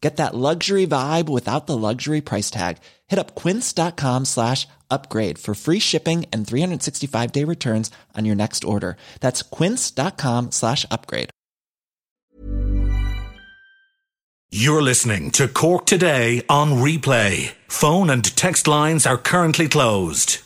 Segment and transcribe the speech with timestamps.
[0.00, 2.78] Get that luxury vibe without the luxury price tag.
[3.08, 8.64] Hit up quince.com slash upgrade for free shipping and 365 day returns on your next
[8.64, 8.96] order.
[9.20, 11.30] That's quince.com slash upgrade.
[14.50, 17.52] You're listening to Cork Today on replay.
[17.68, 20.38] Phone and text lines are currently closed.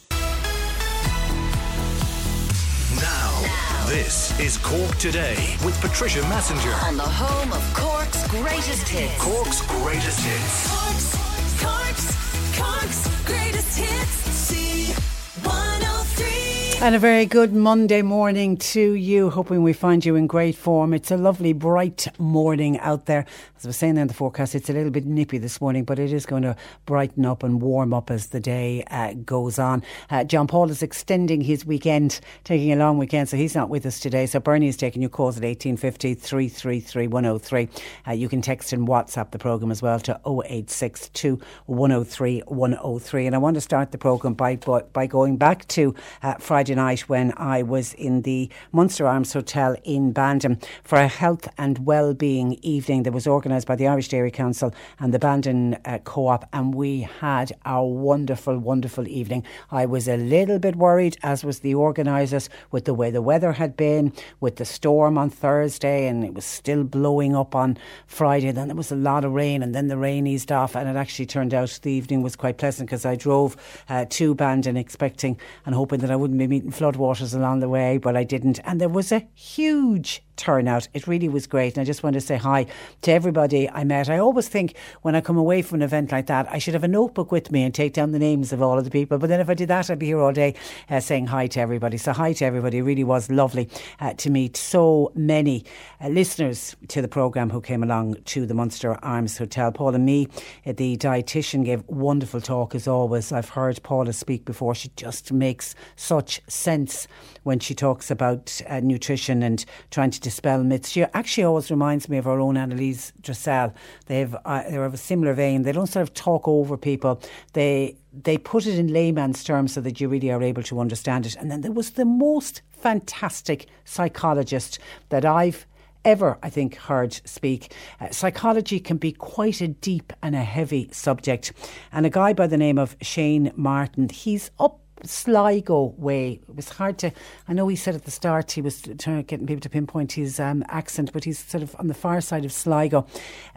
[3.92, 6.72] This is Cork Today with Patricia Messenger.
[6.86, 9.22] on the home of Cork's greatest hits.
[9.22, 10.70] Cork's greatest hits.
[10.72, 11.14] Cork's,
[11.62, 12.16] Cork's,
[12.58, 14.50] Cork's greatest hits.
[14.50, 16.80] C103.
[16.80, 19.28] And a very good Monday morning to you.
[19.28, 20.94] Hoping we find you in great form.
[20.94, 23.27] It's a lovely, bright morning out there.
[23.62, 26.00] As I was saying in the forecast, it's a little bit nippy this morning, but
[26.00, 29.84] it is going to brighten up and warm up as the day uh, goes on.
[30.10, 33.86] Uh, John Paul is extending his weekend, taking a long weekend, so he's not with
[33.86, 34.27] us today.
[34.27, 37.68] So Bernie is taking your calls at 1850 333 103.
[38.08, 43.27] Uh, you can text and WhatsApp the programme as well to 0862 103 103.
[43.27, 47.08] And I want to start the programme by, by, going back to uh, Friday night
[47.08, 52.55] when I was in the Munster Arms Hotel in Bandon for a health and well-being
[52.62, 56.74] evening that was organised by the Irish Dairy Council and the Bandon uh, Co-op and
[56.74, 59.45] we had a wonderful, wonderful evening.
[59.70, 63.52] I was a little bit worried, as was the organisers, with the way the weather
[63.52, 67.77] had been, with the storm on Thursday and it was still blowing up on
[68.07, 68.51] Friday.
[68.51, 70.96] Then there was a lot of rain and then the rain eased off and it
[70.96, 73.57] actually turned out the evening was quite pleasant because I drove
[73.89, 77.98] uh, to Bandon expecting and hoping that I wouldn't be meeting floodwaters along the way,
[77.98, 78.61] but I didn't.
[78.64, 80.89] And there was a huge turnout.
[80.92, 81.77] It really was great.
[81.77, 82.67] And I just want to say hi
[83.03, 84.11] to everybody I met.
[84.11, 86.83] I always think when I come away from an event like that, I should have
[86.83, 89.19] a notebook with me and take down the names of all of the people.
[89.19, 90.57] But then if I did that, I'd be here all day
[90.91, 91.97] uh, saying hi to everybody.
[91.97, 92.79] So hi to everybody.
[92.79, 93.69] It really was lovely
[94.01, 95.64] uh, to meet so many
[96.01, 99.70] uh, listeners to the programme who came along to the Munster Arms Hotel.
[99.70, 100.27] Paula Mee,
[100.67, 103.30] uh, the dietitian, gave wonderful talk as always.
[103.30, 104.74] I've heard Paula speak before.
[104.74, 107.07] She just makes such sense
[107.42, 110.91] when she talks about uh, nutrition and trying to dispel myths.
[110.91, 113.75] She actually always reminds me of our own Annalise Dressel.
[114.07, 115.63] They have uh, they're of a similar vein.
[115.63, 117.20] They don't sort of talk over people.
[117.53, 121.27] They they put it in layman's terms so that you really are able to understand
[121.27, 121.36] it.
[121.36, 124.79] And then there was the most fantastic psychologist
[125.09, 125.67] that I've
[126.05, 127.73] ever, I think, heard speak.
[128.00, 131.53] Uh, psychology can be quite a deep and a heavy subject.
[131.93, 136.40] And a guy by the name of Shane Martin, he's up Sligo way.
[136.49, 137.12] It was hard to.
[137.49, 140.38] I know he said at the start he was trying getting people to pinpoint his
[140.38, 143.06] um, accent, but he's sort of on the far side of Sligo.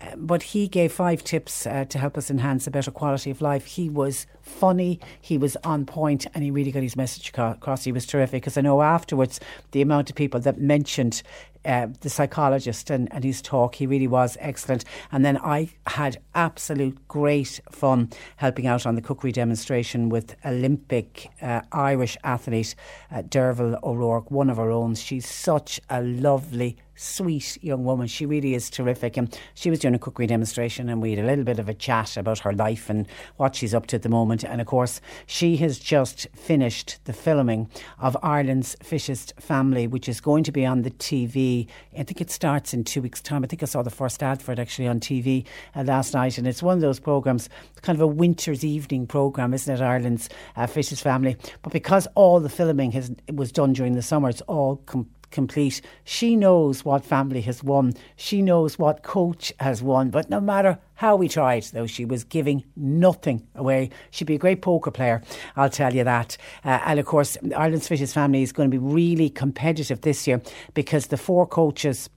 [0.02, 3.42] Uh, but he gave five tips uh, to help us enhance a better quality of
[3.42, 3.66] life.
[3.66, 7.84] He was funny, he was on point, and he really got his message across.
[7.84, 9.40] He was terrific because I know afterwards
[9.72, 11.22] the amount of people that mentioned
[11.66, 13.76] uh, the psychologist and, and his talk.
[13.76, 14.86] He really was excellent.
[15.12, 21.30] And then I had absolute great fun helping out on the cookery demonstration with Olympic
[21.42, 22.76] uh, Irish athlete
[23.12, 24.96] uh, Derval O'Rourke, one of our own.
[24.96, 28.08] She's such a lovely sweet young woman.
[28.08, 29.18] She really is terrific.
[29.18, 31.74] And she was doing a cookery demonstration, and we had a little bit of a
[31.74, 33.08] chat about her life and
[33.38, 34.44] what she's up to at the moment.
[34.44, 37.70] And of course, she has just finished the filming
[38.00, 41.68] of Ireland's Fittest Family, which is going to be on the TV.
[41.94, 43.44] I think it starts in two weeks' time.
[43.44, 46.38] I think I saw the first ad for it actually on TV uh, last night,
[46.38, 47.50] and it's one of those programs,
[47.82, 49.82] kind of a winter's evening program, isn't it?
[49.82, 51.38] Ireland's uh, Fittest Family.
[51.62, 54.78] But because all the filming has was done during the summer, it's all.
[54.86, 55.82] Com- complete.
[56.04, 57.94] She knows what family has won.
[58.16, 60.10] She knows what coach has won.
[60.10, 63.90] But no matter how we tried, though, she was giving nothing away.
[64.12, 65.22] She'd be a great poker player,
[65.56, 66.38] I'll tell you that.
[66.64, 70.42] Uh, and of course, Ireland's Fittest Family is going to be really competitive this year
[70.74, 72.10] because the four coaches.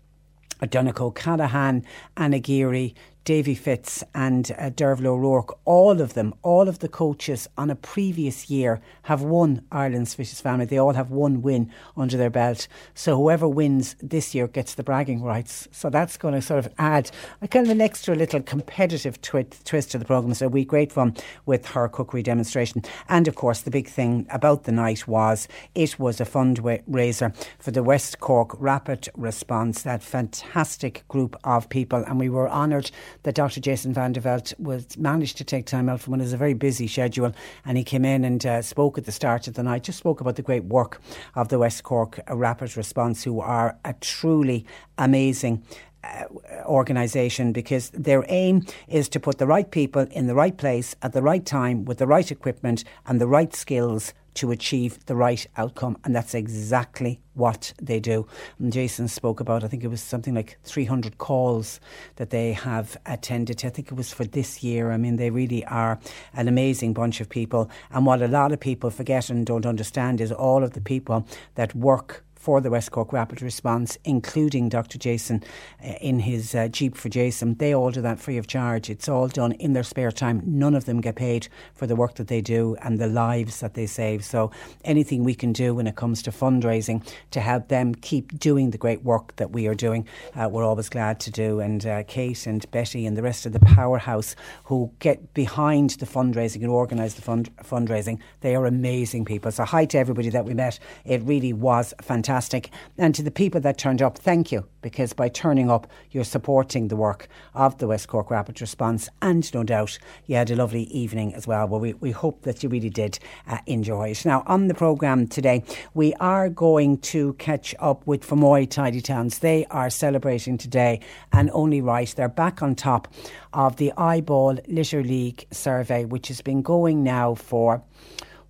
[0.60, 1.84] Donncha O'Callaghan,
[2.16, 2.92] Anna Geary,
[3.24, 7.74] Davy Fitz and uh, Derval O'Rourke, all of them, all of the coaches on a
[7.74, 10.64] previous year have won Ireland's Fittest Family.
[10.64, 12.68] They all have one win under their belt.
[12.94, 15.68] So whoever wins this year gets the bragging rights.
[15.72, 17.10] So that's going to sort of add
[17.42, 20.34] a kind of an extra little competitive twi- twist to the programme.
[20.34, 21.14] So we great fun
[21.44, 22.82] with her cookery demonstration.
[23.08, 27.72] And of course, the big thing about the night was it was a fundraiser for
[27.72, 32.04] the West Cork Rapid Response, that fantastic group of people.
[32.06, 32.90] And we were honoured
[33.22, 33.60] that Dr.
[33.60, 36.54] Jason Van der Velde was managed to take time out from what is a very
[36.54, 37.32] busy schedule.
[37.64, 40.20] And he came in and uh, spoke at the start of the night, just spoke
[40.20, 41.00] about the great work
[41.34, 44.66] of the West Cork Rapid Response, who are a truly
[44.96, 45.62] amazing
[46.04, 46.24] uh,
[46.64, 51.12] organisation because their aim is to put the right people in the right place at
[51.12, 55.46] the right time with the right equipment and the right skills to achieve the right
[55.56, 55.96] outcome.
[56.04, 58.26] And that's exactly what they do.
[58.58, 61.80] And Jason spoke about, I think it was something like 300 calls
[62.16, 63.64] that they have attended.
[63.64, 64.90] I think it was for this year.
[64.90, 65.98] I mean, they really are
[66.34, 67.70] an amazing bunch of people.
[67.90, 71.26] And what a lot of people forget and don't understand is all of the people
[71.54, 74.96] that work for the West Cork Rapid Response, including Dr.
[74.96, 75.44] Jason
[75.84, 77.56] uh, in his uh, Jeep for Jason.
[77.56, 78.88] They all do that free of charge.
[78.88, 80.40] It's all done in their spare time.
[80.46, 83.74] None of them get paid for the work that they do and the lives that
[83.74, 84.24] they save.
[84.24, 84.50] So
[84.82, 88.78] anything we can do when it comes to fundraising to help them keep doing the
[88.78, 91.60] great work that we are doing, uh, we're always glad to do.
[91.60, 94.34] And uh, Kate and Betty and the rest of the powerhouse
[94.64, 99.52] who get behind the fundraising and organise the fund- fundraising, they are amazing people.
[99.52, 100.78] So hi to everybody that we met.
[101.04, 102.70] It really was fantastic fantastic.
[102.96, 106.86] And to the people that turned up, thank you, because by turning up, you're supporting
[106.86, 109.08] the work of the West Cork Rapid Response.
[109.20, 111.66] And no doubt, you had a lovely evening as well.
[111.66, 113.18] Well, we, we hope that you really did
[113.48, 114.24] uh, enjoy it.
[114.24, 115.64] Now, on the programme today,
[115.94, 119.40] we are going to catch up with Fermoy Tidy Towns.
[119.40, 121.00] They are celebrating today,
[121.32, 122.14] and only right.
[122.16, 123.08] They're back on top
[123.52, 127.82] of the IBAL Litter League survey, which has been going now for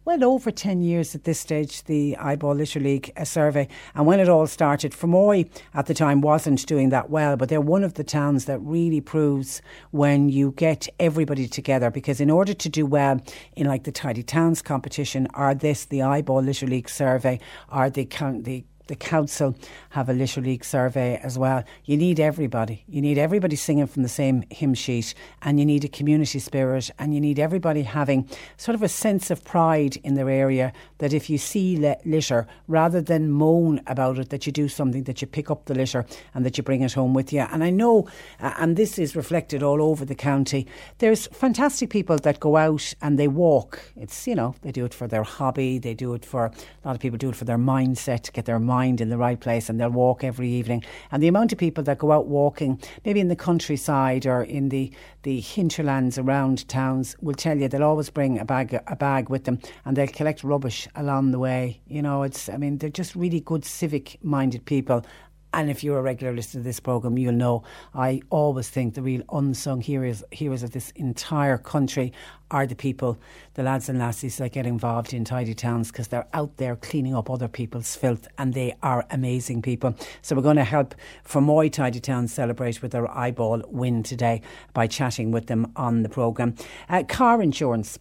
[0.08, 3.68] well over 10 years at this stage, the IBAL Litter League survey.
[3.94, 7.60] And when it all started, Fermoy at the time wasn't doing that well, but they're
[7.60, 9.60] one of the towns that really proves
[9.90, 11.90] when you get everybody together.
[11.90, 13.20] Because in order to do well
[13.54, 17.38] in like the Tidy Towns competition, are this, the IBAL Litter League survey,
[17.68, 18.06] are the,
[18.40, 19.54] the the council
[19.90, 21.62] have a litter league survey as well.
[21.84, 22.84] You need everybody.
[22.88, 26.90] You need everybody singing from the same hymn sheet, and you need a community spirit,
[26.98, 30.72] and you need everybody having sort of a sense of pride in their area.
[30.98, 35.20] That if you see litter, rather than moan about it, that you do something, that
[35.20, 36.04] you pick up the litter
[36.34, 37.40] and that you bring it home with you.
[37.40, 38.08] And I know,
[38.40, 40.66] uh, and this is reflected all over the county.
[40.98, 43.80] There's fantastic people that go out and they walk.
[43.96, 45.78] It's you know they do it for their hobby.
[45.78, 46.52] They do it for a
[46.88, 49.18] lot of people do it for their mindset to get their mind mind in the
[49.26, 50.84] right place and they'll walk every evening.
[51.10, 54.68] And the amount of people that go out walking, maybe in the countryside or in
[54.68, 54.92] the,
[55.22, 59.44] the hinterlands around towns, will tell you they'll always bring a bag a bag with
[59.44, 61.80] them and they'll collect rubbish along the way.
[61.86, 65.04] You know, it's I mean they're just really good civic minded people
[65.52, 67.64] and if you're a regular listener to this programme, you'll know
[67.94, 72.12] I always think the real unsung heroes, heroes of this entire country
[72.50, 73.18] are the people,
[73.54, 77.14] the lads and lassies that get involved in tidy towns because they're out there cleaning
[77.14, 79.94] up other people's filth and they are amazing people.
[80.22, 80.94] So we're going to help
[81.26, 84.42] Fermoy Tidy Towns celebrate with their IBAL win today
[84.72, 86.54] by chatting with them on the programme.
[86.88, 87.98] Uh, car insurance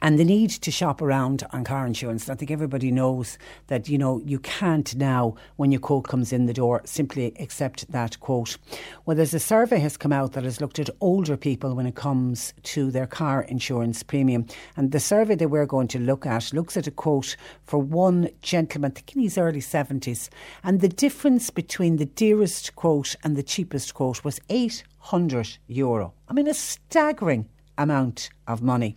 [0.00, 2.28] and the need to shop around on car insurance.
[2.28, 6.46] I think everybody knows that you know you can't now, when your quote comes in
[6.46, 8.58] the door, simply accept that quote.
[9.04, 11.94] Well, there's a survey has come out that has looked at older people when it
[11.94, 14.46] comes to their car insurance premium,
[14.76, 18.28] and the survey that we're going to look at looks at a quote for one
[18.42, 20.30] gentleman, I think in his early seventies,
[20.62, 26.12] and the difference between the dearest quote and the cheapest quote was eight hundred euro.
[26.28, 28.96] I mean, a staggering amount of money.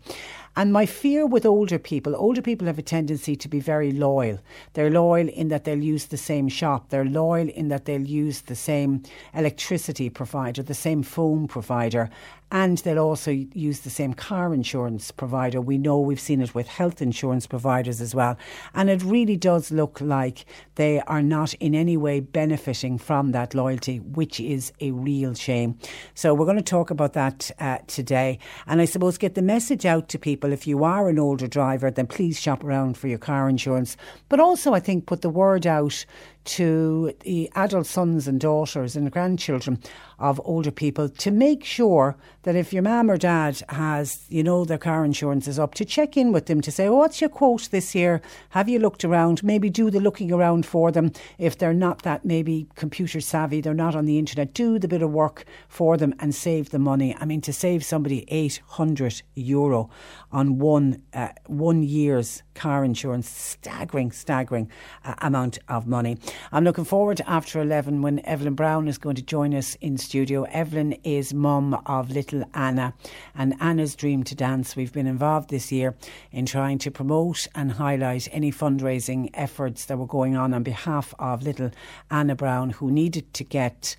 [0.55, 4.39] And my fear with older people, older people have a tendency to be very loyal.
[4.73, 6.89] They're loyal in that they'll use the same shop.
[6.89, 9.03] They're loyal in that they'll use the same
[9.33, 12.09] electricity provider, the same phone provider,
[12.51, 15.61] and they'll also use the same car insurance provider.
[15.61, 18.37] We know we've seen it with health insurance providers as well.
[18.73, 23.55] And it really does look like they are not in any way benefiting from that
[23.55, 25.79] loyalty, which is a real shame.
[26.13, 28.37] So we're going to talk about that uh, today.
[28.67, 31.91] And I suppose get the message out to people if you are an older driver,
[31.91, 33.97] then please shop around for your car insurance.
[34.29, 36.05] But also, I think, put the word out
[36.43, 39.79] to the adult sons and daughters and grandchildren
[40.19, 44.65] of older people to make sure that if your mum or dad has, you know,
[44.65, 47.29] their car insurance is up, to check in with them to say, oh, what's your
[47.29, 48.21] quote this year?
[48.49, 49.43] Have you looked around?
[49.43, 51.11] Maybe do the looking around for them.
[51.37, 55.01] If they're not that maybe computer savvy, they're not on the internet, do the bit
[55.01, 57.15] of work for them and save the money.
[57.19, 59.89] I mean, to save somebody 800 euro
[60.31, 64.69] on one, uh, one year's car insurance, staggering, staggering
[65.03, 66.17] uh, amount of money.
[66.51, 69.97] I'm looking forward to after 11 when Evelyn Brown is going to join us in
[69.97, 70.43] studio.
[70.43, 72.93] Evelyn is mum of little Anna
[73.35, 74.75] and Anna's Dream to Dance.
[74.75, 75.95] We've been involved this year
[76.31, 81.13] in trying to promote and highlight any fundraising efforts that were going on on behalf
[81.19, 81.71] of little
[82.09, 83.95] Anna Brown, who needed to get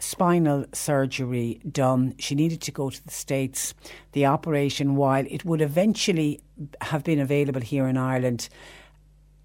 [0.00, 2.14] spinal surgery done.
[2.18, 3.74] She needed to go to the States.
[4.12, 6.40] The operation, while it would eventually
[6.80, 8.48] have been available here in Ireland,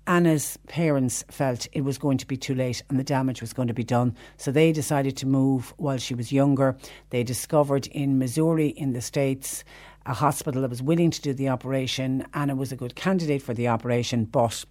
[0.08, 3.68] Anna's parents felt it was going to be too late and the damage was going
[3.68, 4.16] to be done.
[4.38, 6.77] So they decided to move while she was younger.
[7.10, 9.66] They discovered in Missouri, in the States,
[10.06, 12.25] a hospital that was willing to do the operation.
[12.34, 14.63] Anna was a good candidate for the operation, but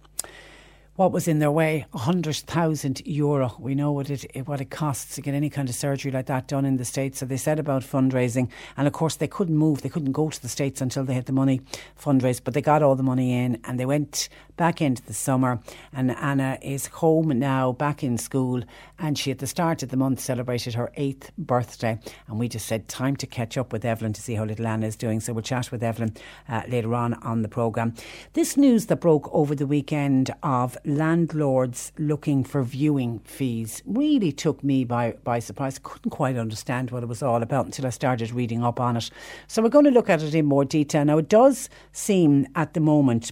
[0.97, 1.85] what was in their way?
[1.93, 3.55] Hundred thousand euro.
[3.59, 6.47] We know what it what it costs to get any kind of surgery like that
[6.47, 7.19] done in the states.
[7.19, 9.83] So they said about fundraising, and of course they couldn't move.
[9.83, 11.61] They couldn't go to the states until they had the money
[12.01, 12.41] fundraised.
[12.43, 14.27] But they got all the money in, and they went
[14.57, 15.59] back into the summer.
[15.93, 18.63] And Anna is home now, back in school,
[18.97, 21.99] and she at the start of the month celebrated her eighth birthday.
[22.27, 24.87] And we just said time to catch up with Evelyn to see how little Anna
[24.87, 25.19] is doing.
[25.19, 26.15] So we'll chat with Evelyn
[26.49, 27.93] uh, later on on the programme.
[28.33, 34.63] This news that broke over the weekend of landlords looking for viewing fees really took
[34.63, 35.79] me by, by surprise.
[35.83, 39.11] Couldn't quite understand what it was all about until I started reading up on it.
[39.47, 41.03] So we're going to look at it in more detail.
[41.05, 43.31] Now, it does seem at the moment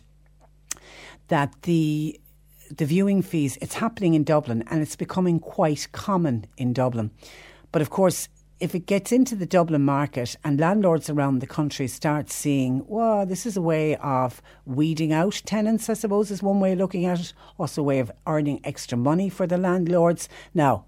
[1.29, 2.19] that the
[2.75, 7.11] the viewing fees it's happening in Dublin and it's becoming quite common in Dublin.
[7.71, 8.27] But of course,
[8.59, 13.25] if it gets into the Dublin market and landlords around the country start seeing, well,
[13.25, 17.05] this is a way of weeding out tenants, I suppose, is one way of looking
[17.05, 17.33] at it.
[17.57, 20.29] Also, a way of earning extra money for the landlords.
[20.53, 20.85] Now,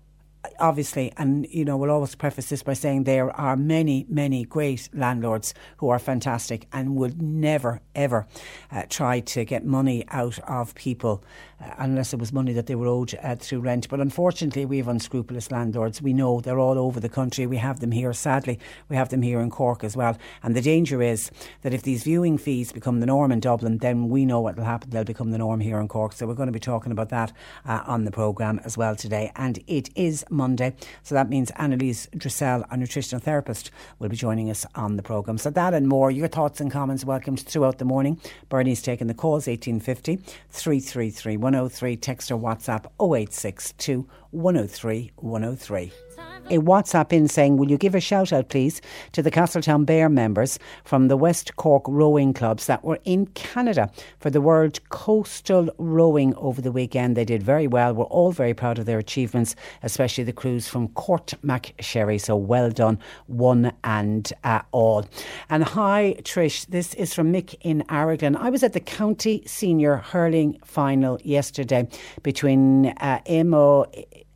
[0.60, 4.89] obviously, and you know, we'll always preface this by saying there are many, many great
[4.94, 8.27] landlords who are fantastic and would never, ever
[8.72, 11.24] uh, try to get money out of people
[11.60, 13.89] uh, unless it was money that they were owed uh, through rent.
[13.89, 16.01] But unfortunately, we have unscrupulous landlords.
[16.01, 17.48] We know they're all over the country.
[17.48, 20.18] We have them here, sadly, we have them here in Cork as well.
[20.44, 24.10] And the danger is that if these viewing fees become the norm in Dublin, then
[24.10, 24.89] we know what will happen.
[24.89, 26.13] They'll become the norm here in Cork.
[26.13, 27.32] So we're going to be talking about that
[27.66, 29.32] uh, on the programme as well today.
[29.36, 30.75] And it is Monday.
[31.03, 35.38] So that means Annalise Dressel, a nutritional therapist, will be joining us on the programme.
[35.38, 38.20] So that and more, your thoughts and comments welcomed throughout the morning.
[38.48, 40.17] Bernie's taking the calls 1850
[40.50, 41.98] 333 103.
[41.98, 46.07] Text or WhatsApp 0862 103 103
[46.50, 48.81] a WhatsApp in saying, Will you give a shout out, please,
[49.12, 54.29] to the Castletownbere members from the West Cork rowing clubs that were in Canada for
[54.29, 57.17] the World Coastal Rowing over the weekend?
[57.17, 57.93] They did very well.
[57.93, 62.19] We're all very proud of their achievements, especially the crews from Court MacSherry.
[62.19, 65.05] So well done, one and uh, all.
[65.50, 66.65] And hi, Trish.
[66.67, 68.36] This is from Mick in Aragon.
[68.36, 71.88] I was at the county senior hurling final yesterday
[72.24, 73.86] between uh, Imo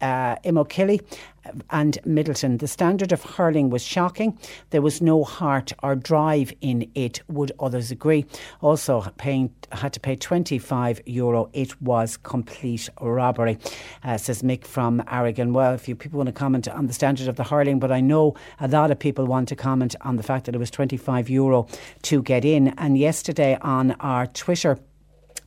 [0.01, 1.01] uh, Imokilly
[1.69, 2.59] and Midleton.
[2.59, 4.37] The standard of hurling was shocking.
[4.69, 8.25] There was no heart or drive in it, would others agree.
[8.61, 11.49] Also, paying had to pay 25 euro.
[11.53, 13.57] It was complete robbery,
[14.03, 15.53] uh, says Mick from Aragon.
[15.53, 18.01] Well, if you people want to comment on the standard of the hurling, but I
[18.01, 21.29] know a lot of people want to comment on the fact that it was 25
[21.29, 21.67] euro
[22.03, 22.69] to get in.
[22.77, 24.77] And yesterday on our Twitter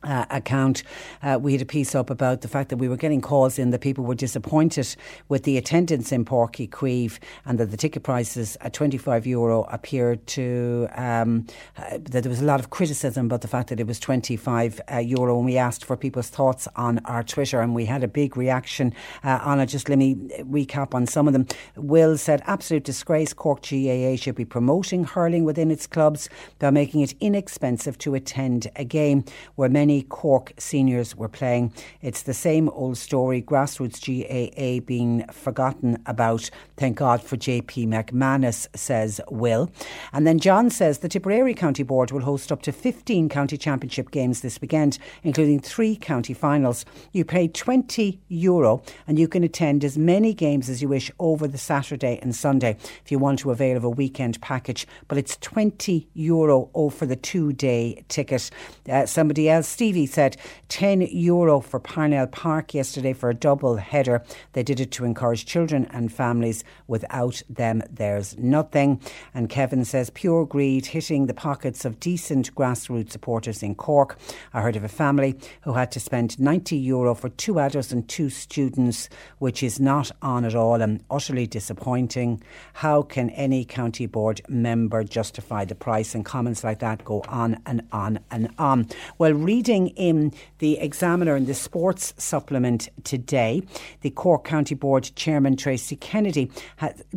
[0.05, 0.83] uh, account,
[1.23, 3.71] uh, we had a piece up about the fact that we were getting calls in
[3.71, 4.95] that people were disappointed
[5.29, 9.63] with the attendance in Páirc Uí Chaoimh and that the ticket prices at 25 euro
[9.63, 11.45] appeared to, um,
[11.77, 14.79] uh, that there was a lot of criticism about the fact that it was 25
[14.91, 15.37] uh, euro.
[15.37, 18.93] And we asked for people's thoughts on our Twitter and we had a big reaction
[19.23, 19.67] uh, on it.
[19.67, 21.47] Just let me recap on some of them.
[21.75, 23.33] Will said, absolute disgrace.
[23.33, 28.67] Cork GAA should be promoting hurling within its clubs by making it inexpensive to attend
[28.75, 29.23] a game
[29.55, 31.73] where many Cork seniors were playing.
[32.01, 36.49] It's the same old story, grassroots GAA being forgotten about.
[36.77, 39.71] Thank God for JP McManus, says Will.
[40.13, 44.11] And then John says the Tipperary County Board will host up to 15 county championship
[44.11, 46.85] games this weekend, including three county finals.
[47.11, 51.47] You pay 20 euro and you can attend as many games as you wish over
[51.47, 54.87] the Saturday and Sunday if you want to avail of a weekend package.
[55.07, 58.49] But it's 20 euro for the two day ticket.
[58.89, 60.35] Uh, somebody else, Steve Stevie said
[60.69, 64.23] 10 euro for Parnell Park yesterday for a double header.
[64.53, 66.63] They did it to encourage children and families.
[66.87, 68.99] Without them, there's nothing.
[69.35, 74.17] And Kevin says pure greed hitting the pockets of decent grassroots supporters in Cork.
[74.55, 78.09] I heard of a family who had to spend 90 euro for two adults and
[78.09, 82.41] two students, which is not on at all and utterly disappointing.
[82.73, 86.15] How can any county board member justify the price?
[86.15, 88.87] And comments like that go on and on and on.
[89.19, 89.35] Well,
[89.65, 93.63] reading in the Examiner in the sports supplement today,
[94.01, 96.51] the Cork County Board Chairman Tracy Kennedy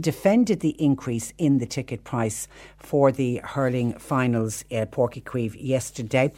[0.00, 5.57] defended the increase in the ticket price for the hurling finals at Páirc Uí Chaoimh
[5.61, 6.33] yesterday.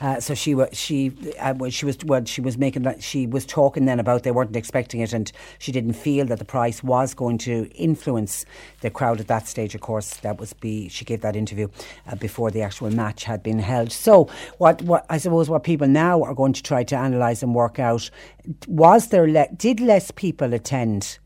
[0.00, 3.84] Uh, so she was she uh, she was she was making that she was talking
[3.84, 7.36] then about they weren't expecting it and she didn't feel that the price was going
[7.36, 8.46] to influence
[8.80, 9.74] the crowd at that stage.
[9.74, 11.68] Of course, that was be she gave that interview
[12.06, 13.92] uh, before the actual match had been held.
[13.92, 17.54] So what what I suppose what people now are going to try to analyse and
[17.54, 18.10] work out
[18.66, 21.18] was there le- did less people attend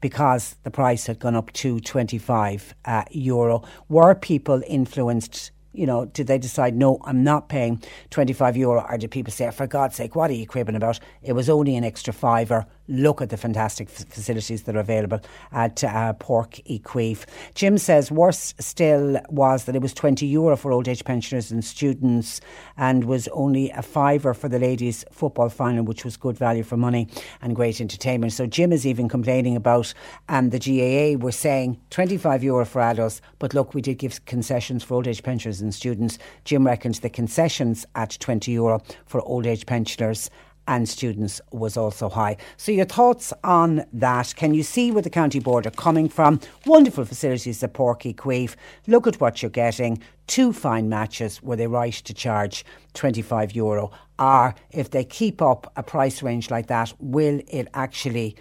[0.00, 3.62] because the price had gone up to 25 uh, euro.
[3.88, 8.86] Were people influenced you know, did they decide, no, I'm not paying 25 euro?
[8.88, 11.00] Or did people say, for God's sake, what are you cribbing about?
[11.22, 12.66] It was only an extra fiver.
[12.86, 15.20] Look at the fantastic f- facilities that are available
[15.52, 17.24] at uh, Páirc Uí Chaoimh.
[17.54, 21.64] Jim says, worse still was that it was 20 euro for old age pensioners and
[21.64, 22.42] students
[22.76, 26.76] and was only a fiver for the ladies' football final, which was good value for
[26.76, 27.08] money
[27.40, 28.34] and great entertainment.
[28.34, 29.94] So Jim is even complaining about
[30.28, 34.84] um, the GAA were saying 25 euro for adults, but look, we did give concessions
[34.84, 36.18] for old age pensioners and students.
[36.44, 40.28] Jim reckons the concessions at 20 euro for old age pensioners
[40.66, 42.36] and students was also high.
[42.56, 44.34] So, your thoughts on that?
[44.36, 46.40] Can you see where the county board are coming from?
[46.66, 48.54] Wonderful facilities at Páirc Uí Chaoimh.
[48.86, 50.02] Look at what you're getting.
[50.26, 51.42] Two fine matches.
[51.42, 53.90] Were they right to charge 25 euro?
[54.18, 58.36] Are if they keep up a price range like that, will it actually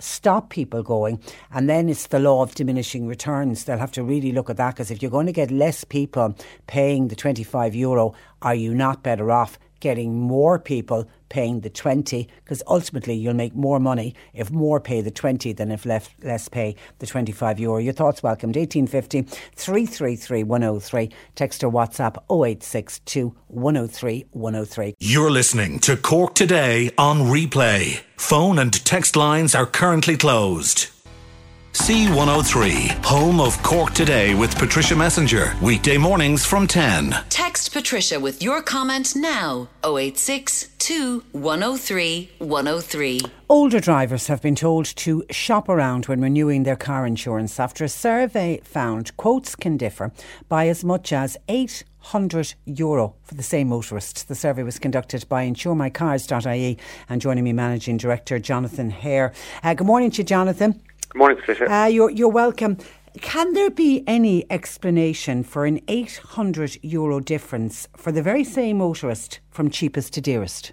[0.00, 1.20] stop people going.
[1.52, 3.64] And then it's the law of diminishing returns.
[3.64, 6.36] They'll have to really look at that because if you're going to get less people
[6.66, 12.28] paying the 25 euro, are you not better off getting more people paying the 20
[12.44, 16.48] because ultimately you'll make more money if more pay the 20 than if less, less
[16.48, 17.78] pay the 25 euro.
[17.78, 19.22] Your thoughts welcomed 1850
[19.54, 21.10] 333 103.
[21.34, 24.94] Text or WhatsApp 0862 103 103.
[24.98, 28.00] You're listening to Cork Today on replay.
[28.16, 30.88] Phone and text lines are currently closed.
[31.78, 35.54] C103, home of Cork Today with Patricia Messenger.
[35.62, 37.14] Weekday mornings from 10.
[37.30, 43.20] Text Patricia with your comment now 086 082 103 103.
[43.50, 47.88] Older drivers have been told to shop around when renewing their car insurance after a
[47.90, 50.12] survey found quotes can differ
[50.48, 54.28] by as much as 800 euro for the same motorist.
[54.28, 59.34] The survey was conducted by insuremycars.ie and joining me managing director Jonathan Hare.
[59.62, 60.80] Uh, good morning to you Jonathan.
[61.10, 61.72] Good morning, Patricia.
[61.72, 62.76] Uh, you're, you're welcome.
[63.20, 69.40] Can there be any explanation for an 800 euro difference for the very same motorist
[69.50, 70.72] from cheapest to dearest?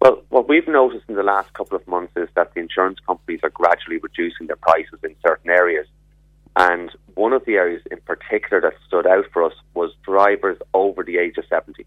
[0.00, 3.40] well, what we've noticed in the last couple of months is that the insurance companies
[3.42, 5.86] are gradually reducing their prices in certain areas.
[6.54, 11.02] And one of the areas in particular that stood out for us was drivers over
[11.02, 11.84] the age of 70.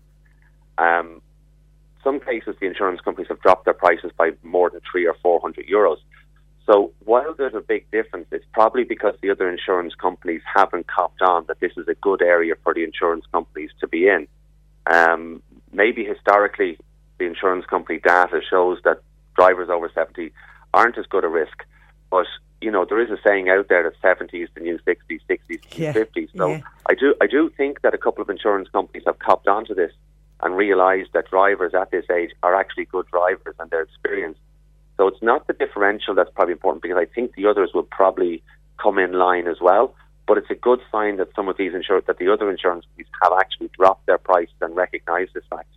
[0.77, 1.21] Um,
[2.03, 5.65] some cases, the insurance companies have dropped their prices by more than three or 400
[5.67, 5.97] euros.
[6.69, 11.21] So while there's a big difference, it's probably because the other insurance companies haven't copped
[11.21, 14.27] on that this is a good area for the insurance companies to be in.
[14.85, 16.77] Um, maybe historically,
[17.17, 19.01] the insurance company data shows that
[19.35, 20.31] drivers over 70
[20.71, 21.65] aren't as good a risk.
[22.11, 22.27] But,
[22.61, 25.53] you know, there is a saying out there that 70 is the new 60, 60
[25.55, 26.29] is the Yeah, new 50.
[26.37, 26.61] So yeah.
[26.87, 29.91] I do I do think that a couple of insurance companies have copped onto this
[30.41, 34.39] and realised that drivers at this age are actually good drivers and they're experienced.
[34.99, 38.43] So it's not the differential that's probably important because I think the others will probably
[38.83, 39.95] come in line as well.
[40.27, 43.07] But it's a good sign that some of these insur that the other insurance companies
[43.23, 45.69] have actually dropped their prices and recognised this fact.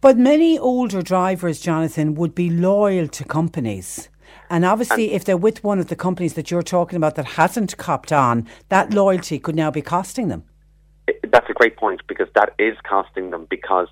[0.00, 4.08] But many older drivers, Jonathan, would be loyal to companies.
[4.48, 7.76] And obviously, if they're with one of the companies that you're talking about that hasn't
[7.76, 10.44] copped on, that loyalty could now be costing them.
[11.24, 13.88] That's a great point because that is costing them because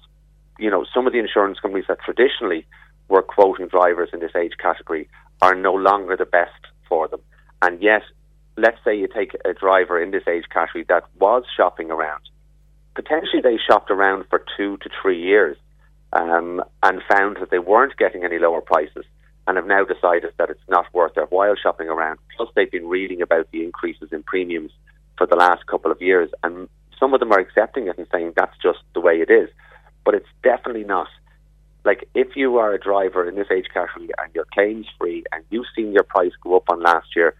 [0.58, 2.66] you know some of the insurance companies that traditionally
[3.08, 5.08] were quoting drivers in this age category
[5.42, 7.20] are no longer the best for them.
[7.62, 8.02] And yet,
[8.56, 12.22] let's say you take a driver in this age category that was shopping around.
[12.94, 15.56] Potentially, they shopped around for two to three years
[16.12, 19.04] um, and found that they weren't getting any lower prices
[19.46, 22.18] and have now decided that it's not worth their while shopping around.
[22.36, 24.72] Plus, they've been reading about the increases in premiums
[25.16, 26.68] for the last couple of years, and
[26.98, 29.48] some of them are accepting it and saying that's just the way it is.
[30.04, 31.08] But it's definitely not.
[31.84, 35.44] Like, if you are a driver in this age category and you're claims free and
[35.50, 37.34] you've seen your price go up on last year,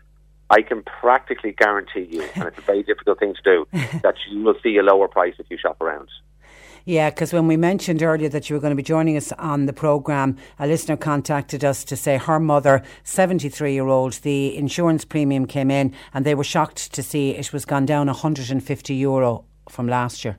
[0.51, 3.66] I can practically guarantee you, and it's a very difficult thing to do,
[4.03, 6.09] that you will see a lower price if you shop around.
[6.88, 9.66] Yeah, because when we mentioned earlier that you were going to be joining us on
[9.66, 15.05] the programme, a listener contacted us to say her mother, 73 year old, the insurance
[15.05, 19.44] premium came in and they were shocked to see it was gone down 150 euro
[19.68, 20.38] from last year.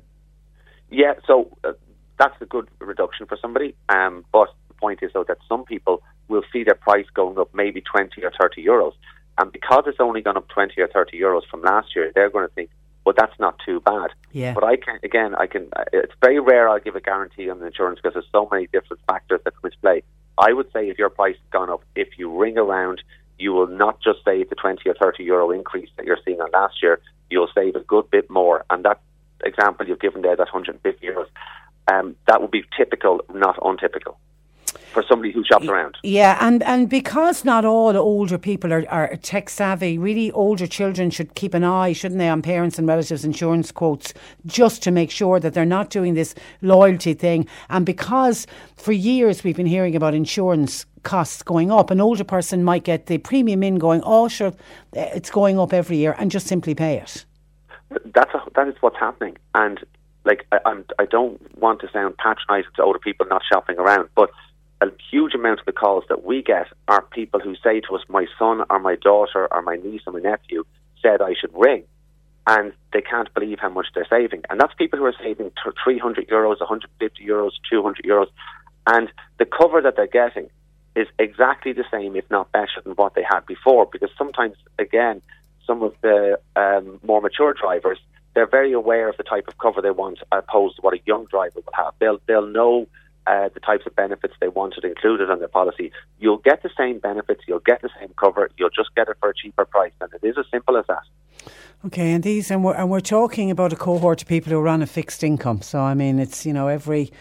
[0.90, 1.74] Yeah, so uh,
[2.20, 3.76] that's a good reduction for somebody.
[3.88, 7.50] Um, but the point is, though, that some people will see their price going up
[7.54, 8.94] maybe 20 or 30 euros.
[9.38, 12.48] And because it's only gone up 20 or 30 euros from last year, they're going
[12.48, 12.70] to think,
[13.06, 14.12] well, that's not too bad.
[14.34, 14.54] Yeah.
[14.54, 17.68] But I can, again, I can, it's very rare I'll give a guarantee on the
[17.68, 20.04] insurance because there's so many different factors that come into play.
[20.38, 23.02] I would say if your price has gone up, if you ring around,
[23.38, 26.52] you will not just save the 20 or 30 euro increase that you're seeing on
[26.52, 28.66] last year, you'll save a good bit more.
[28.70, 29.02] And that
[29.44, 31.28] example you've given there, that 150 euros,
[31.90, 34.18] um, that would be typical, not untypical,
[34.94, 35.96] for somebody who shops around.
[36.04, 41.10] Yeah, and, and because not all older people are, are tech savvy, really older children
[41.10, 44.14] should keep an eye, shouldn't they, on parents and relatives' insurance quotes
[44.46, 47.48] just to make sure that they're not doing this loyalty thing.
[47.70, 48.48] And because
[48.78, 53.06] for years we've been hearing about insurance costs going up, an older person might get
[53.06, 54.54] the premium in going, oh, sure,
[54.94, 57.26] it's going up every year, and just simply pay it.
[58.14, 59.80] That's a, that is what's happening, and
[60.30, 64.10] like I, I'm, I don't want to sound patronising to older people not shopping around,
[64.16, 64.30] but
[64.82, 68.04] a huge amount of the calls that we get are people who say to us,
[68.08, 70.64] "My son or my daughter or my niece or my nephew
[71.02, 71.84] said I should ring,"
[72.46, 75.52] and they can't believe how much they're saving, and that's people who are saving
[75.84, 78.28] 300 euros, 150 euros, 200 euros,
[78.86, 80.50] and the cover that they're getting
[80.96, 83.88] is exactly the same, if not better, than what they had before.
[83.92, 85.22] Because sometimes, again,
[85.66, 88.00] some of the um, more mature drivers,
[88.40, 91.26] they're very aware of the type of cover they want, opposed to what a young
[91.26, 91.94] driver will have.
[92.00, 92.88] They'll they'll know
[93.28, 95.92] uh, the types of benefits they wanted included on their policy.
[96.20, 99.30] You'll get the same benefits, you'll get the same cover, you'll just get it for
[99.30, 101.04] a cheaper price, and it is as simple as that.
[101.86, 104.70] Okay, and these, and we're, and we're talking about a cohort of people who are
[104.70, 105.62] on a fixed income.
[105.62, 107.12] So, I mean, it's, you know, every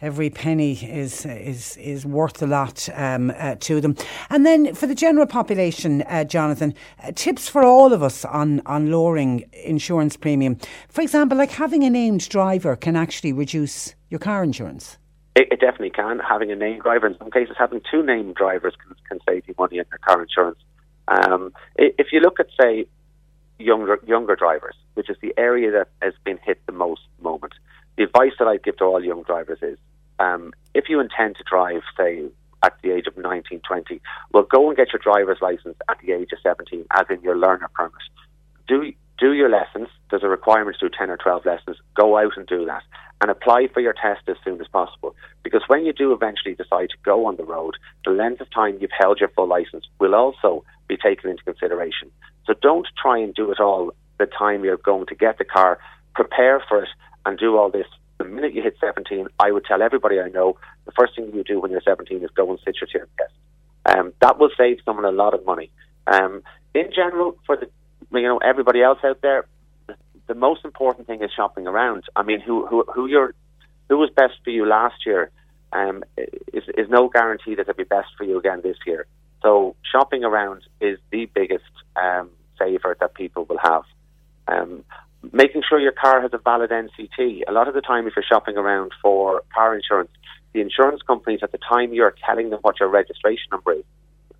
[0.00, 3.96] every penny is is is worth a lot um, uh, to them.
[4.30, 8.62] And then for the general population, uh, Jonathan, uh, tips for all of us on
[8.66, 10.58] on lowering insurance premium.
[10.88, 14.98] For example, like having a named driver can actually reduce your car insurance.
[15.34, 16.18] It, it definitely can.
[16.18, 19.54] Having a named driver, in some cases, having two named drivers can, can save you
[19.58, 20.58] money on your car insurance.
[21.08, 22.86] Um, if you look at, say,
[23.58, 27.52] younger younger drivers, which is the area that has been hit the most moment,
[27.96, 29.78] the advice that I give to all young drivers is
[30.18, 32.24] um, if you intend to drive, say,
[32.62, 34.00] at the age of 19, 20,
[34.32, 37.36] well, go and get your driver's license at the age of 17, as in your
[37.36, 37.94] learner permit.
[38.66, 39.88] Do do your lessons.
[40.10, 41.78] There's a requirement to do 10 or 12 lessons.
[41.94, 42.82] Go out and do that.
[43.22, 45.16] And apply for your test as soon as possible.
[45.42, 48.76] Because when you do eventually decide to go on the road, the length of time
[48.78, 52.10] you've held your full license will also be taken into consideration.
[52.46, 55.78] So don't try and do it all the time you're going to get the car.
[56.14, 56.88] Prepare for it
[57.26, 57.86] and do all this.
[58.18, 61.44] The minute you hit 17, I would tell everybody I know the first thing you
[61.44, 63.32] do when you're 17 is go and sit your theory test.
[63.84, 65.70] Um, that will save someone a lot of money.
[66.06, 66.42] Um,
[66.74, 67.68] in general, for the
[68.12, 69.46] you know everybody else out there,
[70.26, 72.04] the, most important thing is shopping around.
[72.14, 73.34] I mean, who who who you're
[73.88, 75.30] who was best for you last year
[75.72, 79.06] um, is is no guarantee that it'll be best for you again this year.
[79.42, 81.64] So shopping around is the biggest
[81.96, 83.82] um, saver that people will have.
[84.48, 84.84] Um,
[85.36, 87.42] making sure your car has a valid NCT.
[87.46, 90.10] A lot of the time, if you're shopping around for car insurance,
[90.54, 93.84] the insurance companies at the time you're telling them what your registration number is,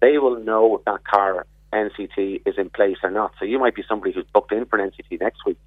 [0.01, 3.33] they will know if that car NCT is in place or not.
[3.39, 5.59] So you might be somebody who's booked in for an NCT next week.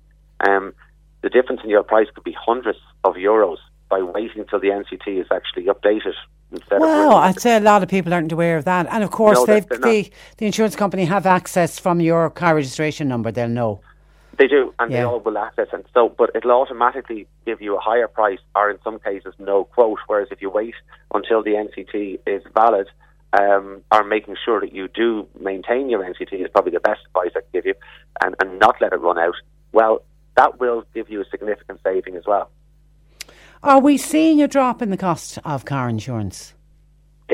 [0.47, 0.73] Um,
[1.21, 3.57] the difference in your price could be hundreds of euros
[3.89, 6.13] by waiting till the NCT is actually updated.
[6.51, 8.87] Instead Well, I'd say a lot of people aren't aware of that.
[8.89, 12.31] And of course, No, they're- they've, they're the, the insurance company have access from your
[12.31, 13.31] car registration number.
[13.31, 13.81] They'll know.
[14.37, 15.85] They do, and they all will access it.
[15.93, 19.99] So, but it'll automatically give you a higher price, or in some cases, no quote.
[20.07, 20.75] Whereas if you wait
[21.13, 22.87] until the NCT is valid,
[23.33, 27.31] um, or making sure that you do maintain your NCT is probably the best advice
[27.35, 27.73] I can give you,
[28.23, 29.35] and, and not let it run out.
[29.71, 30.03] Well,
[30.35, 32.49] that will give you a significant saving as well.
[33.61, 36.53] Are we seeing a drop in the cost of car insurance?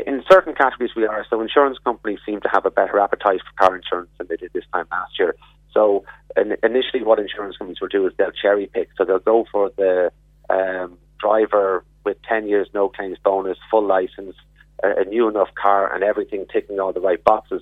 [0.08, 1.26] In certain categories, we are.
[1.30, 4.52] So, insurance companies seem to have a better appetite for car insurance than they did
[4.54, 5.36] this time last year.
[5.76, 8.90] So, in, initially, what insurance companies will do is they'll cherry pick.
[8.98, 10.12] So, they'll go for the
[10.50, 14.36] um, driver with 10 years no claims bonus, full license,
[14.84, 17.62] a, a new enough car, and everything ticking all the right boxes.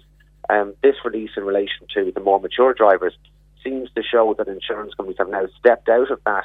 [0.49, 3.13] Um, this release in relation to the more mature drivers
[3.63, 6.43] seems to show that insurance companies have now stepped out of that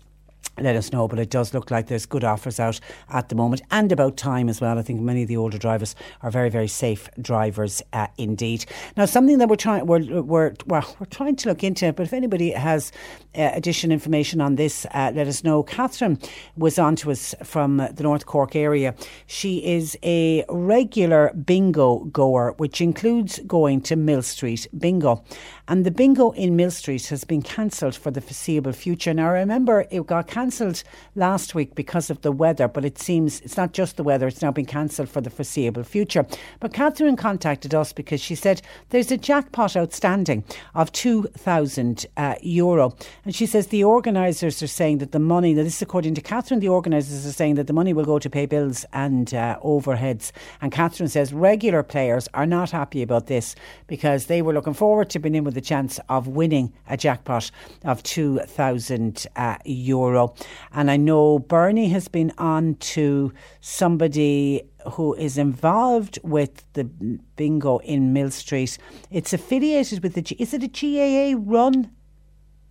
[0.60, 1.08] let us know.
[1.08, 4.50] But it does look like there's good offers out at the moment and about time
[4.50, 4.78] as well.
[4.78, 8.66] I think many of the older drivers are very, very safe drivers uh, indeed.
[8.96, 11.94] Now, something that we're trying we're, we're well we're trying to look into.
[11.94, 12.92] But if anybody has
[13.36, 15.64] uh, additional information on this, uh, let us know.
[15.64, 16.20] Catherine
[16.56, 18.96] was on to us from the North Cork area.
[19.26, 25.24] She is a regular bingo goer, which includes going to Millstreet Bingo.
[25.70, 29.14] And the bingo in Millstreet has been cancelled for the foreseeable future.
[29.14, 30.82] Now, I remember it got cancelled
[31.16, 34.42] last week because of the weather, but it seems it's not just the weather, it's
[34.42, 36.26] now been cancelled for the foreseeable future.
[36.62, 42.96] But Catherine contacted us because she said there's a jackpot outstanding of 2,000 uh, euro.
[43.26, 46.22] And she says the organisers are saying that the money, now this is according to
[46.22, 49.60] Catherine, the organisers are saying that the money will go to pay bills and uh,
[49.62, 50.32] overheads.
[50.62, 53.54] And Catherine says regular players are not happy about this
[53.88, 57.50] because they were looking forward to being in with the chance of winning a jackpot
[57.84, 60.36] of 2,000 uh, euro.
[60.72, 67.80] And I know Bernie has been on to somebody who is involved with the bingo
[67.80, 68.78] in Millstreet.
[69.10, 71.90] It's affiliated with the, G- is it a GAA run?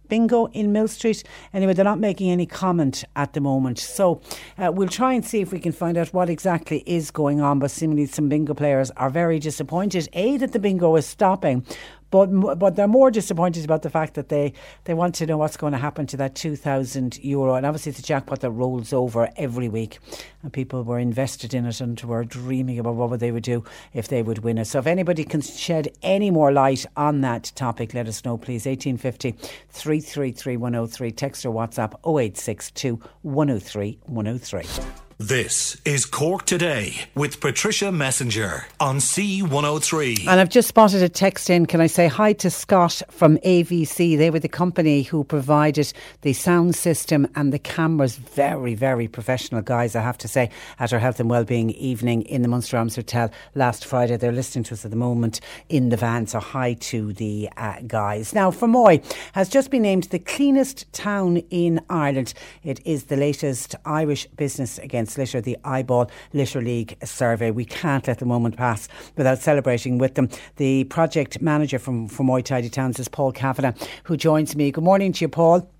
[0.08, 1.24] bingo in Millstreet.
[1.52, 3.78] Anyway, they're not making any comment at the moment.
[3.78, 4.20] So
[4.58, 7.58] uh, we'll try and see if we can find out what exactly is going on.
[7.58, 10.08] But seemingly some bingo players are very disappointed.
[10.12, 11.64] A, that the bingo is stopping.
[12.10, 14.52] But, but they're more disappointed about the fact that they,
[14.84, 17.54] they want to know what's going to happen to that 2,000 euro.
[17.54, 19.98] And obviously, it's a jackpot that rolls over every week.
[20.42, 24.08] And people were invested in it and were dreaming about what they would do if
[24.08, 24.66] they would win it.
[24.66, 28.66] So, if anybody can shed any more light on that topic, let us know, please.
[28.66, 29.32] 1850
[29.70, 31.10] 333 103.
[31.12, 35.05] Text or WhatsApp 0862 103 103.
[35.18, 40.26] This is Cork Today with Patricia Messenger on C103.
[40.28, 41.64] And I've just spotted a text in.
[41.64, 44.18] Can I say hi to Scott from AVC?
[44.18, 48.16] They were the company who provided the sound system and the cameras.
[48.16, 52.42] Very, very professional guys, I have to say, at our Health and Wellbeing evening in
[52.42, 54.18] the Munster Arms Hotel last Friday.
[54.18, 56.26] They're listening to us at the moment in the van.
[56.26, 58.34] So hi to the uh, guys.
[58.34, 59.02] Now, Fermoy
[59.32, 62.34] has just been named the cleanest town in Ireland.
[62.62, 67.50] It is the latest Irish business against litter, the IBAL Litter League survey.
[67.50, 70.28] We can't let the moment pass without celebrating with them.
[70.56, 74.70] The project manager from Fermoy Tidy Towns is Paul Kavanagh, who joins me.
[74.70, 75.70] Good morning to you, Paul.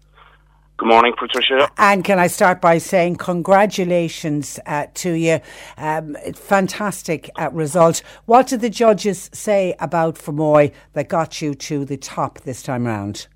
[0.78, 1.70] Good morning, Patricia.
[1.78, 5.40] And can I start by saying congratulations uh, to you?
[5.78, 8.02] Um, fantastic uh, result.
[8.26, 12.86] What did the judges say about Fermoy that got you to the top this time
[12.86, 13.26] round?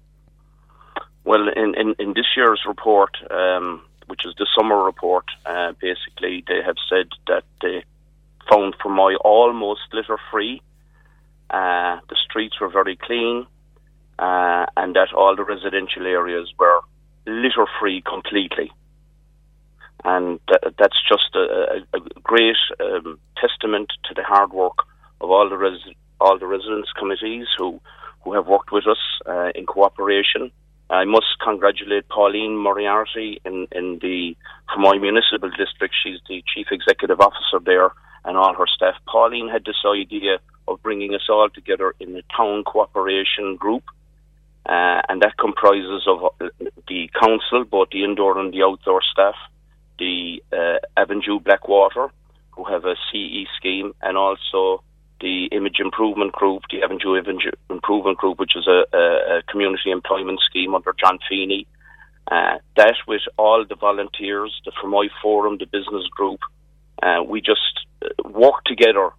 [1.24, 6.44] Well, in, in, in this year's report, um, which is the summer report, uh, basically
[6.48, 7.84] they have said that they
[8.50, 10.60] found Fermoy almost litter free.
[11.48, 13.46] Uh, the streets were very clean,
[14.18, 16.80] uh, and that all the residential areas were
[17.26, 18.70] litter free completely.
[20.04, 24.78] And that, that's just a, a, a great um, testament to the hard work
[25.20, 27.80] of all the res- all the residents committees who
[28.22, 30.50] who have worked with us uh, in cooperation.
[30.90, 34.36] I must congratulate Pauline Moriarty in, in the
[34.68, 35.94] Fermoy Municipal District.
[36.02, 37.92] She's the chief executive officer there
[38.24, 38.96] and all her staff.
[39.06, 43.84] Pauline had this idea of bringing us all together in a town cooperation group.
[44.66, 46.48] Uh, and that comprises of uh,
[46.88, 49.34] the council, both the indoor and the outdoor staff,
[49.98, 52.10] the uh, Avondhu Blackwater,
[52.50, 54.82] who have a CE scheme, and also
[55.20, 59.90] the Image Improvement Group, the Avondhu Image Improvement Group, which is a, a, a community
[59.90, 61.66] employment scheme under John Feeney.
[62.30, 66.40] Uh, that with all the volunteers, the Fermoy Forum, the business group,
[67.02, 69.10] uh, we just uh, work together.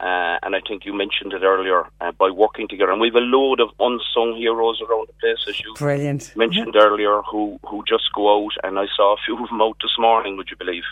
[0.00, 2.92] Uh, and I think you mentioned it earlier uh, by working together.
[2.92, 6.32] And we've a load of unsung heroes around the place, as you Brilliant.
[6.36, 8.52] mentioned earlier, who who just go out.
[8.62, 10.36] And I saw a few of them out this morning.
[10.36, 10.84] Would you believe?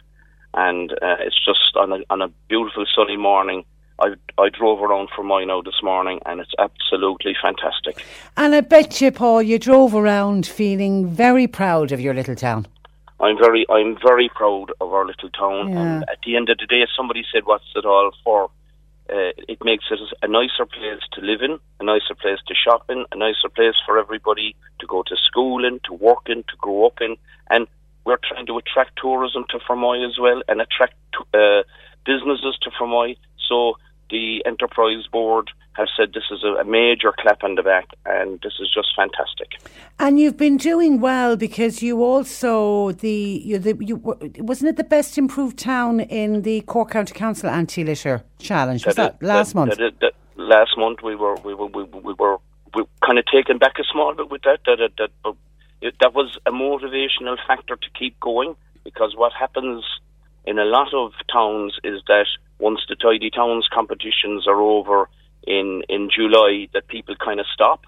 [0.54, 3.64] And uh, it's just on a on a beautiful sunny morning.
[4.00, 8.04] I I drove around for mine now this morning, and it's absolutely fantastic.
[8.36, 12.66] And I bet you, Paul, you drove around feeling very proud of your little town.
[13.20, 15.70] I'm very I'm very proud of our little town.
[15.70, 15.78] Yeah.
[15.78, 18.50] And at the end of the day, somebody said, "What's it all for?"
[19.08, 22.86] Uh, it makes it a nicer place to live in, a nicer place to shop
[22.88, 26.56] in, a nicer place for everybody to go to school in, to work in, to
[26.58, 27.16] grow up in,
[27.48, 27.68] and
[28.04, 30.96] we're trying to attract tourism to Fermoy as well, and attract
[31.32, 31.62] uh,
[32.04, 33.16] businesses to Fermoy.
[33.48, 33.76] So
[34.10, 38.54] the enterprise board have said this is a, major clap on the back, and this
[38.60, 39.60] is just fantastic.
[39.98, 43.96] And you've been doing well because you also the you the you
[44.38, 48.86] wasn't it the best improved town in the Cork County Council anti litter challenge?
[48.86, 49.76] Was that, last month?
[49.76, 52.38] That, that, last month we were we were we, we were
[52.74, 54.60] we kind of taken back a small bit with that.
[54.64, 55.36] That that, that but
[55.82, 59.84] it, that was a motivational factor to keep going because what happens
[60.46, 62.26] in a lot of towns is that
[62.58, 65.08] once the tidy towns competitions are over
[65.46, 67.84] in in July, that people kind of stop.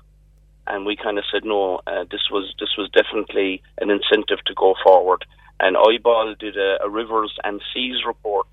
[0.67, 1.81] And we kind of said no.
[1.87, 5.25] Uh, this was this was definitely an incentive to go forward.
[5.61, 8.47] And IBAL did a, a rivers and seas report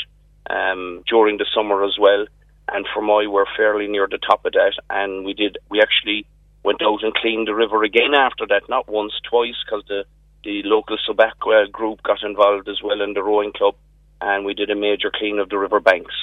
[0.49, 2.25] um, during the summer as well.
[2.67, 4.73] And Fermoy we're fairly near the top of that.
[4.89, 6.25] And we did we actually
[6.63, 10.05] went out and cleaned the river again after that, not once, twice, because the
[10.43, 13.75] the local Subaqua group got involved as well in the rowing club,
[14.21, 16.13] and we did a major clean of the river banks.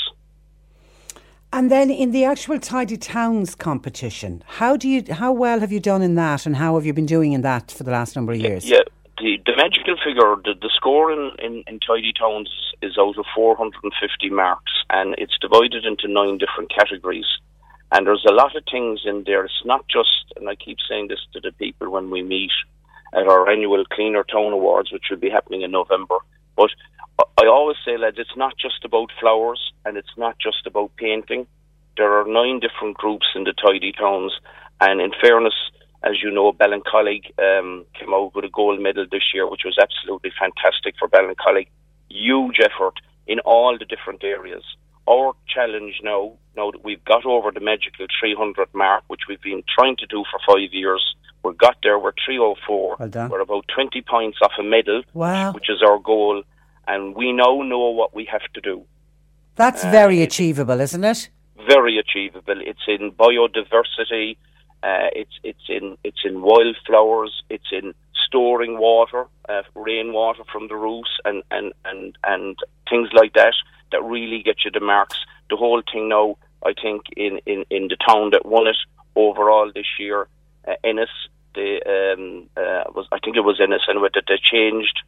[1.52, 5.81] And then in the actual tidy towns competition, how do you how well have you
[5.81, 8.33] done in that, and how have you been doing in that for the last number
[8.33, 8.64] of years?
[8.64, 8.81] Yeah,
[9.18, 12.50] the the magical figure, the, the score in, in, in Tidy Towns
[12.81, 17.26] is out of 450 marks, and it's divided into nine different categories.
[17.92, 19.44] And there's a lot of things in there.
[19.44, 22.50] It's not just, and I keep saying this to the people when we meet
[23.12, 26.16] at our annual Cleaner Town Awards, which will be happening in November.
[26.57, 26.70] But
[27.18, 31.46] I always say, lads, it's not just about flowers and it's not just about painting.
[31.96, 34.33] There are nine different groups in the Tidy Towns,
[34.81, 35.55] and in fairness,
[36.03, 39.77] as you know, Ballincollig um, came out with a gold medal this year, which was
[39.81, 41.68] absolutely fantastic for Ballincollig.
[42.09, 42.94] Huge effort
[43.27, 44.64] in all the different areas.
[45.09, 49.62] Our challenge now, now that we've got over the magical 300 mark, which we've been
[49.79, 52.96] trying to do for five years, we got there, we're 304.
[52.98, 53.29] Well done.
[53.31, 55.53] We're about 20 points off a medal, Wow.
[55.53, 56.42] which is our goal,
[56.86, 58.84] and we now know what we have to do
[59.56, 61.30] That's very achievable, isn't it?
[61.66, 62.60] very achievable.
[62.60, 64.36] It's in biodiversity.
[64.82, 67.42] Uh, it's it's in it's in wildflowers.
[67.48, 67.94] It's in
[68.26, 72.56] storing water, uh, rainwater from the roofs, and, and, and, and
[72.88, 73.52] things like that
[73.90, 75.18] that really get you the marks.
[75.50, 78.76] The whole thing now, I think, in, in, in the town that won it
[79.16, 80.28] overall this year,
[80.66, 81.10] uh, Ennis,
[81.54, 84.98] they, um, uh, was I think it was Ennis, and that they changed.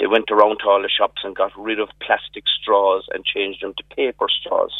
[0.00, 3.62] They went around to all the shops and got rid of plastic straws and changed
[3.62, 4.72] them to paper straws.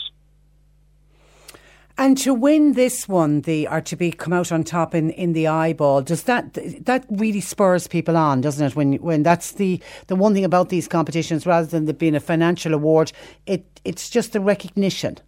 [1.98, 5.34] And to win this one, the or to be come out on top in, in
[5.34, 6.54] the IBAL, does that
[6.86, 8.74] that really spurs people on, doesn't it?
[8.74, 12.20] When when that's the the one thing about these competitions, rather than there being a
[12.20, 13.12] financial award,
[13.44, 15.18] it it's just the recognition.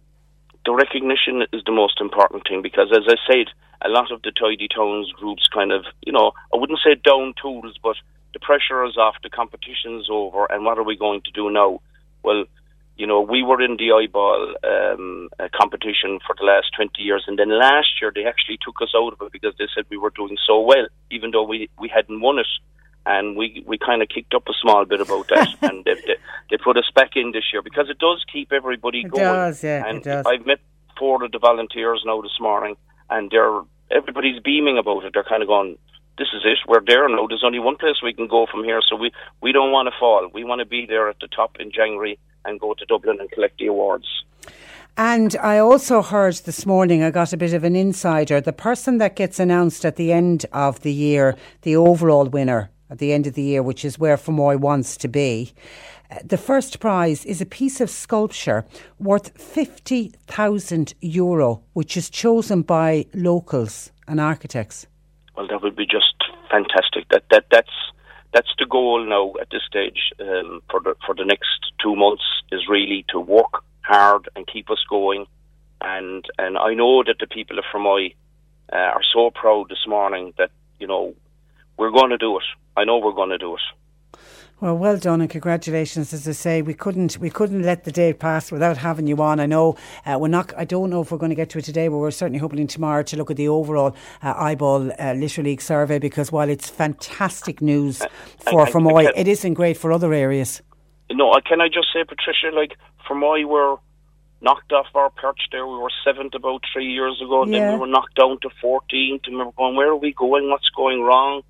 [0.65, 3.47] the recognition is the most important thing because, as I said,
[3.81, 7.33] a lot of the tidy towns groups kind of, you know, I wouldn't say down
[7.41, 7.97] tools, but
[8.33, 11.81] the pressure is off, the competition's over, and what are we going to do now?
[12.23, 12.45] Well,
[12.95, 17.23] you know, we were in the IBAL um, uh, competition for the last 20 years,
[17.27, 19.97] and then last year they actually took us out of it because they said we
[19.97, 22.47] were doing so well, even though we, we hadn't won it.
[23.05, 26.15] And we, we kind of kicked up a small bit about that, and they, they,
[26.51, 29.23] they put us back in this year because it does keep everybody It going.
[29.23, 30.25] does, yeah, it and does.
[30.25, 30.59] I've met
[30.97, 32.77] four of the volunteers now this morning,
[33.09, 33.59] and they're
[33.91, 35.11] everybody's beaming about it.
[35.13, 35.77] They're kind of going,
[36.17, 36.59] "This is it.
[36.67, 37.27] We're there now.
[37.27, 39.11] There's only one place we can go from here, so we
[39.41, 40.29] we don't want to fall.
[40.33, 43.31] We want to be there at the top in January and go to Dublin and
[43.31, 44.23] collect the awards."
[44.95, 48.39] And I also heard this morning, I got a bit of an insider.
[48.39, 52.99] The person that gets announced at the end of the year, the overall winner at
[52.99, 55.51] the end of the year, which is where Fermoy wants to be,
[56.11, 58.65] uh, the first prize is a piece of sculpture
[58.99, 64.85] worth 50,000 euro, which is chosen by locals and architects.
[65.35, 66.15] Well, that would be just
[66.49, 67.09] fantastic.
[67.09, 67.71] That that that's
[68.33, 72.23] that's the goal now at this stage um, for the for the next two months
[72.51, 75.25] is really to work hard and keep us going.
[75.81, 78.15] And and I know that the people of Fermoy
[78.71, 81.13] uh, are so proud this morning that you know
[81.77, 82.45] we're going to do it.
[82.77, 83.61] I know we're going to do it.
[84.63, 86.13] Well, well done and congratulations.
[86.13, 89.41] As I say, we couldn't we couldn't let the day pass without having you on.
[89.41, 90.53] I know uh, we're not.
[90.55, 92.65] I don't know if we're going to get to it today, but we're certainly hoping
[92.65, 96.69] tomorrow to look at the overall uh, IBAL uh, Litter League survey because while it's
[96.69, 98.01] fantastic news
[98.37, 100.61] for Fermoy, it isn't great for other areas.
[101.11, 103.75] No, can I just say, Patricia, like Fermoy were
[104.39, 105.67] knocked off our perch there.
[105.67, 107.59] We were seventh about three years ago, and Yeah.
[107.67, 110.49] then we were knocked down to fourteenth, and we were going, where are we going?
[110.49, 111.41] What's going wrong?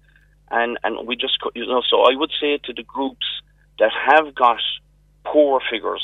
[0.51, 3.25] And and we just, you know, so I would say to the groups
[3.79, 4.61] that have got
[5.25, 6.03] poor figures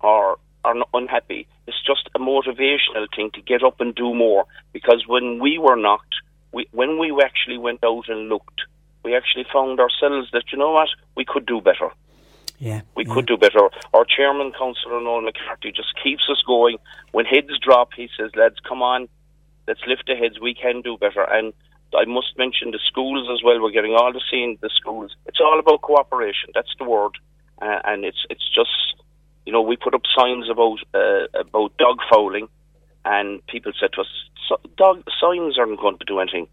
[0.00, 4.44] or are unhappy, it's just a motivational thing to get up and do more.
[4.72, 6.14] Because when we were knocked,
[6.52, 8.62] we when we actually went out and looked,
[9.04, 11.90] we actually found ourselves that you know what, we could do better
[12.58, 13.70] Yeah, we could do better.
[13.94, 16.78] Our chairman, Councillor Noel McCarthy, just keeps us going.
[17.12, 19.08] When heads drop, he says, lads, come on,
[19.66, 20.40] let's lift the heads.
[20.40, 21.22] We can do better.
[21.22, 21.52] And
[21.96, 23.60] I must mention the schools as well.
[23.62, 25.16] We're getting all the seeing the schools.
[25.26, 26.50] It's all about cooperation.
[26.54, 27.12] That's the word.
[27.62, 28.94] Uh, and it's it's just,
[29.46, 32.48] you know, we put up signs about uh, about dog fouling,
[33.04, 34.06] and people said to us,
[34.76, 36.46] dog signs aren't going to do anything.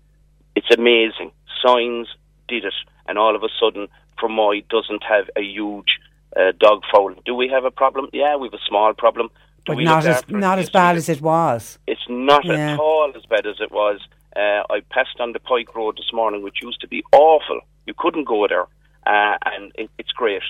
[0.55, 1.31] It's amazing.
[1.65, 2.07] Signs
[2.47, 2.73] did it,
[3.07, 3.87] and all of a sudden,
[4.19, 5.99] Fermoy doesn't have a huge
[6.37, 7.21] uh, dog fouling.
[7.25, 8.09] Do we have a problem?
[8.13, 9.29] Yeah, we have a small problem.
[9.65, 11.77] Do but not as not as bad as it was.
[11.87, 12.73] it's not Yeah.
[12.73, 13.99] at all as bad as it was.
[14.35, 17.61] Uh, I passed on the Pike Road this morning, which used to be awful.
[17.85, 18.67] You couldn't go there,
[19.05, 20.43] uh, and it, it's great.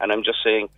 [0.00, 0.68] And I'm just saying,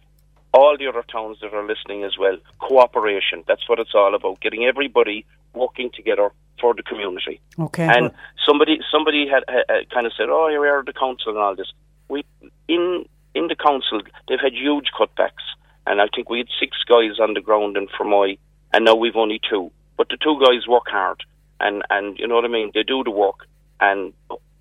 [0.55, 3.43] all the other towns that are listening as well, cooperation.
[3.47, 4.41] That's what it's all about.
[4.41, 7.41] Getting everybody working together for the community.
[7.59, 8.12] Okay, And
[8.47, 9.45] somebody somebody had,
[9.93, 11.73] kind of said, "Oh, you're out of the council and all this."
[12.09, 12.25] We
[12.69, 13.05] in
[13.35, 15.45] in the council they've had huge cutbacks,
[15.87, 18.39] and I think we had six guys on the ground in Fermoy,
[18.73, 19.71] and now we've only two.
[19.97, 21.23] But the two guys work hard,
[21.61, 22.70] and and you know what I mean.
[22.74, 23.46] They do the work,
[23.80, 24.12] and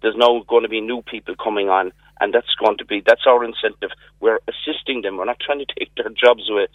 [0.02, 3.26] there's now going to be new people coming on, and that's going to be that's
[3.28, 3.92] our incentive.
[4.20, 5.18] We're assisting them.
[5.18, 6.68] We're not trying to take their jobs away,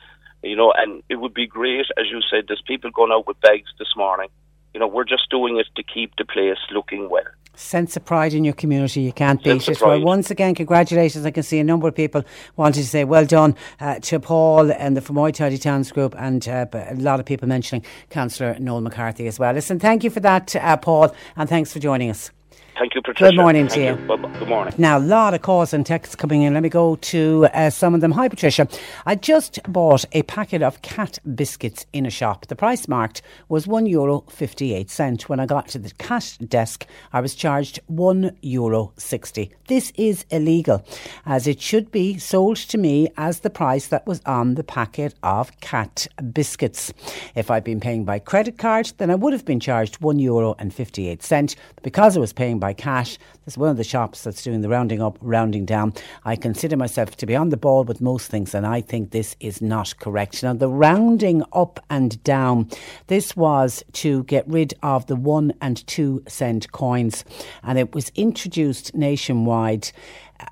[0.42, 0.72] you know.
[0.76, 2.44] And it would be great, as you said.
[2.48, 4.28] There's people going out with bags this morning.
[4.74, 7.24] You know, we're just doing it to keep the place looking well.
[7.58, 9.82] Sense of pride in your community, you can't Sense beat it.
[9.82, 11.26] Well, once again, congratulations.
[11.26, 12.22] I can see a number of people
[12.54, 16.46] wanting to say well done uh, to Paul and the Fermoy Tidy Towns group, and
[16.46, 19.52] uh, a lot of people mentioning Councillor Noel McCarthy as well.
[19.52, 22.30] Listen, thank you for that, uh, Paul, and thanks for joining us.
[22.78, 23.32] Thank you, Patricia.
[23.32, 24.16] Good morning to Thank you.
[24.38, 24.72] Good morning.
[24.78, 26.54] Now, a lot of calls and texts coming in.
[26.54, 28.12] Let me go to uh, some of them.
[28.12, 28.68] Hi, Patricia.
[29.04, 32.46] I just bought a packet of cat biscuits in a shop.
[32.46, 35.28] The price marked was one euro fifty-eight cent.
[35.28, 39.50] When I got to the cash desk, I was charged one euro sixty.
[39.66, 40.84] This is illegal,
[41.26, 45.14] as it should be sold to me as the price that was on the packet
[45.24, 46.92] of cat biscuits.
[47.34, 50.54] If I'd been paying by credit card, then I would have been charged one euro
[50.60, 51.56] and fifty-eight cent.
[51.82, 53.16] Because I was paying by by cash.
[53.46, 55.94] This is one of the shops that's doing the rounding up, rounding down.
[56.26, 59.36] I consider myself to be on the ball with most things, and I think this
[59.40, 60.42] is not correct.
[60.42, 62.68] Now, the rounding up and down,
[63.06, 67.24] this was to get rid of the one and two cent coins,
[67.62, 69.90] and it was introduced nationwide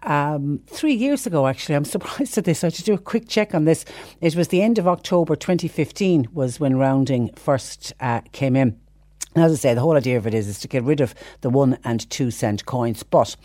[0.02, 1.74] um, three years ago, actually.
[1.74, 2.64] I'm surprised at this.
[2.64, 3.84] I should do a quick check on this.
[4.22, 8.80] It was the end of October 2015 was when rounding first uh, came in.
[9.37, 11.14] And as I say, the whole idea of it is, is to get rid of
[11.43, 13.03] the one and two cent coins.
[13.03, 13.37] But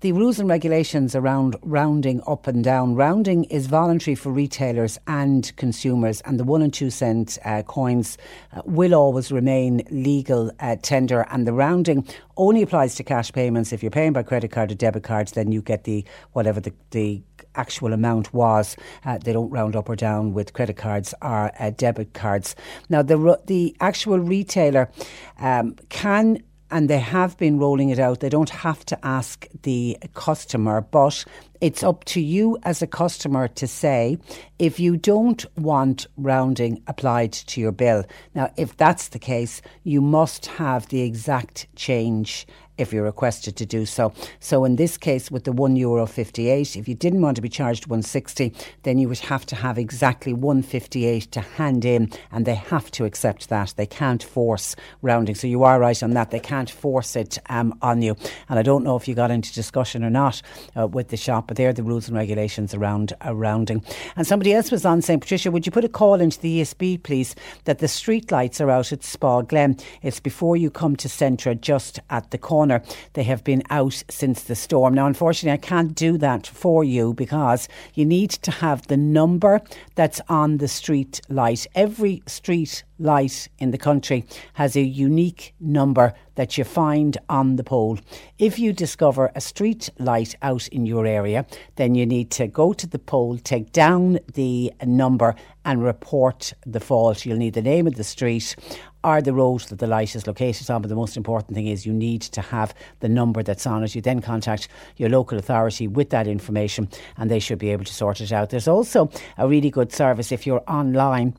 [0.00, 2.94] the rules and regulations around rounding up and down.
[2.94, 8.16] Rounding is voluntary for retailers and consumers, and the one and two cent uh, coins
[8.54, 11.26] uh, will always remain legal uh, tender.
[11.30, 12.06] And the rounding
[12.38, 13.74] only applies to cash payments.
[13.74, 16.72] If you're paying by credit card or debit cards, then you get the whatever the,
[16.92, 17.22] the
[17.56, 18.76] actual amount was.
[19.04, 22.54] Uh, they don't round up or down with credit cards or uh, debit cards.
[22.88, 24.90] Now, the the actual retailer
[25.38, 28.20] um, can and they have been rolling it out.
[28.20, 31.24] They don't have to ask the customer, but
[31.60, 34.18] it's up to you as a customer to say
[34.58, 38.04] if you don't want rounding applied to your bill.
[38.34, 42.46] Now, if that's the case, you must have the exact change
[42.78, 44.12] if you're requested to do so.
[44.38, 47.48] So in this case, with the one euro fifty-eight, if you didn't want to be
[47.48, 48.52] charged one sixty,
[48.82, 52.90] then you would have to have exactly one fifty-eight to hand in, and they have
[52.90, 53.72] to accept that.
[53.76, 55.34] They can't force rounding.
[55.34, 56.30] So you are right on that.
[56.30, 58.14] They can't force it um, on you.
[58.50, 60.42] And I don't know if you got into discussion or not
[60.78, 63.82] uh, with the shop, but they're the rules and regulations around rounding.
[64.16, 67.02] And somebody else was on saying, Patricia, would you put a call into the ESB,
[67.02, 67.34] please,
[67.64, 69.76] that the street lights are out at Spa Glen.
[70.02, 72.82] It's before you come to Centra, just at the corner.
[73.14, 74.94] They have been out since the storm.
[74.94, 79.60] Now, unfortunately, I can't do that for you because you need to have the number
[79.94, 81.66] that's on the street light.
[81.74, 84.24] Every street light in the country
[84.54, 87.98] has a unique number that you find on the pole.
[88.38, 92.72] If you discover a street light out in your area, then you need to go
[92.74, 95.34] to the pole, take down the number,
[95.64, 97.26] and report the fault.
[97.26, 98.54] You'll need the name of the street
[99.02, 100.82] or the road that the light is located on.
[100.82, 103.94] But the most important thing is you need to have the number that's on it.
[103.94, 107.94] You then contact your local authority with that information and they should be able to
[107.94, 108.50] sort it out.
[108.50, 111.36] There's also a really good service if you're online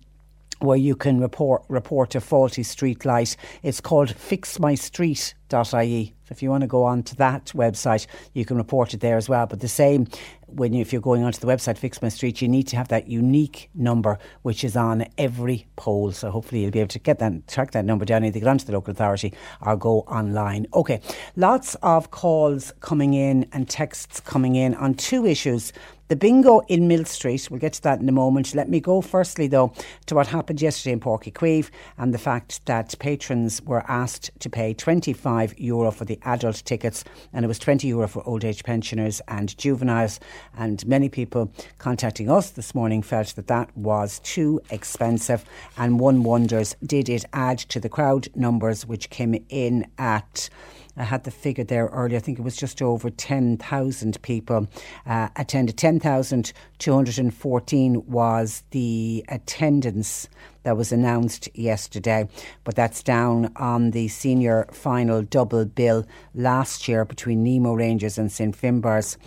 [0.60, 3.36] where you can report report a faulty street light.
[3.64, 6.14] It's called fixmystreet.ie.
[6.30, 9.30] If you want to go on to that website, you can report it there as
[9.30, 9.45] well.
[9.45, 10.08] But the same
[10.47, 12.88] when you, if you're going onto the website Fix My Street, you need to have
[12.89, 16.12] that unique number which is on every pole.
[16.12, 18.66] So hopefully you'll be able to get that track that number down either get onto
[18.66, 20.68] the local authority or go online.
[20.74, 21.01] Okay.
[21.36, 25.72] Lots of calls coming in and texts coming in on two issues.
[26.10, 28.55] The bingo in Millstreet, we'll get to that in a moment.
[28.55, 29.74] Let me go firstly, though,
[30.05, 34.32] to what happened yesterday in Páirc Uí Chaoimh and the fact that patrons were asked
[34.39, 37.03] to pay 25 euro for the adult tickets
[37.34, 40.22] and it was 20 euro for old age pensioners and juveniles.
[40.58, 45.43] And many people contacting us this morning felt that that was too expensive.
[45.78, 50.49] And one wonders, did it add to the crowd numbers which came in at
[50.98, 52.18] I had the figure there earlier.
[52.18, 54.68] I think it was just over 10,000 people
[55.06, 55.78] uh, attended.
[55.78, 60.28] 10,214 was the attendance
[60.64, 62.28] that was announced yesterday,
[62.64, 68.32] but that's down on the senior final double bill last year between Nemo Rangers and
[68.32, 69.18] St Finbarrs.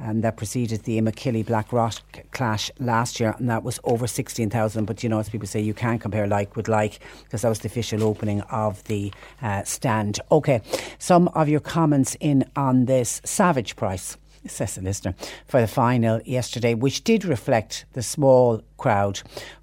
[0.00, 1.94] And that preceded the Imokilly Black Rock
[2.30, 4.84] clash last year, and that was over 16,000.
[4.84, 7.60] But you know, as people say, you can't compare like with like because that was
[7.60, 10.18] the official opening of the uh, stand.
[10.32, 10.62] Okay,
[10.98, 15.14] some of your comments in on this savage price says the listener,
[15.46, 19.20] for the final yesterday, which did reflect the small crowd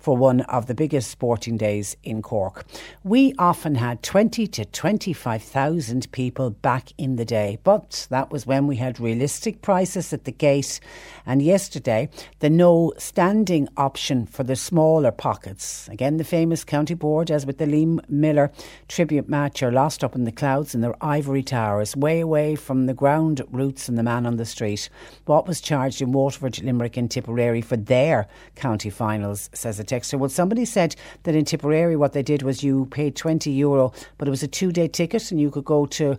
[0.08, 2.64] for one of the biggest sporting days in Cork.
[3.04, 8.68] We often had 20 to 25,000 people back in the day, but that was when
[8.68, 10.80] we had realistic prices at the gate.
[11.26, 12.08] And yesterday,
[12.40, 15.90] the no standing option for the smaller pockets.
[15.90, 18.50] Again, the famous county board, as with the Liam Miller
[18.88, 22.86] tribute match, are lost up in the clouds in their ivory towers, way away from
[22.86, 24.90] the ground roots and the man on the street.
[25.26, 30.20] What was charged in Waterford, Limerick, and Tipperary for their county finals, says a texter.
[30.20, 34.28] Well, somebody said that in Tipperary, what they did was you paid 20 euro, but
[34.28, 36.18] it was a two day ticket and you could go to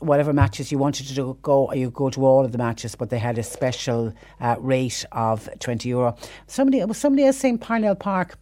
[0.00, 2.94] whatever matches you wanted to go, or you could go to all of the matches,
[2.94, 6.16] but they had a special uh, rate of 20 euro.
[6.46, 8.38] Somebody, was somebody else saying Parnell Park?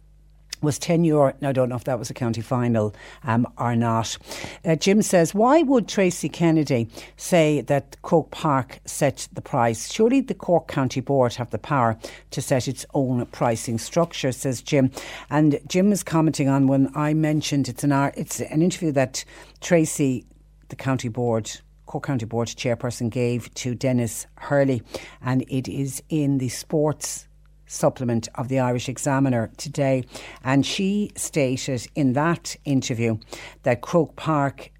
[0.63, 1.33] Was 10 euro.
[1.41, 4.17] I don't know if that was a county final um, or not.
[4.63, 6.87] Uh, Jim says, why would Tracey Kennedy
[7.17, 9.91] say that Croke Park set the price?
[9.91, 11.97] Surely the Cork County Board have the power
[12.31, 14.89] to set its own pricing structure, says Jim.
[15.29, 19.25] And Jim is commenting on when I mentioned it's an, it's an interview that
[19.59, 20.25] Tracey,
[20.69, 21.51] the county board,
[21.85, 24.81] Cork County Board chairperson gave to Denis Hurley,
[25.21, 27.27] and it is in the sports
[27.73, 30.03] supplement of the Irish Examiner today.
[30.43, 33.17] And she stated in that interview
[33.63, 34.71] that Croke Park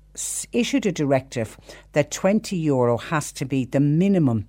[0.51, 1.57] issued a directive
[1.93, 4.47] that 20 euro has to be the minimum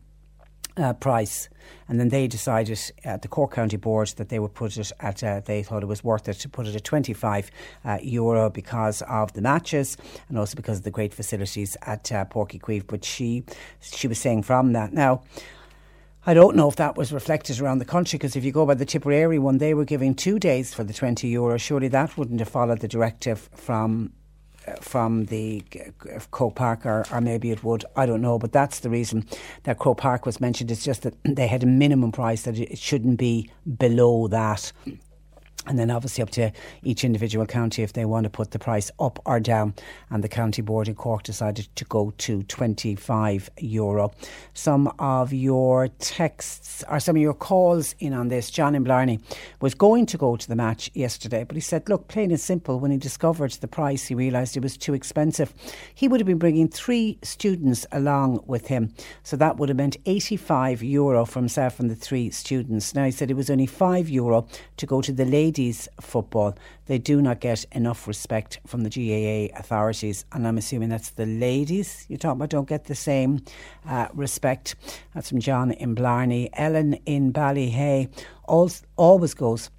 [0.77, 1.49] uh, price.
[1.89, 5.23] And then they decided at the Cork County Board that they would put it at,
[5.23, 7.51] uh, they thought it was worth it to put it at 25
[7.85, 9.97] uh, euro because of the matches
[10.29, 12.87] and also because of the great facilities at uh, Páirc Uí Chaoimh.
[12.87, 13.45] But she,
[13.81, 14.93] she was saying from that.
[14.93, 15.23] Now,
[16.27, 18.75] I don't know if that was reflected around the country because if you go by
[18.75, 21.59] the Tipperary one, they were giving two days for the 20 euro.
[21.59, 24.13] Surely that wouldn't have followed the directive from
[24.67, 25.63] uh, from the
[26.31, 27.85] Croke Park, or, or maybe it would.
[27.95, 29.27] I don't know, but that's the reason
[29.65, 30.71] that Croke Park was mentioned.
[30.71, 34.73] It's just that they had a minimum price that it shouldn't be below that.
[35.67, 36.53] And then obviously up to
[36.83, 39.75] each individual county if they want to put the price up or down.
[40.11, 44.13] And the county board in Cork decided to go to 25 euro.
[44.53, 48.51] Some of your texts or some of your calls in on this.
[48.51, 49.21] John in Blarney
[49.63, 52.79] was going to go to the match yesterday, but he said, look, plain and simple,
[52.79, 55.55] when he discovered the price, he realised it was too expensive.
[55.95, 58.93] He would have been bringing three students along with him.
[59.23, 62.95] So that would have meant 85 euro for himself and the three students.
[62.95, 64.47] Now he said it was only 5 euro
[64.77, 65.44] to go to the ladies'
[66.01, 66.57] football.
[66.87, 71.27] They do not get enough respect from the GAA authorities, and I'm assuming that's the
[71.27, 73.43] ladies you're talking about don't get the same
[73.87, 74.77] uh, respect.
[75.15, 76.51] That's from John in Blarney.
[76.55, 78.09] Ellen in Ballyhay
[78.49, 79.71] al- always goes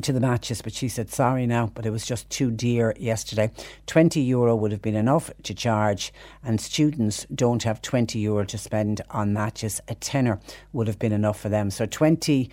[0.00, 3.50] to the matches, but she said sorry now, but it was just too dear yesterday.
[3.86, 8.58] 20 euro would have been enough to charge, and students don't have 20 euro to
[8.58, 9.80] spend on matches.
[9.88, 10.40] A tenner
[10.72, 11.70] would have been enough for them.
[11.70, 12.50] So 20.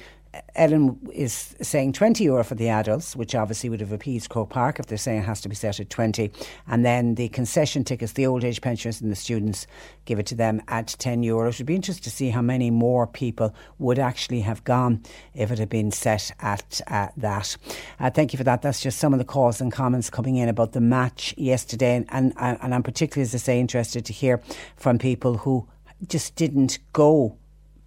[0.55, 4.79] Ellen is saying 20 euro for the adults, which obviously would have appeased Croke Park
[4.79, 6.32] if they're saying it has to be set at 20.
[6.67, 9.67] And then the concession tickets, the old age pensioners and the students,
[10.05, 11.49] give it to them at 10 euro.
[11.49, 15.03] It would be interesting to see how many more people would actually have gone
[15.34, 17.57] if it had been set at uh, that.
[17.99, 18.61] Uh, thank you for that.
[18.61, 22.05] That's just some of the calls and comments coming in about the match yesterday.
[22.09, 24.41] And, and, and I'm particularly, as I say, interested to hear
[24.77, 25.67] from people who
[26.07, 27.38] just didn't go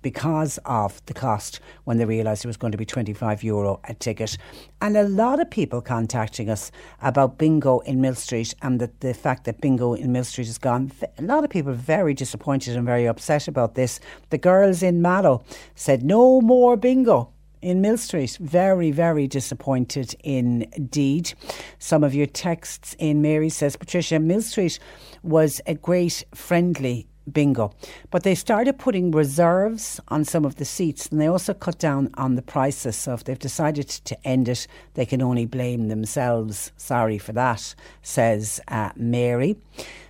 [0.05, 3.95] because of the cost when they realised it was going to be 25 euro a
[3.95, 4.37] ticket.
[4.83, 9.45] And a lot of people contacting us about bingo in Millstreet and the, the fact
[9.45, 10.93] that bingo in Millstreet is gone.
[11.19, 13.99] A lot of people very disappointed and very upset about this.
[14.29, 15.43] The girls in Mallow
[15.75, 17.31] said no more bingo
[17.63, 18.37] in Millstreet.
[18.43, 21.33] Very, very disappointed indeed.
[21.79, 24.79] Some of your texts in Mary says, Patricia, Millstreet
[25.23, 27.73] was a great friendly bingo.
[28.11, 32.11] But they started putting reserves on some of the seats and they also cut down
[32.15, 32.97] on the prices.
[32.97, 36.73] So if they've decided to end it, they can only blame themselves.
[36.77, 39.57] Sorry for that, says uh, Mary.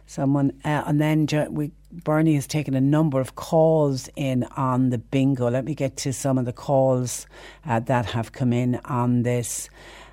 [0.06, 1.72] Someone, uh, and then we.
[2.02, 5.48] Bernie has taken a number of calls in on the bingo.
[5.48, 7.28] Let me get to some of the calls
[7.64, 9.70] uh, that have come in on this.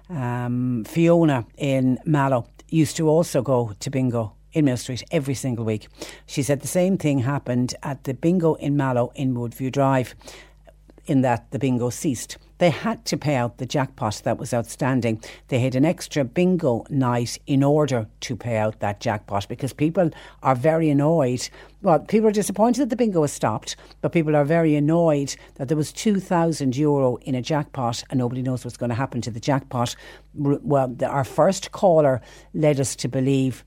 [0.08, 5.88] Um, Fiona in Mallow used to also go to bingo in Millstreet every single week.
[6.26, 10.16] She said the same thing happened at the bingo in Mallow in Woodview Drive,
[11.06, 12.38] in that the bingo ceased.
[12.60, 15.20] They had to pay out the jackpot that was outstanding.
[15.48, 20.12] They had an extra bingo night in order to pay out that jackpot because people
[20.44, 21.50] are very annoyed.
[21.82, 25.70] Well, people are disappointed that the bingo has stopped, but people are very annoyed that
[25.70, 29.32] there was 2,000 euro in a jackpot and nobody knows what's going to happen to
[29.32, 29.96] the jackpot.
[30.36, 32.22] Well, our first caller
[32.54, 33.66] led us to believe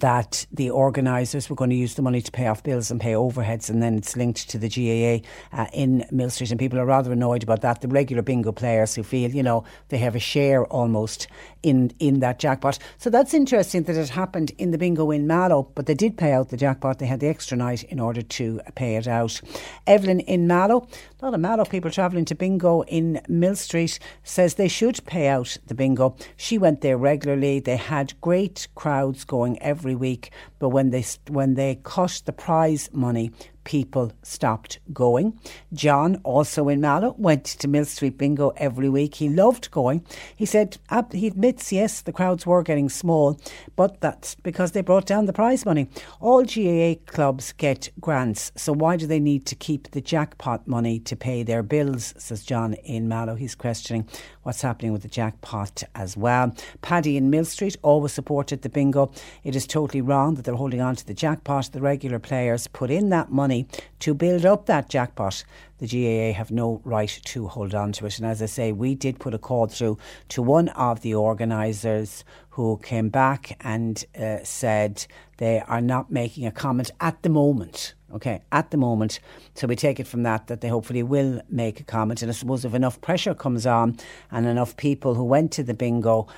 [0.00, 3.12] that the organisers were going to use the money to pay off bills and pay
[3.12, 5.26] overheads, and then it's linked to the GAA
[5.56, 6.50] uh, in Millstreet.
[6.50, 7.80] And people are rather annoyed about that.
[7.80, 11.28] The regular bingo players who feel, you know, they have a share almost
[11.62, 12.78] in in that jackpot.
[12.98, 16.32] So that's interesting that it happened in the bingo in Mallow, but they did pay
[16.32, 16.98] out the jackpot.
[16.98, 19.40] They had the extra night in order to pay it out.
[19.86, 20.86] Evelyn in Mallow,
[21.20, 25.56] a lot of Mallow people travelling to bingo in Millstreet says they should pay out
[25.66, 26.16] the bingo.
[26.36, 27.60] She went there regularly.
[27.60, 32.88] They had great crowds going every week, but when they when they cut the prize
[32.92, 33.30] money,
[33.64, 35.38] people stopped going.
[35.72, 39.16] John, also in Mallow, went to Millstreet Bingo every week.
[39.16, 40.04] He loved going.
[40.36, 40.78] He said
[41.12, 43.40] he admits, yes, the crowds were getting small,
[43.76, 45.88] but that's because they brought down the prize money.
[46.20, 50.98] All GAA clubs get grants, so why do they need to keep the jackpot money
[51.00, 52.14] to pay their bills?
[52.18, 53.34] Says John in Mallow.
[53.34, 54.08] He's questioning
[54.42, 56.54] what's happening with the jackpot as well.
[56.82, 59.10] Paddy in Millstreet always supported the bingo.
[59.42, 61.70] It is totally wrong that they're holding on to the jackpot.
[61.72, 63.66] The regular players put in that money money
[64.00, 65.44] to build up that jackpot,
[65.78, 68.18] the GAA have no right to hold on to it.
[68.18, 69.98] And as I say, we did put a call through
[70.28, 75.06] to one of the organisers who came back and uh, said
[75.38, 77.94] they are not making a comment at the moment.
[78.12, 79.18] Okay, at the moment.
[79.54, 82.22] So we take it from that that they hopefully will make a comment.
[82.22, 83.98] And I suppose if enough pressure comes on
[84.30, 86.28] and enough people who went to the bingo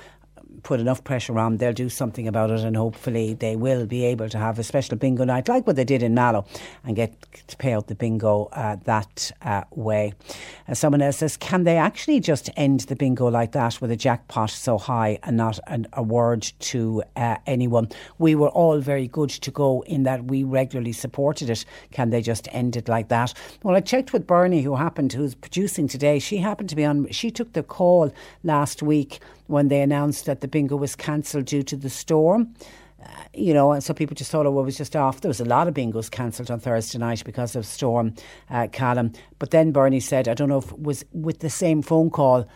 [0.63, 4.29] put enough pressure on, they'll do something about it, and hopefully they will be able
[4.29, 6.45] to have a special bingo night like what they did in Mallow
[6.83, 7.13] and get
[7.47, 10.13] to pay out the bingo uh, that uh, way.
[10.67, 13.95] Uh, someone else says, can they actually just end the bingo like that with a
[13.95, 17.89] jackpot so high and not an, a word to uh, anyone?
[18.17, 21.65] We were all very good to go in that we regularly supported it.
[21.91, 23.33] Can they just end it like that?
[23.63, 26.19] Well, I checked with Bernie, who happened, who's producing today.
[26.19, 27.09] She happened to be on.
[27.11, 28.11] She took the call
[28.43, 32.53] last week when they announced that the bingo was cancelled due to the storm.
[33.03, 35.21] Uh, you know, and so people just thought, oh, well, it was just off.
[35.21, 38.15] There was a lot of bingos cancelled on Thursday night because of Storm
[38.49, 39.13] uh, Callum.
[39.37, 42.47] But then Bernie said, I don't know if it was with the same phone call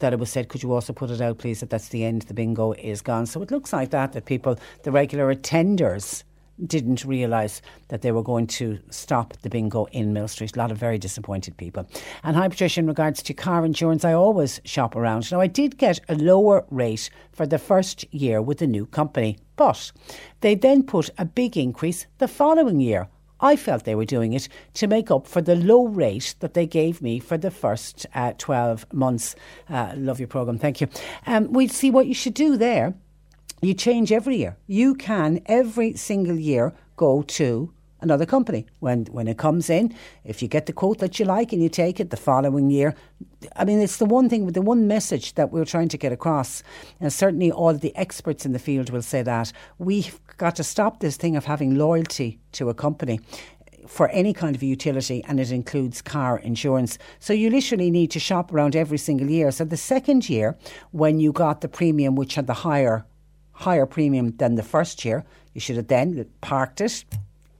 [0.00, 2.22] that it was said, could you also put it out, please, that that's the end,
[2.22, 3.26] the bingo is gone.
[3.26, 6.24] So it looks like that, that people, the regular attenders,
[6.66, 10.56] didn't realise that they were going to stop the bingo in Millstreet.
[10.56, 11.86] A lot of very disappointed people.
[12.22, 15.30] And hi, Patricia, in regards to car insurance, I always shop around.
[15.30, 19.38] Now, I did get a lower rate for the first year with the new company,
[19.56, 19.92] but
[20.40, 23.08] they then put a big increase the following year.
[23.40, 26.66] I felt they were doing it to make up for the low rate that they
[26.66, 29.36] gave me for the first uh, 12 months.
[29.68, 30.88] Uh, love your programme, thank you.
[31.26, 32.94] Um, we see what you should do there
[33.66, 34.56] you change every year.
[34.66, 37.72] You can every single year go to
[38.04, 39.94] another company when when it comes in.
[40.24, 42.94] If you get the quote that you like and you take it the following year,
[43.56, 46.62] I mean it's the one thing, the one message that we're trying to get across,
[47.00, 51.00] and certainly all the experts in the field will say that we've got to stop
[51.00, 53.20] this thing of having loyalty to a company
[53.86, 56.98] for any kind of utility and it includes car insurance.
[57.18, 59.50] So you literally need to shop around every single year.
[59.50, 60.56] So the second year,
[60.92, 63.04] when you got the premium, which had the higher
[63.54, 65.24] higher premium than the first year,
[65.54, 67.04] you should have then parked it,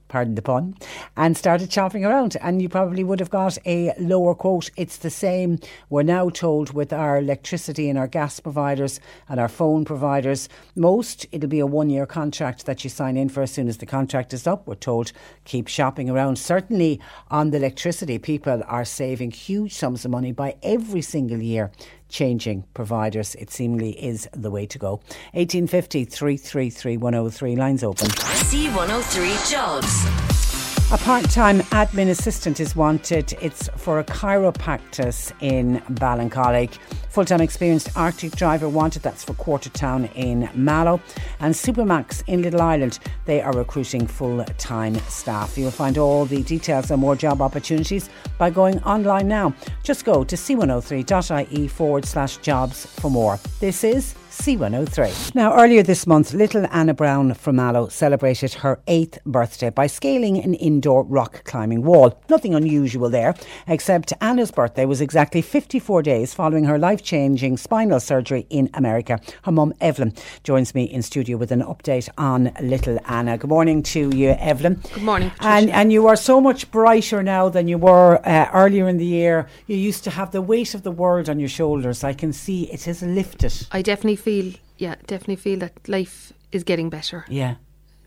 [0.07, 0.75] pardon the pun,
[1.17, 2.37] and started shopping around.
[2.41, 4.69] And you probably would have got a lower quote.
[4.77, 9.47] It's the same, we're now told, with our electricity and our gas providers and our
[9.47, 10.47] phone providers.
[10.75, 13.77] Most, it'll be a one year contract that you sign in for as soon as
[13.77, 14.67] the contract is up.
[14.67, 15.11] We're told
[15.43, 16.37] keep shopping around.
[16.37, 21.71] Certainly on the electricity, people are saving huge sums of money by every single year
[22.09, 23.35] changing providers.
[23.35, 25.01] It seemingly is the way to go.
[25.33, 27.55] 1850 333 103.
[27.55, 28.07] Lines open.
[28.07, 30.44] C103 Jobs.
[30.91, 33.33] A part time admin assistant is wanted.
[33.41, 36.77] It's for a chiropractic in Ballincollig.
[37.09, 39.01] Full time experienced Arctic driver wanted.
[39.01, 41.01] That's for Quartertown in Mallow.
[41.39, 42.99] And Supermax in Little Island.
[43.25, 45.57] They are recruiting full time staff.
[45.57, 49.55] You'll find all the details and more job opportunities by going online now.
[49.81, 53.39] Just go to c103.ie forward slash jobs for more.
[53.59, 55.33] This is C103.
[55.33, 60.37] Now, earlier this month, little Anna Brown from Mallow celebrated her eighth birthday by scaling
[60.37, 62.21] an indoor rock climbing wall.
[62.29, 63.33] Nothing unusual there,
[63.67, 69.19] except Anna's birthday was exactly 54 days following her life changing spinal surgery in America.
[69.43, 70.13] Her mum, Evelyn,
[70.43, 73.37] joins me in studio with an update on little Anna.
[73.37, 74.81] Good morning to you, Evelyn.
[74.93, 78.87] Good morning, And, and you are so much brighter now than you were uh, earlier
[78.89, 79.47] in the year.
[79.65, 82.03] You used to have the weight of the world on your shoulders.
[82.03, 83.67] I can see it has lifted.
[83.71, 87.25] I definitely feel, yeah, definitely feel that life is getting better.
[87.29, 87.55] Yeah.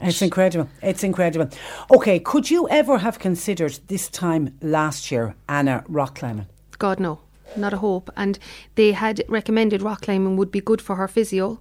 [0.01, 0.69] It's incredible.
[0.83, 1.49] It's incredible.
[1.91, 6.47] Okay, could you ever have considered this time last year Anna rock climbing?
[6.79, 7.19] God, no,
[7.57, 8.11] not a hope.
[8.17, 8.39] And
[8.75, 11.59] they had recommended rock climbing would be good for her physio.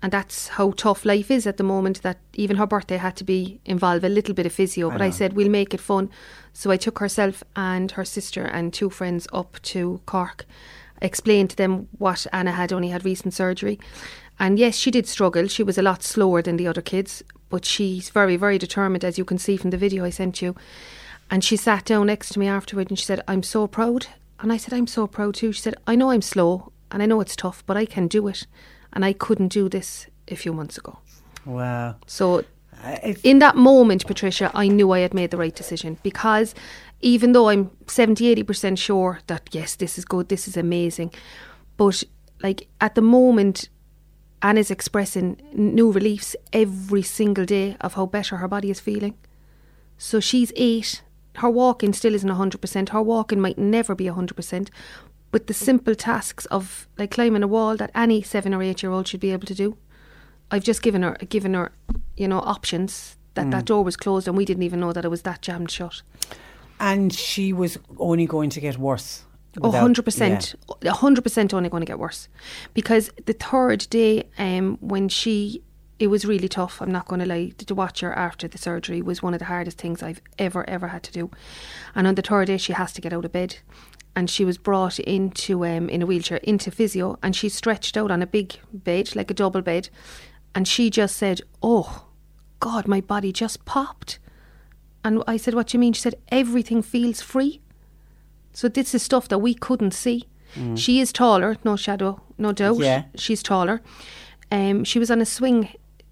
[0.00, 3.24] And that's how tough life is at the moment, that even her birthday had to
[3.24, 4.90] be involve a little bit of physio.
[4.90, 6.10] but I said, we'll make it fun.
[6.52, 10.44] So I took herself and her sister and two friends up to Cork,
[11.02, 13.78] explained to them what Anna had only had recent surgery.
[14.38, 15.46] And yes, she did struggle.
[15.46, 19.18] She was a lot slower than the other kids, but she's very, very determined, as
[19.18, 20.56] you can see from the video I sent you.
[21.30, 24.06] And she sat down next to me afterward and she said, I'm so proud.
[24.40, 25.52] And I said, I'm so proud too.
[25.52, 28.26] She said, I know I'm slow and I know it's tough, but I can do
[28.28, 28.46] it.
[28.92, 30.98] And I couldn't do this a few months ago.
[31.46, 31.96] Wow.
[32.06, 32.44] So
[33.22, 36.54] in that moment, Patricia, I knew I had made the right decision because
[37.02, 41.12] even though I'm 70, 80% sure that yes, this is good, this is amazing,
[41.76, 42.02] but
[42.42, 43.68] like at the moment,
[44.40, 49.14] Anna's expressing new reliefs every single day of how better her body is feeling.
[49.98, 51.02] So she's eight.
[51.36, 52.88] Her walking still isn't 100%.
[52.88, 54.68] Her walking might never be 100%.
[55.30, 58.92] But the simple tasks of like climbing a wall that any seven or eight year
[58.92, 59.78] old should be able to do,
[60.50, 61.72] I've just given her given her,
[62.16, 63.66] you know, options that that mm.
[63.66, 66.02] door was closed and we didn't even know that it was that jammed shut.
[66.82, 69.22] And she was only going to get worse.
[69.54, 70.54] Without- 100%.
[70.82, 72.28] a 100% only going to get worse.
[72.74, 75.62] Because the third day, um, when she,
[75.98, 79.00] it was really tough, I'm not going to lie, to watch her after the surgery
[79.00, 81.30] was one of the hardest things I've ever, ever had to do.
[81.94, 83.58] And on the third day, she has to get out of bed.
[84.16, 88.10] And she was brought into, um, in a wheelchair, into physio, and she stretched out
[88.10, 89.88] on a big bed, like a double bed.
[90.54, 92.06] And she just said, Oh,
[92.60, 94.18] God, my body just popped.
[95.04, 95.92] And I said, What do you mean?
[95.92, 97.60] She said, Everything feels free.
[98.52, 100.26] So this is stuff that we couldn't see.
[100.74, 102.78] She is taller, no shadow, no doubt.
[102.78, 103.04] Yeah.
[103.14, 103.80] She's taller.
[104.50, 105.70] Um, she was on a swing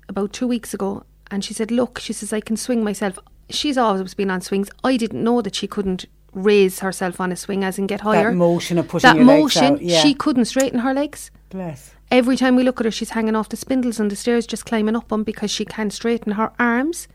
[0.08, 3.18] about two weeks ago, and she said, "Look," she says, "I can swing myself."
[3.50, 4.70] She's always been on swings.
[4.82, 8.30] I didn't know that she couldn't raise herself on a swing, as in get higher.
[8.30, 10.00] That motion of pushing that your legs motion, out, yeah.
[10.00, 11.30] she couldn't straighten her legs.
[11.50, 11.94] Bless.
[12.10, 14.64] Every time we look at her, she's hanging off the spindles on the stairs, just
[14.64, 17.08] climbing up them because she can't straighten her arms.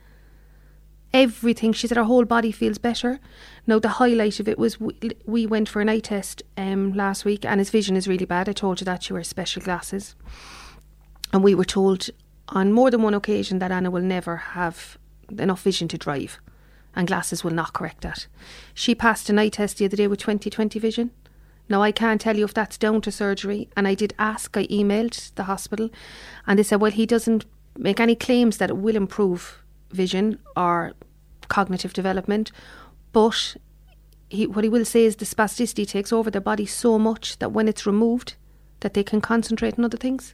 [1.15, 1.71] Everything.
[1.71, 3.21] She said her whole body feels better.
[3.65, 7.23] Now, the highlight of it was we, we went for an eye test um, last
[7.23, 8.49] week, and his vision is really bad.
[8.49, 10.13] I told you that she wears special glasses.
[11.31, 12.09] And we were told
[12.49, 14.97] on more than one occasion that Anna will never have
[15.39, 16.37] enough vision to drive,
[16.93, 18.27] and glasses will not correct that.
[18.73, 21.11] She passed an eye test the other day with 20/20 vision.
[21.69, 24.67] Now, I can't tell you if that's down to surgery, and I did ask, I
[24.67, 25.89] emailed the hospital,
[26.45, 27.45] and they said, well, he doesn't
[27.77, 30.93] make any claims that it will improve vision or
[31.47, 32.51] cognitive development,
[33.11, 33.55] but
[34.29, 37.51] he, what he will say is the spasticity takes over their body so much that
[37.51, 38.35] when it's removed,
[38.81, 40.33] that they can concentrate on other things.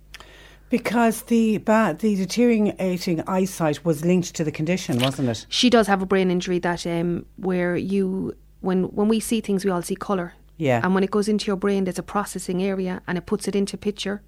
[0.69, 5.45] Because the ba- the deteriorating eyesight was linked to the condition, wasn't it?
[5.49, 9.65] She does have a brain injury that um, where you when when we see things,
[9.65, 10.33] we all see colour.
[10.57, 10.79] Yeah.
[10.81, 13.55] And when it goes into your brain, there's a processing area, and it puts it
[13.55, 14.21] into picture.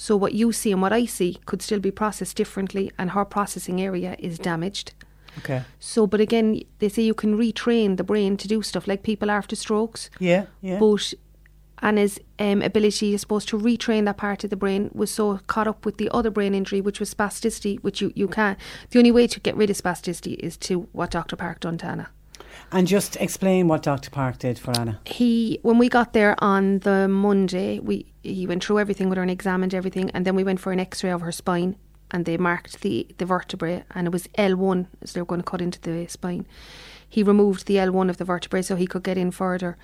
[0.00, 3.26] So what you see and what I see could still be processed differently, and her
[3.26, 4.94] processing area is damaged.
[5.36, 5.62] Okay.
[5.78, 9.30] So, but again, they say you can retrain the brain to do stuff like people
[9.30, 10.08] after strokes.
[10.18, 10.78] Yeah, yeah.
[10.78, 11.12] But
[11.82, 15.68] Anna's um, ability, I suppose, to retrain that part of the brain was so caught
[15.68, 18.58] up with the other brain injury, which was spasticity, which you, you can't.
[18.92, 21.36] The only way to get rid of spasticity is to what Dr.
[21.36, 22.08] Park done to Anna.
[22.72, 24.10] And just explain what Dr.
[24.10, 25.00] Park did for Anna.
[25.06, 29.22] He, when we got there on the Monday, we he went through everything with her
[29.22, 31.76] and examined everything, and then we went for an X-ray of her spine,
[32.10, 35.50] and they marked the the vertebrae, and it was L1, as they were going to
[35.50, 36.46] cut into the spine.
[37.08, 39.76] He removed the L1 of the vertebrae so he could get in further,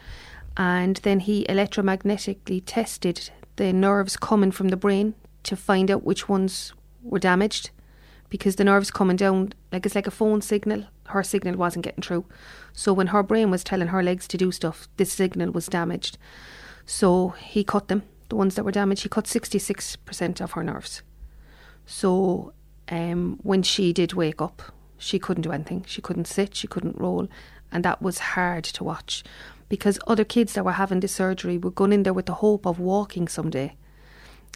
[0.56, 6.28] and then he electromagnetically tested the nerves coming from the brain to find out which
[6.28, 7.70] ones were damaged,
[8.28, 10.84] because the nerves coming down like it's like a phone signal.
[11.08, 12.24] Her signal wasn't getting through,
[12.72, 16.18] so when her brain was telling her legs to do stuff, this signal was damaged.
[16.84, 18.02] So he cut them.
[18.28, 21.02] The ones that were damaged, he cut sixty six percent of her nerves.
[21.86, 22.52] So
[22.88, 24.62] um, when she did wake up,
[24.98, 25.84] she couldn't do anything.
[25.86, 27.28] She couldn't sit, she couldn't roll,
[27.70, 29.22] and that was hard to watch
[29.68, 32.66] because other kids that were having this surgery were going in there with the hope
[32.66, 33.76] of walking someday.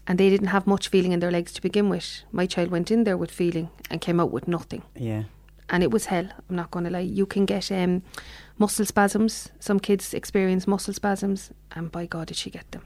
[0.06, 2.22] And they didn't have much feeling in their legs to begin with.
[2.32, 4.82] My child went in there with feeling and came out with nothing.
[4.96, 5.24] Yeah.
[5.70, 6.98] And it was hell, I'm not going to lie.
[7.00, 8.02] You can get um,
[8.58, 9.50] muscle spasms.
[9.60, 12.82] Some kids experience muscle spasms, and by God, did she get them.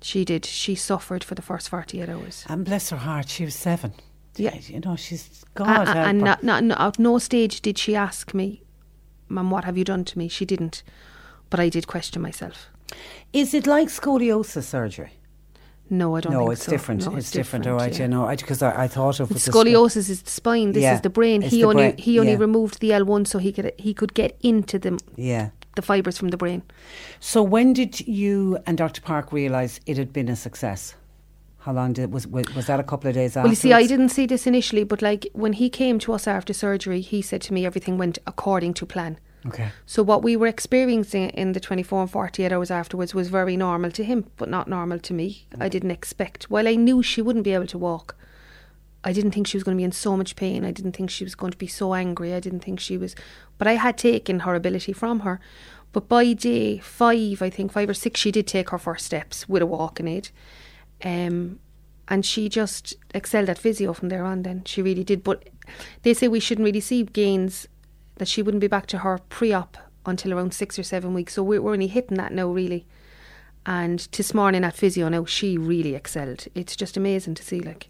[0.00, 0.44] She did.
[0.44, 2.44] She suffered for the first 48 hours.
[2.48, 3.92] And bless her heart, she was seven.
[4.36, 4.56] Yeah.
[4.66, 6.38] You know, she's God a- and her.
[6.42, 8.62] not, not, at no stage did she ask me,
[9.28, 10.28] Mum, what have you done to me?
[10.28, 10.82] She didn't.
[11.50, 12.66] But I did question myself.
[13.32, 15.12] Is it like scoliosis surgery?
[15.92, 16.72] No, I don't no, think it's so.
[16.72, 17.06] different.
[17.06, 17.66] No, it's, different.
[17.66, 18.04] All right, yeah.
[18.04, 20.72] you know, because I, I thought of It's with the scoliosis is the spine.
[20.72, 21.42] This Yeah, is the brain.
[21.42, 22.38] He the only brain, he only yeah.
[22.38, 25.50] removed the L one so he could he could get into the Yeah.
[25.76, 26.62] the fibres from the brain.
[27.20, 29.02] So when did you and Dr.
[29.02, 30.94] Park realise it had been a success?
[31.58, 33.42] How long did was was was that a couple of days after?
[33.42, 36.26] Well, you see, I didn't see this initially, but like when he came to us
[36.26, 39.18] after surgery, he said to me everything went according to plan.
[39.46, 39.70] Okay.
[39.86, 43.90] So what we were experiencing in the 24 and 48 hours afterwards was very normal
[43.92, 45.46] to him, but not normal to me.
[45.58, 46.44] I didn't expect.
[46.44, 48.16] While I knew she wouldn't be able to walk,
[49.04, 50.64] I didn't think she was going to be in so much pain.
[50.64, 52.32] I didn't think she was going to be so angry.
[52.32, 53.16] I didn't think she was.
[53.58, 55.40] But I had taken her ability from her.
[55.92, 59.48] But by day five, I think five or six, she did take her first steps
[59.48, 60.30] with a walking aid.
[61.04, 61.58] Um,
[62.06, 64.42] and she just excelled at physio from there on.
[64.42, 65.24] Then she really did.
[65.24, 65.48] But
[66.02, 67.66] they say we shouldn't really see gains
[68.16, 71.34] that she wouldn't be back to her pre-op until around six or seven weeks.
[71.34, 72.86] So we're, we're only hitting that now, really.
[73.64, 76.46] And this morning at physio now, she really excelled.
[76.54, 77.60] It's just amazing to see.
[77.60, 77.88] Like,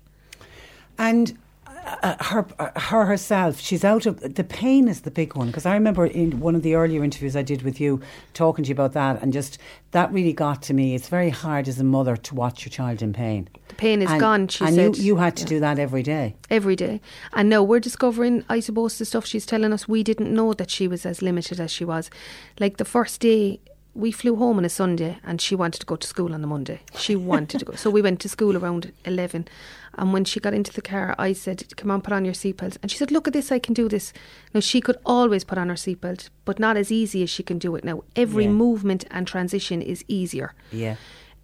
[0.99, 1.39] And
[1.85, 5.66] uh, her uh, her herself, she's out of the pain is the big one because
[5.66, 8.01] I remember in one of the earlier interviews I did with you
[8.35, 9.59] talking to you about that, and just
[9.91, 10.95] that really got to me.
[10.95, 13.49] It's very hard as a mother to watch your child in pain.
[13.68, 14.97] The pain is and, gone, she and said.
[14.97, 16.37] you you had to do that every day.
[16.51, 17.01] every day.
[17.33, 19.89] And now we're discovering, I suppose, the stuff she's telling us.
[19.89, 22.11] We didn't know that she was as limited as she was.
[22.59, 23.61] Like the first day,
[23.95, 26.47] we flew home on a Sunday and she wanted to go to school on the
[26.47, 26.80] Monday.
[26.97, 27.74] She wanted to go.
[27.74, 29.49] So we went to school around 11.
[29.95, 32.78] And when she got into the car, I said, Come on, put on your seatbelt.
[32.82, 34.12] And she said, Look at this, I can do this.
[34.55, 37.59] Now, she could always put on her seatbelt, but not as easy as she can
[37.59, 38.03] do it now.
[38.16, 38.51] Every Yeah.
[38.53, 40.97] movement and transition is easier Yeah.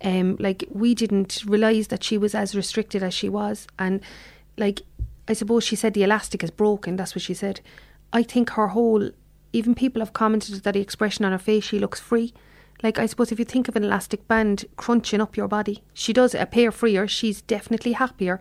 [0.02, 4.00] um, like we didn't realize that she was as restricted as she was, and
[4.56, 4.80] like
[5.28, 6.96] I suppose she said the elastic is broken.
[6.96, 7.60] That's what she said.
[8.14, 9.10] I think her whole,
[9.52, 12.32] even people have commented that the expression on her face, she looks free.
[12.82, 16.12] Like I suppose if you think of an elastic band crunching up your body, she
[16.12, 17.08] does appear freer.
[17.08, 18.40] She's definitely happier.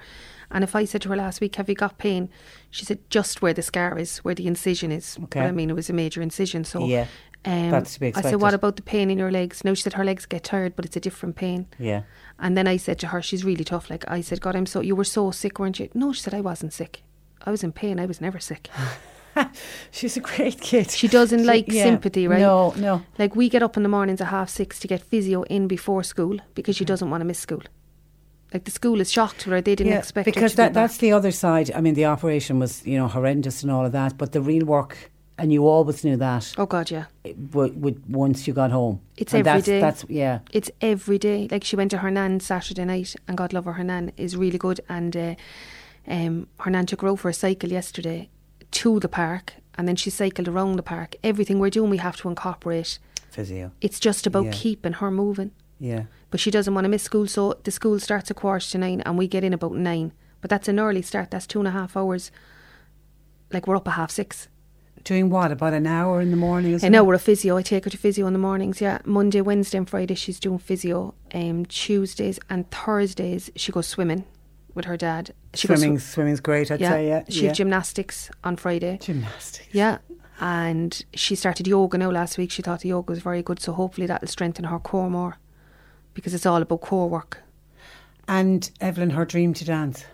[0.49, 2.29] And if I said to her last week, "Have you got pain?"
[2.69, 5.41] She said, "Just where the scar is, where the incision is." Okay.
[5.41, 7.07] But I mean, it was a major incision, so Yeah.
[7.45, 8.27] Um, That's to be expected.
[8.27, 10.43] I said, "What about the pain in your legs?" No, she said her legs get
[10.43, 11.67] tired, but it's a different pain.
[11.79, 12.03] Yeah.
[12.39, 13.89] And then I said to her, she's really tough.
[13.89, 15.89] Like I said, God, I'm so, you were so sick, weren't you?
[15.93, 17.03] No, she said, I wasn't sick.
[17.45, 17.99] I was in pain.
[17.99, 18.69] I was never sick.
[19.91, 20.91] She's a great kid.
[20.91, 21.83] She doesn't like yeah.
[21.83, 22.39] sympathy, right?
[22.39, 23.01] No, no.
[23.17, 26.03] Like we get up in the mornings at half six to get physio in before
[26.03, 27.61] school because she doesn't want to miss school.
[28.53, 30.97] Like the school is shocked where they didn't Yeah, expect her because to that that's
[30.97, 31.71] the other side.
[31.75, 34.65] I mean, the operation was you know horrendous and all of that, but the real
[34.65, 36.53] work, and you always knew that.
[36.57, 37.05] Oh God, yeah.
[37.53, 39.81] Would, would once you got home, It's and every that's, day.
[39.81, 40.39] That's yeah.
[40.53, 41.49] It's every day.
[41.51, 44.37] Like she went to her nan Saturday night, and God love her, her nan is
[44.37, 44.79] really good.
[44.87, 45.35] And uh,
[46.07, 48.29] um, her nan took her out for a cycle yesterday
[48.71, 51.15] to the park, and then she cycled around the park.
[51.23, 52.99] Everything we're doing, we have to incorporate.
[53.29, 53.71] Physio.
[53.81, 54.51] It's just about Yeah.
[54.53, 55.51] keeping her moving.
[55.79, 56.03] Yeah.
[56.31, 59.01] But she doesn't want to miss school, so the school starts at quarter to nine,
[59.01, 60.11] and we get in about nine.
[60.41, 61.31] But that's an early start.
[61.31, 62.31] That's two and a half hours.
[63.51, 64.47] Like we're up at half six.
[65.03, 65.51] Doing what?
[65.51, 66.73] About an hour in the morning?
[66.73, 67.55] Is I know we're a physio.
[67.55, 68.81] I take her to physio in the mornings.
[68.81, 71.13] Yeah, Monday, Wednesday, and Friday she's doing physio.
[71.33, 74.25] Um, Tuesdays and Thursdays she goes swimming
[74.77, 75.33] with her dad.
[75.53, 76.71] She goes Swimming, sw- swimming's great.
[76.71, 77.07] I'd yeah, say.
[77.07, 77.23] Yeah.
[77.27, 77.47] she yeah.
[77.49, 78.97] has gymnastics on Friday.
[79.01, 79.67] Gymnastics.
[79.73, 79.97] Yeah,
[80.39, 82.51] and she started yoga now last week.
[82.51, 85.37] She thought the yoga was very good, so hopefully that'll strengthen her core more,
[86.13, 87.39] because it's all about core work.
[88.29, 90.05] And Evelyn, her dream to dance.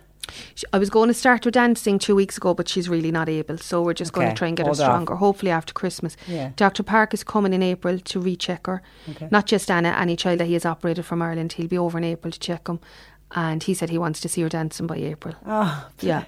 [0.72, 3.58] I was going to start her dancing two weeks ago, but she's really not able.
[3.58, 4.78] So we're just going to try and get her off.
[4.78, 6.16] stronger, hopefully after Christmas.
[6.28, 6.52] Yeah.
[6.56, 6.84] Dr.
[6.84, 8.82] Park is coming in April to recheck her.
[9.10, 9.28] Okay.
[9.32, 11.54] Not just Anna, any child that he has operated from Ireland.
[11.54, 12.80] He'll be over in April to check him.
[13.36, 15.36] And he said he wants to see her dancing by April.
[15.46, 16.26] Oh, Yeah.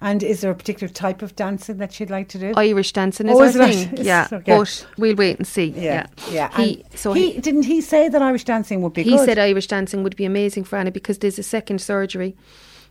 [0.00, 2.52] And is there a particular type of dancing that she'd like to do?
[2.56, 3.54] Irish dancing is Oh, our is
[3.86, 4.04] thing.
[4.04, 4.26] Yeah.
[4.32, 4.56] Okay.
[4.58, 5.66] But we'll wait and see.
[5.76, 6.50] yeah, yeah.
[6.56, 9.24] He, so he, he, didn't he say that Irish dancing would be he good?
[9.24, 12.36] said Irish dancing would be amazing for Anna because there's a second surgery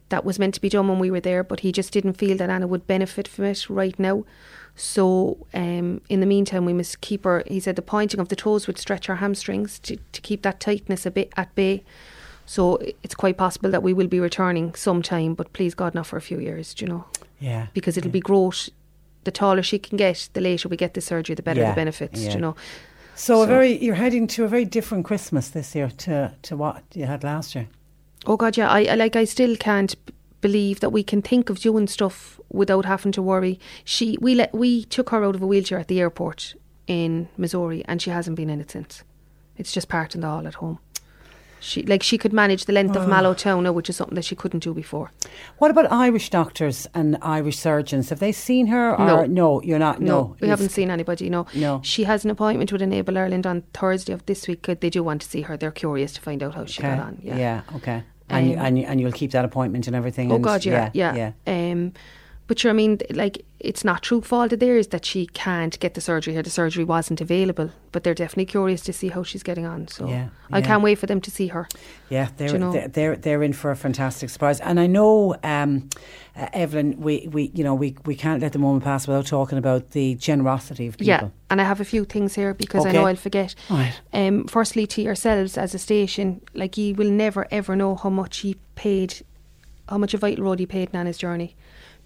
[0.08, 2.38] that was meant to be done when we were there, but he just didn't feel
[2.38, 4.24] that Anna would benefit from it right now.
[4.76, 7.44] So, um, in the meantime, we must keep her.
[7.46, 10.62] He said the pointing of the toes would stretch her hamstrings to, to keep that
[10.62, 11.84] tightness a bit at bay.
[12.50, 16.18] So, it's quite possible that we will be returning sometime, but please God, not for
[16.18, 17.06] a few years, do you know,
[17.40, 17.68] yeah.
[17.76, 18.70] because it'll be growth.
[19.24, 21.76] The taller she can get, the later we get the surgery, the better Yeah, the
[21.76, 22.34] benefits, do yeah.
[22.34, 22.56] you know.
[23.14, 26.84] So, a very you're heading to a very different Christmas this year to to what
[26.96, 27.68] you had last year.
[28.26, 28.68] Oh God, yeah.
[28.68, 29.16] I, I like.
[29.16, 29.96] I still can't
[30.42, 33.60] believe that we can think of doing stuff without having to worry.
[33.84, 36.56] She, we let, we took her out of a wheelchair at the airport
[36.88, 39.04] in Missouri, and she hasn't been in it since.
[39.56, 40.80] It's just part in the hall at home.
[41.60, 44.64] She like she could manage the length of Malotona, which is something that she couldn't
[44.64, 45.12] do before.
[45.58, 48.10] What about Irish doctors and Irish surgeons?
[48.10, 48.96] Have they seen her?
[48.96, 49.26] Or No.
[49.26, 50.00] no, you're not.
[50.02, 51.30] No, we It's- haven't seen anybody.
[51.30, 51.82] No, No.
[51.84, 54.66] She has an appointment with Enable Ireland on Thursday of this week.
[54.80, 55.58] They do want to see her.
[55.58, 56.96] They're curious to find out how she Okay.
[56.96, 57.20] got on.
[57.22, 57.38] Yeah.
[57.38, 58.04] yeah, okay.
[58.30, 60.32] And you, Um, and you, and you'll keep that appointment and everything.
[60.32, 61.16] Oh and God, yeah, yeah,
[61.48, 61.72] yeah.
[61.72, 61.94] Um,
[62.50, 65.94] but sure, I mean, like, it's not true fault of theirs that she can't get
[65.94, 66.42] the surgery here.
[66.42, 69.88] The surgery wasn't available, but they're definitely curious to see how she's getting on.
[69.88, 70.66] So Yeah, I yeah.
[70.66, 71.68] can't wait for them to see her.
[72.10, 72.72] Yeah, they're, you know?
[72.72, 75.90] they're they're they're in for a fantastic surprise, and I know um,
[76.36, 77.00] uh, Evelyn.
[77.00, 80.16] We, we you know we, we can't let the moment pass without talking about the
[80.16, 81.06] generosity of people.
[81.06, 83.54] Yeah, and I have a few things here because I know I'll forget.
[83.70, 83.94] Right.
[84.12, 88.40] Um, firstly, to yourselves as a station, like you will never ever know how much
[88.40, 89.24] he paid,
[89.88, 91.56] how much a vital road he paid in his journey,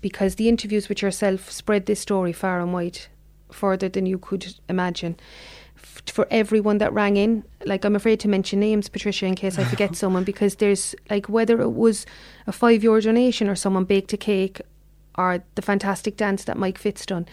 [0.04, 2.99] because the interviews with yourself spread this story far and wide,
[3.51, 5.16] further than you could imagine.
[5.76, 9.58] F- For everyone that rang in, like I'm afraid to mention names, Patricia, in case
[9.58, 12.06] I forget someone, because there's like whether it was
[12.45, 14.62] a five euro donation or someone baked a cake,
[15.18, 17.26] or the fantastic dance that Mike Fitz done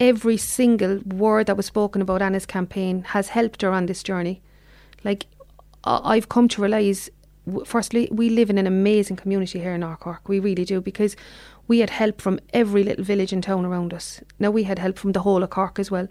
[0.00, 4.40] every single word that was spoken about Anna's campaign has helped her on this journey.
[5.04, 5.26] Like,
[5.84, 7.10] I've come to realise
[7.64, 10.28] firstly, we live in an amazing community here in North Cork.
[10.28, 11.16] We really do because
[11.70, 14.20] we had help from every little village and town around us.
[14.38, 16.08] Now we had help from the whole of Cork as well.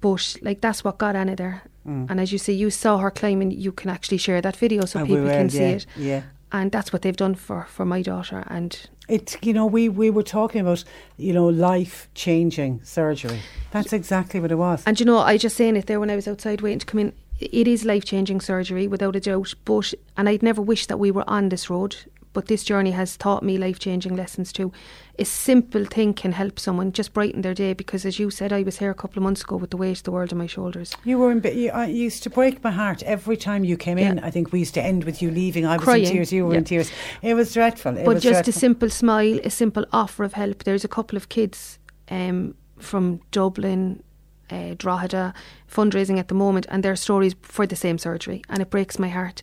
[0.00, 1.62] But like that's what got Anna there.
[1.84, 3.50] And as you say, you saw her climbing.
[3.52, 5.02] You can actually share that video so Mm.
[5.02, 5.86] I people will, can see yeah, it.
[5.96, 6.22] yeah.
[6.52, 8.44] And that's what they've done for for my daughter.
[8.46, 8.72] And
[9.08, 10.84] It, you know, we, we were talking about,
[11.16, 13.40] you know, life changing surgery.
[13.70, 14.82] That's exactly what it was.
[14.86, 17.00] And you know, I just saying it there when I was outside waiting to come
[17.00, 17.12] in.
[17.38, 19.54] It is life changing surgery without a doubt.
[19.64, 21.96] But and I'd never wish that we were on this road.
[22.32, 24.72] But this journey has taught me life changing lessons too.
[25.18, 28.62] A simple thing can help someone just brighten their day because, as you said, I
[28.62, 30.46] was here a couple of months ago with the weight of the world on my
[30.46, 30.94] shoulders.
[31.04, 34.20] You were in, you, I used to break my heart every time you came in.
[34.20, 35.66] I think we used to end with you leaving.
[35.66, 36.58] I was Crying, in tears, you were yeah.
[36.58, 36.90] in tears.
[37.22, 37.96] It was dreadful.
[37.96, 40.64] It but was just a simple smile, a simple offer of help.
[40.64, 41.78] There's a couple of kids
[42.10, 44.02] um, from Dublin,
[44.50, 45.34] uh, Drogheda,
[45.68, 49.08] fundraising at the moment, and their stories for the same surgery, and it breaks my
[49.08, 49.42] heart.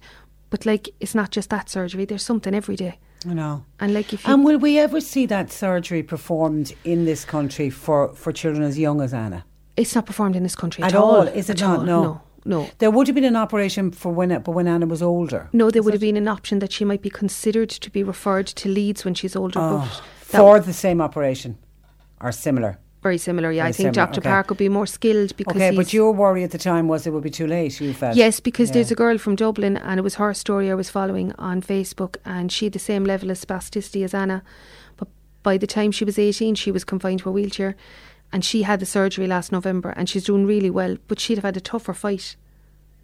[0.50, 2.06] But like, it's not just that surgery.
[2.06, 3.66] There's something every day, I know.
[3.80, 7.70] and like if you And will we ever see that surgery performed in this country
[7.70, 9.43] for, for children as young as Anna?
[9.76, 11.28] It's not performed in this country At at, all, all.
[11.28, 11.80] is it at not?
[11.80, 11.86] all.
[11.86, 12.04] No.
[12.04, 12.70] no, no.
[12.80, 15.50] There would have been an operation for when, but when Anna was older.
[15.52, 18.48] No, there would have been an option that she might be considered to be referred
[18.48, 19.60] to Leeds when she's older.
[19.62, 21.58] Oh, for the same operation
[22.22, 22.80] or similar.
[23.04, 23.52] Very similar.
[23.52, 24.20] Yeah, Very I think similar, Dr.
[24.20, 24.30] okay.
[24.30, 27.12] Park would be more skilled because Okay, but your worry at the time was it
[27.14, 27.80] would be too late.
[27.80, 28.74] You felt Yes, because Yeah.
[28.76, 32.18] there's a girl from Dublin, and it was her story I was following on Facebook,
[32.26, 34.43] and she had the same level of spasticity as Anna.
[34.98, 35.08] But
[35.43, 37.76] by the time she was 18, she was confined to a wheelchair,
[38.34, 40.98] and she had the surgery last November, and she's doing really well.
[41.08, 42.36] But she'd have had a tougher fight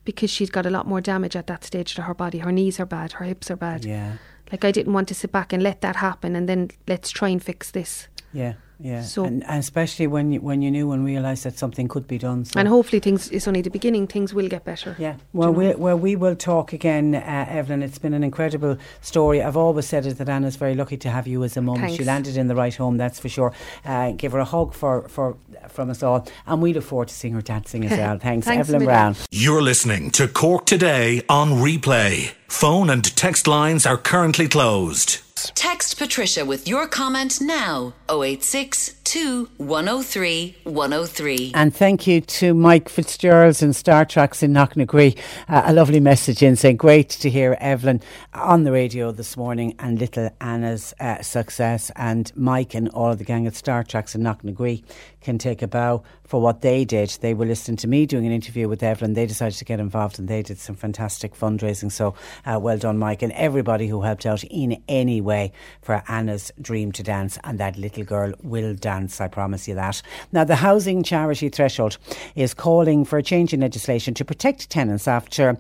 [0.06, 2.40] because she'd got a lot more damage at that stage to her body.
[2.40, 3.86] Her knees are bad, her hips are bad.
[3.86, 4.14] Yeah,
[4.52, 7.30] Like I didn't want to sit back and let that happen, and then let's try
[7.30, 8.08] and fix this.
[8.34, 9.02] yeah, yeah.
[9.02, 12.18] So- and, and especially when you when you knew and realised that something could be
[12.18, 12.46] done.
[12.46, 12.60] So.
[12.60, 14.08] And hopefully, things it's only the beginning.
[14.08, 14.96] Things will get better.
[15.00, 17.84] Yeah, well, we, well, we will talk again, uh, Evelyn.
[17.84, 19.42] It's been an incredible story.
[19.42, 21.88] I've always said it that Anna's very lucky to have you as a mum.
[21.90, 23.54] She landed in the right home, that's for sure.
[23.86, 25.38] Uh, give her a hug for, for
[25.70, 28.18] from us all, and we look forward to seeing her dancing as well.
[28.20, 29.16] Thanks, Thanks, Evelyn Brown.
[29.32, 32.34] You're listening to Cork Today on replay.
[32.48, 35.23] Phone and text lines are currently closed.
[35.56, 41.52] Text Patricia with your comment now 086 2 103 103.
[41.54, 45.18] And thank you to Mike Fitzgerald's and Star Treks in Knocknagree.
[45.48, 48.02] Uh, a lovely message in saying, Great to hear Evelyn
[48.34, 51.92] on the radio this morning and little Anna's uh, success.
[51.96, 54.84] And Mike and all of the gang at Star Treks in Knocknagree
[55.22, 57.10] can take a bow for what they did.
[57.22, 59.14] They were listening to me doing an interview with Evelyn.
[59.14, 61.92] They decided to get involved and they did some fantastic fundraising.
[61.92, 65.52] So uh, well done, Mike, and everybody who helped out in any way
[65.84, 67.38] for Anna's dream to dance.
[67.44, 70.02] And that little girl will dance, I promise you that.
[70.32, 72.00] Now, the Housing Charity Threshold
[72.34, 75.56] is calling for a change in legislation to protect tenants after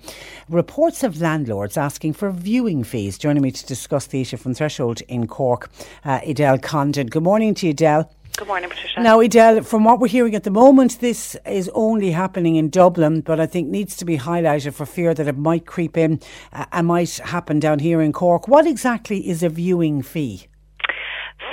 [0.49, 3.19] reports of landlords asking for viewing fees.
[3.19, 5.69] Joining me to discuss the issue from Threshold in Cork,
[6.03, 7.05] uh, Edel Condon.
[7.05, 8.09] Good morning to you, Edel.
[8.37, 8.99] Good morning, Patricia.
[8.99, 13.21] Now, Edel, from what we're hearing at the moment, this is only happening in Dublin,
[13.21, 16.19] but I think needs to be highlighted for fear that it might creep in
[16.51, 18.47] uh, and might happen down here in Cork.
[18.47, 20.47] What exactly is a viewing fee?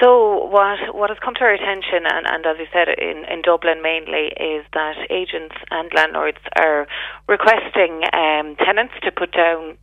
[0.01, 3.43] So what what has come to our attention, and, and as you said in, in
[3.43, 6.87] Dublin mainly, is that agents and landlords are
[7.29, 9.77] requesting um, tenants to put down.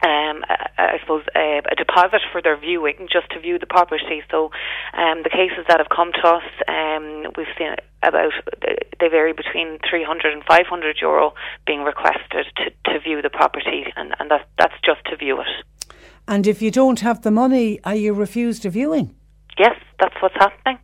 [0.00, 0.44] Um,
[0.78, 4.22] I suppose a, a deposit for their viewing, just to view the property.
[4.30, 4.52] So,
[4.94, 8.30] um, the cases that have come to us, um, we've seen about
[8.62, 11.34] they vary between 300 and 500 euro
[11.66, 15.92] being requested to, to view the property, and, and that, that's just to view it.
[16.26, 19.14] And if you don't have the money, are you refused a viewing?
[19.58, 20.78] Yes, that's what's happening.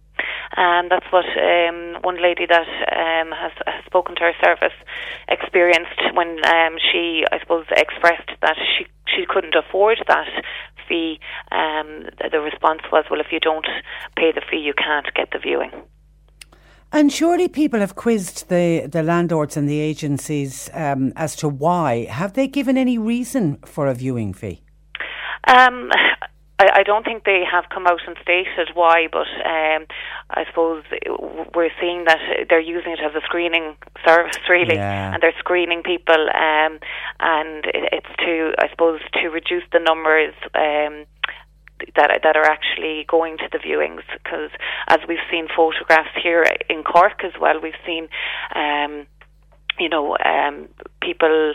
[0.56, 4.76] And that's what um, one lady that um, has, has spoken to our service
[5.28, 10.28] experienced when um, she, I suppose, expressed that she she couldn't afford that
[10.88, 11.20] fee.
[11.52, 13.66] Um, the- the response was, "Well, if you don't
[14.16, 15.70] pay the fee, you can't get the viewing."
[16.92, 22.04] And surely people have quizzed the, the landlords and the agencies um, as to why.
[22.04, 24.62] Have they given any reason for a viewing fee?
[25.48, 25.90] Um,
[26.64, 29.86] I, I don't think they have come out and stated why, but um,
[30.30, 30.82] I suppose
[31.54, 35.12] we're seeing that they're using it as a screening service, really, Yeah.
[35.14, 36.78] and they're screening people, um,
[37.20, 37.64] and
[37.96, 40.34] it's to, I suppose, to reduce the numbers.
[40.54, 41.06] Um,
[41.96, 44.48] that that are actually going to the viewings because
[44.88, 48.08] as we've seen photographs here in Cork as well we've seen
[48.54, 49.06] um
[49.78, 50.68] you know um
[51.02, 51.52] people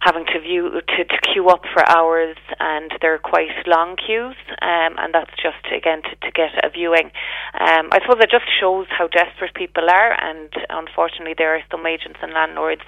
[0.00, 4.94] having to view to, to queue up for hours and they're quite long queues um,
[4.98, 7.10] and that's just again to, to get a viewing
[7.58, 11.86] um, I suppose it just shows how desperate people are and unfortunately there are some
[11.86, 12.86] agents and landlords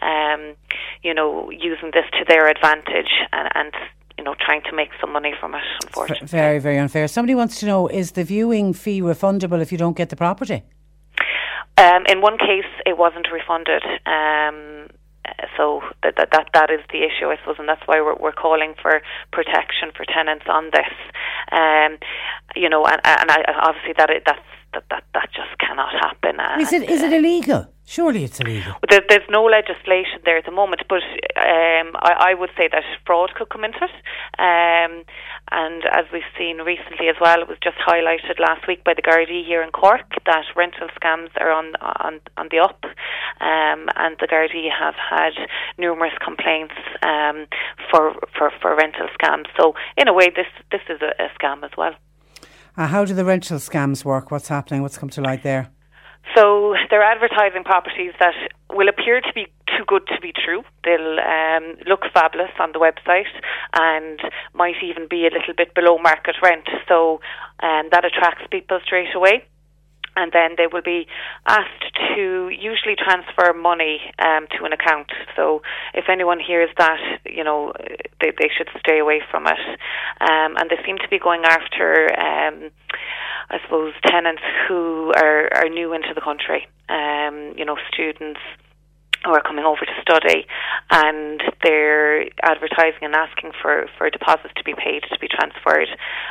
[0.00, 0.54] um,
[1.02, 3.72] you know using this to their advantage and, and
[4.18, 5.62] you know, trying to make some money from it.
[5.84, 7.08] Unfortunately, Very, very unfair.
[7.08, 10.62] Somebody wants to know is the viewing fee refundable if you don't get the property?
[11.78, 13.82] Um, in one case, it wasn't refunded.
[14.06, 14.88] Um,
[15.56, 18.32] so that, that that that is the issue, I suppose, and that's why we're, we're
[18.32, 19.00] calling for
[19.32, 20.94] protection for tenants on this.
[21.50, 21.98] Um,
[22.56, 26.40] you know, and, and I, obviously that that's that, that that just cannot happen.
[26.40, 27.66] Uh, Is it is it illegal?
[27.84, 28.74] Surely it's illegal.
[28.88, 31.02] there, there's no legislation there at the moment, but
[31.36, 33.90] um, I, I would say that fraud could come into it.
[34.38, 35.04] Um,
[35.50, 39.02] and as we've seen recently as well, it was just highlighted last week by the
[39.02, 42.80] Gardaí here in Cork that rental scams are on on, on the up,
[43.40, 45.34] um, and the Gardaí have had
[45.76, 47.46] numerous complaints um,
[47.90, 49.46] for, for for rental scams.
[49.60, 51.94] So in a way, this this is a, a scam as well.
[52.76, 54.30] Uh, how do the rental scams work?
[54.30, 54.82] What's happening?
[54.82, 55.70] What's come to light there?
[56.34, 58.34] So they're advertising properties that
[58.70, 60.62] will appear to be too good to be true.
[60.84, 63.28] They'll um, look fabulous on the website
[63.78, 64.20] and
[64.54, 66.68] might even be a little bit below market rent.
[66.88, 67.20] So
[67.62, 69.44] um, that attracts people straight away.
[70.14, 71.06] And then they will be
[71.46, 75.08] asked to usually transfer money um, to an account.
[75.36, 75.62] So
[75.94, 77.72] if anyone hears that, you know,
[78.20, 79.58] they, they should stay away from it.
[80.20, 82.08] Um, and they seem to be going after.
[82.18, 82.70] Um,
[83.50, 88.40] I suppose tenants who are, are new into the country, um, you know, students
[89.24, 90.46] who are coming over to study
[90.90, 95.88] and they're advertising and asking for, for deposits to be paid to be transferred.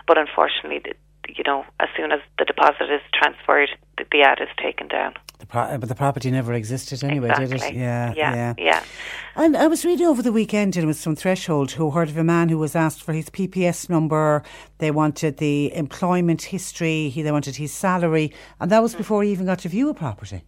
[0.07, 0.81] But unfortunately,
[1.29, 5.13] you know, as soon as the deposit is transferred, the, the ad is taken down.
[5.39, 7.53] The pro- but the property never existed anyway, did it?
[7.53, 7.79] Exactly.
[7.79, 8.83] Yeah, Yeah, yeah.
[9.35, 12.17] And I was reading over the weekend and it was some threshold who heard of
[12.17, 14.43] a man who was asked for his PPS number.
[14.77, 17.09] They wanted the employment history.
[17.09, 19.93] He, they wanted his salary, and that was before he even got to view a
[19.93, 20.43] property.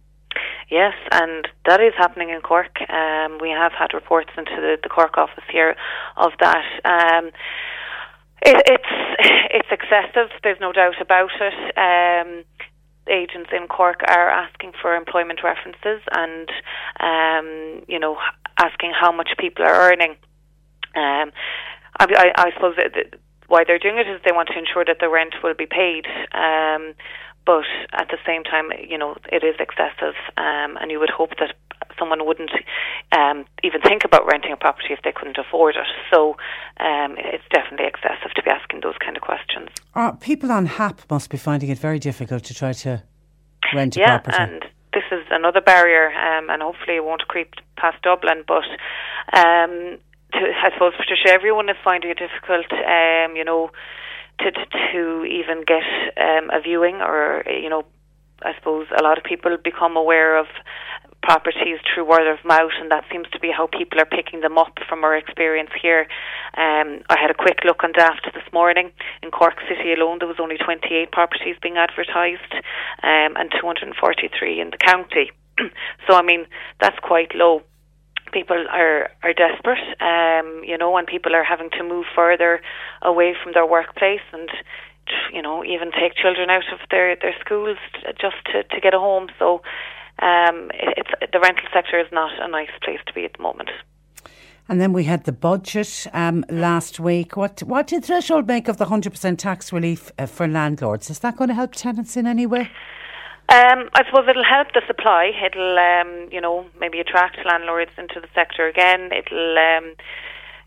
[0.70, 2.80] Yes, and that is happening in Cork.
[2.88, 5.76] Um, we have had reports into the, the Cork office here
[6.16, 6.64] of that.
[6.84, 7.30] Um,
[8.42, 8.92] it, it's
[9.50, 10.30] it's excessive.
[10.42, 11.78] There's no doubt about it.
[11.78, 12.44] Um,
[13.06, 16.48] agents in Cork are asking for employment references and
[17.00, 18.16] um, you know
[18.58, 20.16] asking how much people are earning.
[20.96, 21.32] Um,
[21.98, 24.84] I, I, I suppose that that why they're doing it is they want to ensure
[24.84, 26.06] that the rent will be paid.
[26.32, 26.94] Um,
[27.46, 31.36] but at the same time, you know, it is excessive, um, and you would hope
[31.38, 31.54] that
[31.98, 32.50] someone wouldn't
[33.12, 35.86] um, even think about renting a property if they couldn't afford it.
[36.12, 36.36] So
[36.80, 39.68] um, it's definitely excessive to be asking those kind of questions.
[39.94, 43.02] Uh, people on HAP must be finding it very difficult to try to
[43.74, 44.36] rent a yeah, property.
[44.38, 48.44] and this is another barrier, um, and hopefully it won't creep past Dublin.
[48.46, 48.64] But
[49.32, 49.98] um,
[50.32, 52.70] to, I suppose, Patricia, everyone is finding it difficult.
[52.72, 53.70] Um, you know,
[54.38, 55.82] to to, to even get
[56.16, 57.84] um, a viewing, or you know,
[58.42, 60.46] I suppose a lot of people become aware of
[61.24, 64.58] properties through word of mouth, and that seems to be how people are picking them
[64.58, 66.06] up from our experience here.
[66.52, 68.92] Um, I had a quick look on Daft this morning.
[69.22, 72.52] In Cork City alone, there was only 28 properties being advertised,
[73.02, 75.32] um, and 243 in the county.
[76.06, 76.46] so, I mean,
[76.78, 77.62] that's quite low.
[78.32, 82.60] People are are desperate, um, you know, and people are having to move further
[83.00, 84.50] away from their workplace and
[85.32, 87.78] you know, even take children out of their their schools
[88.20, 89.28] just to to get a home.
[89.38, 89.62] So,
[90.22, 93.42] um, it, it's the rental sector is not a nice place to be at the
[93.42, 93.70] moment.
[94.68, 97.36] And then we had the budget um, last week.
[97.36, 101.10] What what did Threshold make of the 100% tax relief uh, for landlords?
[101.10, 102.70] Is that going to help tenants in any way?
[103.50, 105.30] Um, I suppose it'll help the supply.
[105.44, 109.10] It'll, um, you know, maybe attract landlords into the sector again.
[109.12, 109.94] It'll um,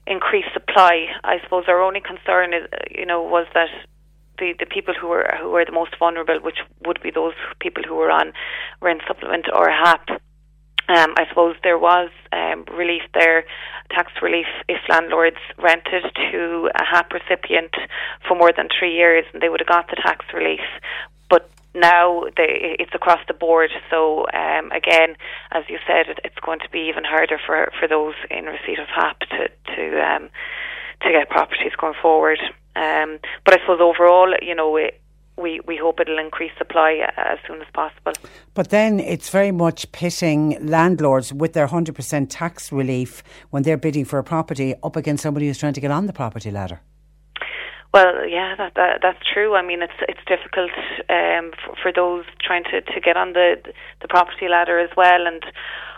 [0.06, 1.08] increase supply.
[1.24, 3.70] I suppose our only concern is, you know, was that
[4.40, 7.84] the, the people who were who were the most vulnerable, which would be those people
[7.88, 8.34] who were on
[8.82, 10.10] rent supplement or HAP.
[10.90, 13.44] Um, I suppose there was um, relief there,
[13.92, 17.76] tax relief, if landlords rented to a HAP recipient
[18.26, 20.62] for more than three years, and they would have got the tax relief.
[21.30, 23.70] But now they, it's across the board.
[23.90, 25.18] So um, again,
[25.52, 28.80] as you said, it, it's going to be even harder for for those in receipt
[28.80, 30.30] of HAP to to um,
[31.02, 32.40] to get properties going forward.
[32.78, 35.02] Um, but I suppose overall, you know, it,
[35.38, 38.14] we we hope it'll increase supply as soon as possible.
[38.54, 44.06] But then it's very much pitting landlords with their 100% tax relief when they're bidding
[44.06, 46.82] for a property up against somebody who's trying to get on the property ladder.
[47.94, 49.56] Well, yeah, that, that that's true.
[49.56, 50.72] I mean, it's it's difficult
[51.10, 53.56] um, for, for those trying to, to get on the
[54.02, 55.44] the property ladder as well, and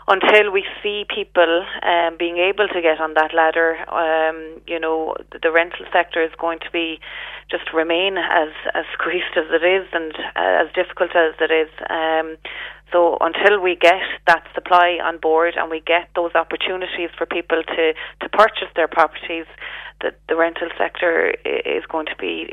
[0.09, 5.15] until we see people um, being able to get on that ladder, um, you know,
[5.31, 6.99] the, the rental sector is going to be
[7.49, 11.69] just remain as as squeezed as it is and uh, as difficult as it is.
[11.89, 12.37] Um,
[12.91, 17.61] so until we get that supply on board and we get those opportunities for people
[17.61, 19.45] to, to purchase their properties,
[20.01, 22.51] the, the rental sector is going to be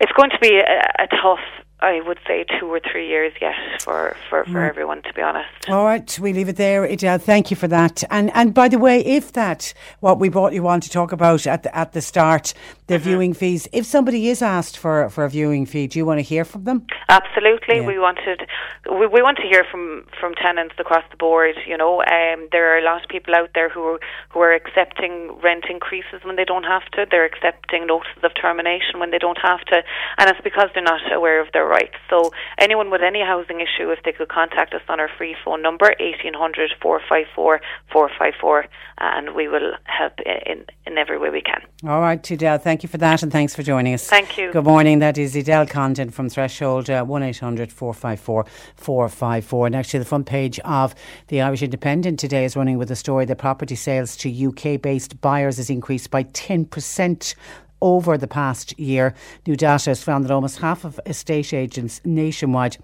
[0.00, 1.40] it's going to be a, a tough,
[1.80, 4.68] I would say, two or three years yet for, for, for Mm.
[4.68, 5.48] everyone, to be honest.
[5.68, 6.84] All right, we leave it there.
[6.86, 8.02] Edel, thank you for that.
[8.10, 11.46] And and by the way, if that what we brought you on to talk about
[11.46, 12.54] at the, at the start,
[12.86, 13.68] the viewing fees.
[13.72, 16.64] If somebody is asked for for a viewing fee, do you want to hear from
[16.64, 16.86] them?
[17.08, 17.86] Absolutely, Yeah.
[17.86, 18.46] we wanted
[18.90, 21.56] we, we want to hear from from tenants across the board.
[21.66, 24.00] You know, um, there are a lot of people out there who are,
[24.30, 27.06] who are accepting rent increases when they don't have to.
[27.10, 29.82] They're accepting notices of termination when they don't have to,
[30.18, 31.96] and it's because they're not aware of their rights.
[32.08, 35.60] So, anyone with any housing issue, if they could contact us on our free phone
[35.62, 37.60] number eighteen hundred four five four
[37.92, 38.66] four five four,
[38.98, 41.60] and we will help in in every way we can.
[41.88, 44.08] All right, Edel, thank you for that and thanks for joining us.
[44.08, 44.52] Thank you.
[44.52, 44.98] Good morning.
[44.98, 48.46] That is Edel Condon from Threshold, uh, 1 800 454
[48.76, 49.66] 454.
[49.66, 50.94] And actually, the front page of
[51.28, 55.20] the Irish Independent today is running with a story that property sales to UK based
[55.20, 57.34] buyers has increased by 10%.
[57.82, 59.14] Over the past year,
[59.46, 62.78] new data has found that almost half of estate agents nationwide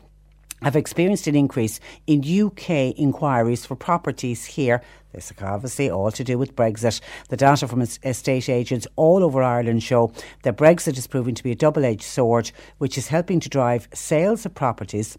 [0.62, 4.82] have experienced an increase in UK inquiries for properties here.
[5.12, 7.00] This is obviously all to do with Brexit.
[7.28, 10.12] The data from estate agents all over Ireland show
[10.42, 13.88] that Brexit is proving to be a double edged sword, which is helping to drive
[13.92, 15.18] sales of properties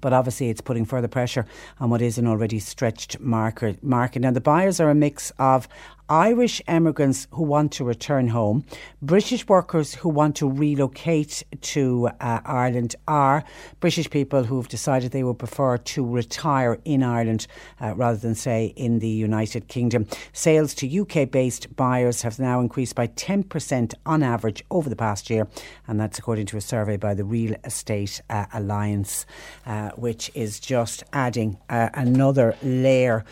[0.00, 1.46] but obviously it's putting further pressure
[1.80, 3.82] on what is an already stretched market.
[3.82, 4.20] market.
[4.20, 5.68] Now, the buyers are a mix of
[6.08, 8.66] Irish emigrants who want to return home,
[9.00, 13.42] British workers who want to relocate to uh, Ireland, are
[13.80, 17.46] British people who have decided they would prefer to retire in Ireland
[17.80, 20.06] uh, rather than say in the United Kingdom.
[20.34, 25.30] Sales to UK based buyers have now increased by 10% on average over the past
[25.30, 25.48] year,
[25.88, 29.24] and that's according to a survey by the Real Estate uh, Alliance,
[29.64, 33.24] uh, which is just adding uh, another layer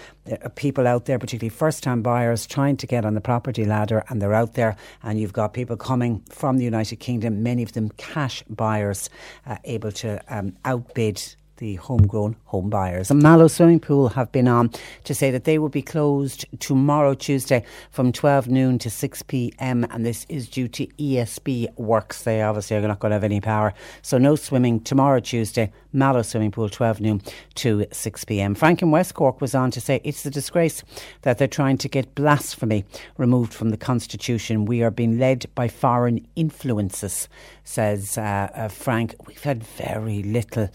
[0.55, 4.21] people out there, particularly first time buyers, trying to get on the property ladder, and
[4.21, 7.91] they're out there, and you've got people coming from the United Kingdom, many of them
[7.97, 9.11] cash buyers,
[9.47, 13.09] uh, able to um, outbid the homegrown home buyers.
[13.09, 14.73] And Mallow Swimming Pool have been on
[15.05, 19.87] to say that they will be closed tomorrow, Tuesday, from 12 noon to 6 pm.
[19.91, 22.25] And this is due to ESB works.
[22.25, 23.73] They obviously are not going to have any power.
[24.03, 25.71] So no swimming tomorrow, Tuesday.
[25.93, 27.23] Mallow Swimming Pool, 12 noon
[27.57, 28.55] to 6 pm.
[28.55, 30.83] Frank in West Cork was on to say it's a disgrace
[31.21, 32.85] that they're trying to get blasphemy
[33.19, 34.65] removed from the Constitution.
[34.65, 37.29] We are being led by foreign influences,
[37.65, 39.15] says uh, uh, Frank.
[39.27, 40.69] We've had very little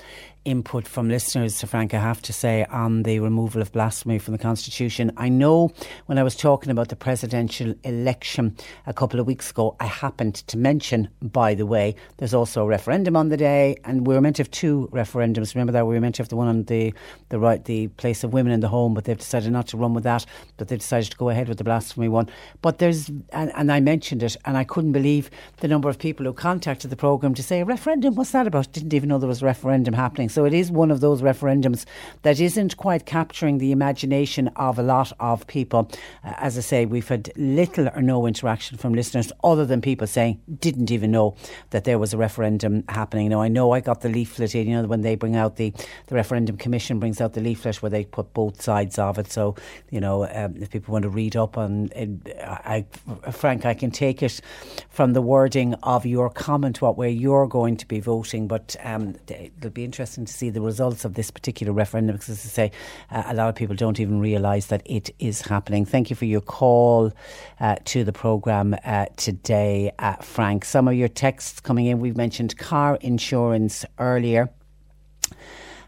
[0.47, 4.37] input from listeners, Frank, I have to say, on the removal of blasphemy from the
[4.37, 5.11] Constitution.
[5.17, 5.73] I know
[6.05, 8.55] when I was talking about the presidential election
[8.85, 12.65] a couple of weeks ago, I happened to mention, by the way, there's also a
[12.65, 15.53] referendum on the day, and we were meant to have two referendums.
[15.53, 16.93] Remember that we were meant to have the one on the
[17.27, 19.93] the right, the place of women in the home, but they've decided not to run
[19.93, 20.25] with that.
[20.55, 22.29] But they decided to go ahead with the blasphemy one.
[22.61, 26.25] But there's, and, and I mentioned it, and I couldn't believe the number of people
[26.25, 28.71] who contacted the program to say, referendum, what's that about?
[28.73, 30.27] Didn't even know there was a referendum happening.
[30.27, 31.85] So it is one of those referendums
[32.23, 35.89] that isn't quite capturing the imagination of a lot of people.
[36.23, 40.07] Uh, as I say, we've had little or no interaction from listeners other than people
[40.07, 41.35] saying didn't even know
[41.69, 43.29] that there was a referendum happening.
[43.29, 45.73] Now I know I got the leaflet in, you know, when they bring out the,
[46.07, 49.31] the referendum commission brings out the leaflet where they put both sides of it.
[49.31, 49.55] So,
[49.89, 52.09] you know, um, if people want to read up on it,
[52.43, 52.85] I,
[53.31, 54.41] Frank, I can take it
[54.89, 59.15] from the wording of your comment what way you're going to be voting, but um,
[59.27, 62.71] it'll be interesting to see the results of this particular referendum because, as I say,
[63.11, 65.85] uh, a lot of people don't even realise that it is happening.
[65.85, 67.13] Thank you for your call
[67.59, 70.65] uh, to the programme uh, today, uh, Frank.
[70.65, 74.49] Some of your texts coming in, we've mentioned car insurance earlier.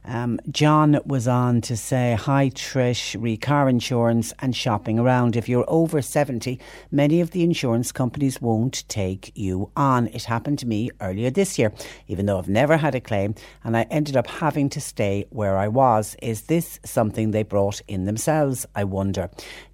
[0.06, 5.36] Um, John was on to say, Hi Trish, re car insurance and shopping around.
[5.36, 6.60] If you're over 70,
[6.92, 10.08] many of the insurance companies won't take you on.
[10.08, 11.74] It happened to me earlier this year,
[12.08, 15.58] even though I've never had a claim and I ended up having to stay where
[15.58, 16.16] I was.
[16.22, 18.66] Is this something they brought in themselves?
[18.76, 19.30] I wonder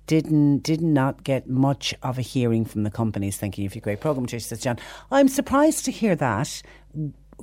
[0.08, 3.38] didn't did not get much of a hearing from the companies.
[3.38, 4.78] Thank you for your great program, Trish says John.
[5.12, 6.62] I'm surprised to hear that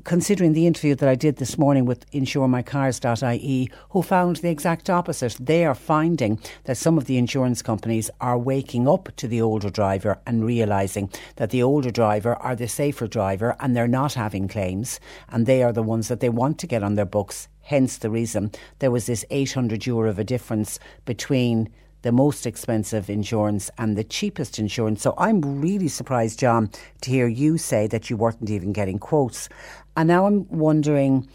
[0.05, 5.36] considering the interview that I did this morning with insuremycars.ie, who found the exact opposite.
[5.39, 9.70] They are finding that some of the insurance companies are waking up to the older
[9.70, 14.48] driver and realising that the older driver are the safer driver and they're not having
[14.48, 14.98] claims
[15.28, 17.48] and they are the ones that they want to get on their books.
[17.60, 18.51] Hence the reason
[18.81, 21.69] there was this 800 euro of a difference between
[22.02, 25.02] the most expensive insurance and the cheapest insurance.
[25.02, 26.70] So I'm really surprised, John,
[27.01, 29.48] to hear you say that you weren't even getting quotes.
[29.97, 31.28] And now I'm wondering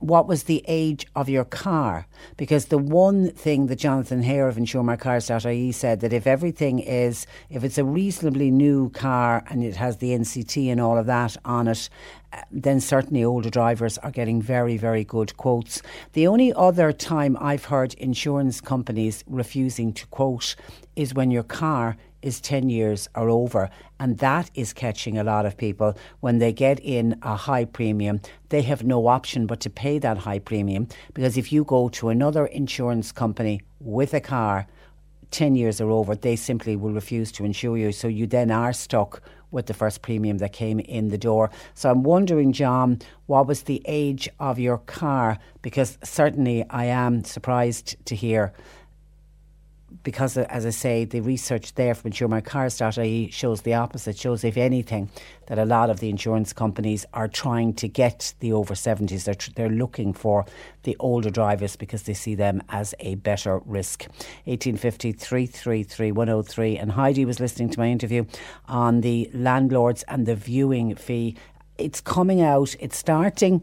[0.00, 2.06] what was the age of your car?
[2.36, 7.64] Because the one thing that Jonathan Hare of InsureMyCars.ie said that if everything is, if
[7.64, 11.66] it's a reasonably new car and it has the NCT and all of that on
[11.66, 11.88] it,
[12.32, 15.82] uh, then certainly older drivers are getting very, very good quotes.
[16.12, 20.54] The only other time I've heard insurance companies refusing to quote
[20.94, 23.70] is when your car is 10 years or over.
[24.00, 25.96] And that is catching a lot of people.
[26.20, 30.18] When they get in a high premium, they have no option but to pay that
[30.18, 30.88] high premium.
[31.14, 34.66] Because if you go to another insurance company with a car,
[35.30, 37.92] 10 years or over, they simply will refuse to insure you.
[37.92, 41.50] So you then are stuck with the first premium that came in the door.
[41.74, 45.38] So I'm wondering, John, what was the age of your car?
[45.62, 48.52] Because certainly I am surprised to hear
[50.08, 54.56] because, uh, as I say, the research there from insuremycars.ie shows the opposite, shows, if
[54.56, 55.10] anything,
[55.48, 59.24] that a lot of the insurance companies are trying to get the over 70s.
[59.24, 60.46] They're, tr- they're looking for
[60.84, 64.04] the older drivers because they see them as a better risk.
[64.46, 66.78] 1850 333 103.
[66.78, 68.24] And Heidi was listening to my interview
[68.66, 71.36] on the landlords and the viewing fee.
[71.76, 73.62] It's coming out, it's starting.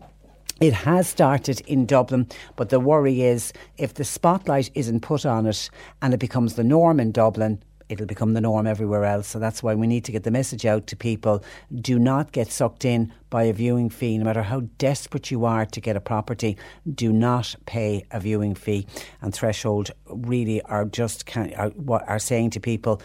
[0.61, 5.45] It has started in Dublin, but the worry is if the spotlight isn't put on
[5.45, 5.69] it
[6.01, 9.27] and it becomes the norm in Dublin, it'll become the norm everywhere else.
[9.27, 11.43] So that's why we need to get the message out to people.
[11.73, 15.65] Do not get sucked in by a viewing fee, no matter how desperate you are
[15.65, 16.57] to get a property.
[16.91, 18.87] Do not pay a viewing fee.
[19.21, 23.01] And Threshold really are just can, are, what are saying to people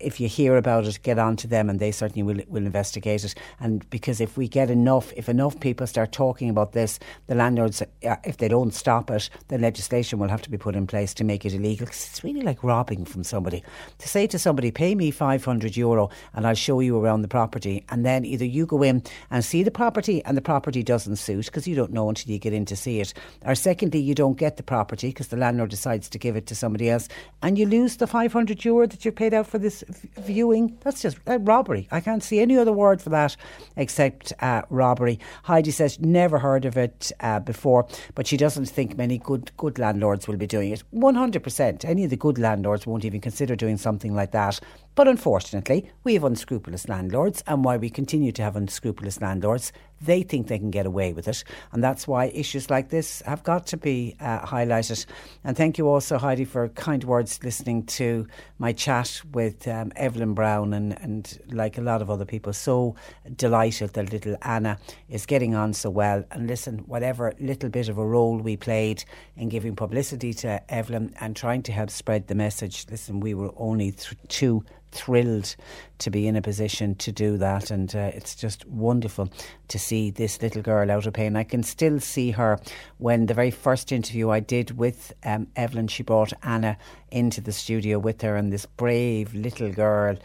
[0.00, 3.24] if you hear about it, get on to them and they certainly will, will investigate
[3.24, 3.34] it.
[3.60, 7.82] And because if we get enough, if enough people start talking about this, the landlords,
[7.82, 11.14] uh, if they don't stop it, then legislation will have to be put in place
[11.14, 11.86] to make it illegal.
[11.86, 13.62] 'Cause it's really like robbing from somebody.
[13.98, 17.84] To say to somebody, pay me 500 euro and I'll show you around the property.
[17.88, 21.46] And then either you go in and see the property and the property doesn't suit
[21.46, 23.14] because you don't know until you get in to see it.
[23.44, 26.54] Or secondly, you don't get the property because the landlord decides to give it to
[26.54, 27.08] somebody else
[27.42, 29.82] and you lose the 500 euro that you paid out for this
[30.16, 30.78] viewing.
[30.82, 31.88] That's just uh, robbery.
[31.90, 33.36] I can't see any other word for that
[33.76, 35.18] except uh, robbery.
[35.44, 39.78] Heidi says never heard of it uh, before, but she doesn't think many good good
[39.78, 40.82] landlords will be doing it.
[40.90, 41.84] One hundred percent.
[41.84, 44.60] Any of the good landlords won't even consider doing something like that.
[44.98, 50.22] But unfortunately, we have unscrupulous landlords, and while we continue to have unscrupulous landlords, they
[50.22, 53.66] think they can get away with it, and that's why issues like this have got
[53.68, 55.06] to be uh, highlighted.
[55.44, 58.26] And thank you also, Heidi, for kind words listening to
[58.58, 62.52] my chat with um, Evelyn Brown and, and like a lot of other people.
[62.52, 62.96] So
[63.36, 66.24] delighted that little Anna is getting on so well.
[66.32, 69.04] And listen, whatever little bit of a role we played
[69.36, 73.52] in giving publicity to Evelyn and trying to help spread the message, listen, we were
[73.56, 75.56] only th- two thrilled
[75.98, 79.28] to be in a position to do that and uh, it's just wonderful
[79.68, 82.58] to see this little girl out of pain I can still see her
[82.98, 86.76] when the very first interview I did with um, Evelyn she brought Anna
[87.10, 90.16] into the studio with her and this brave little girl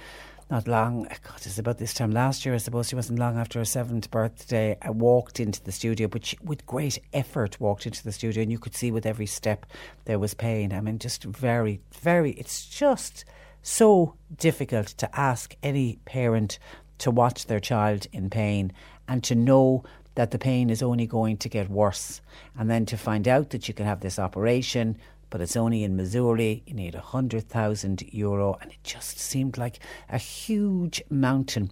[0.53, 3.57] not long, God, it's about this time last year, I suppose she wasn't long after
[3.57, 4.77] her seventh birthday.
[4.83, 8.51] I walked into the studio, but she, with great effort, walked into the studio, and
[8.51, 9.65] you could see with every step
[10.05, 10.71] there was pain.
[10.71, 13.25] I mean, just very, very, it's just
[13.63, 16.59] so difficult to ask any parent
[16.99, 18.71] to watch their child in pain
[19.07, 19.83] and to know
[20.15, 22.21] that the pain is only going to get worse.
[22.57, 24.97] And then to find out that you can have this operation,
[25.29, 29.57] but it's only in Missouri, you need a hundred thousand euro, and it just seemed
[29.57, 29.79] like
[30.09, 31.71] a huge mountain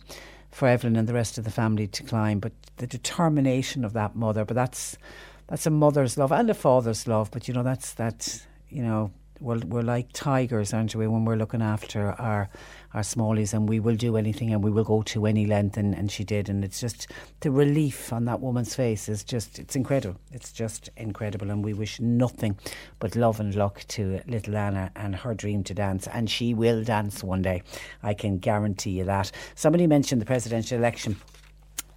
[0.50, 2.40] for Evelyn and the rest of the family to climb.
[2.40, 4.98] But the determination of that mother, but that's
[5.48, 7.30] that's a mother's love and a father's love.
[7.30, 9.12] But you know, that's that you know,
[9.42, 12.50] we're, we're like tigers, aren't we, when we're looking after our
[12.94, 15.96] our smallies and we will do anything and we will go to any length and,
[15.96, 17.08] and she did and it's just
[17.40, 20.20] the relief on that woman's face is just it's incredible.
[20.32, 22.58] It's just incredible and we wish nothing
[23.00, 26.84] but love and luck to little Anna and her dream to dance and she will
[26.84, 27.64] dance one day.
[28.04, 29.32] I can guarantee you that.
[29.56, 31.16] Somebody mentioned the presidential election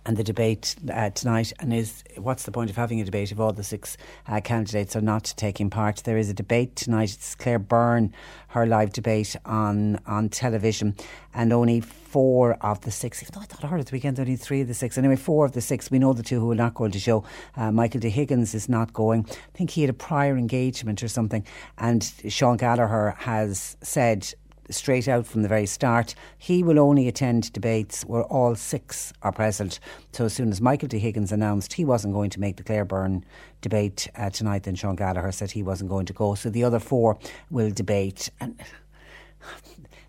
[0.06, 1.52] and the debate uh, tonight.
[1.60, 4.94] And is what's the point of having a debate if all the six uh, candidates
[4.96, 6.02] are not taking part?
[6.04, 7.12] There is a debate tonight.
[7.14, 8.12] It's Claire Byrne,
[8.48, 10.94] her live debate on on television,
[11.32, 13.22] and only four of the six.
[13.22, 14.96] Even though I thought I heard at the weekend only three of the six.
[14.96, 15.90] Anyway, four of the six.
[15.90, 17.24] We know the two who are not going to show.
[17.56, 18.10] Uh, Michael D.
[18.10, 19.26] Higgins is not going.
[19.28, 21.44] I think he had a prior engagement or something,
[21.78, 24.32] and Sean Gallagher has said
[24.70, 26.14] straight out from the very start.
[26.38, 29.80] He will only attend debates where all six are present.
[30.12, 30.98] So as soon as Michael D.
[30.98, 33.24] Higgins announced he wasn't going to make the Claire Byrne
[33.60, 36.34] debate uh, tonight, then Sean Gallagher said he wasn't going to go.
[36.34, 37.18] So the other four
[37.50, 38.30] will debate.
[38.40, 38.60] And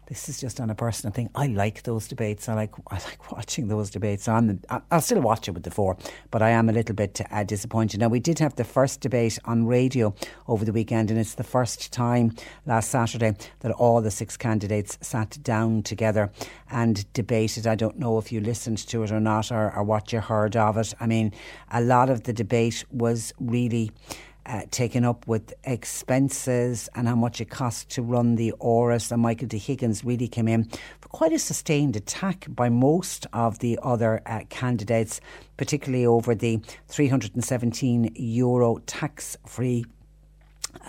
[0.08, 1.30] this is just on a personal thing.
[1.34, 2.48] I like those debates.
[2.48, 4.28] I like I like watching those debates.
[4.28, 4.62] I'm
[4.92, 5.98] I'll still watch it with the four,
[6.32, 8.00] but I am a little bit uh, disappointed.
[8.00, 10.14] Now we did have the first debate on radio
[10.48, 14.98] over the weekend, and it's the first time last Saturday that all the six candidates
[15.02, 16.32] sat down together
[16.70, 17.68] and debated.
[17.68, 20.56] I don't know if you listened to it or not, or, or what you heard
[20.56, 20.94] of it.
[21.00, 21.34] I mean,
[21.72, 23.92] a lot of the debate was really
[24.46, 29.12] uh, taken up with expenses and how much it cost to run the Áras.
[29.12, 29.58] And Michael D.
[29.58, 30.66] Higgins really came in
[31.02, 35.20] for quite a sustained attack by most of the other uh, candidates,
[35.58, 39.86] particularly over the 317 euro tax free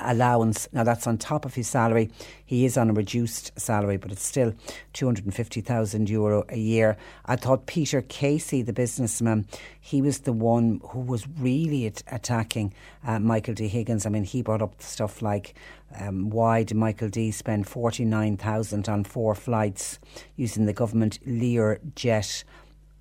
[0.01, 0.69] allowance.
[0.73, 2.11] Now that's on top of his salary.
[2.45, 4.55] He is on a reduced salary, but it's still
[4.93, 6.97] 250,000 euro a year.
[7.25, 9.47] I thought Peter Casey, the businessman,
[9.81, 12.73] he was the one who was really at- attacking
[13.07, 13.69] uh, Michael D.
[13.69, 14.07] Higgins.
[14.07, 15.55] I mean, he brought up stuff like
[15.99, 19.99] um, why did Michael D spend 49,000 on four flights
[20.37, 22.45] using the government Lear jet?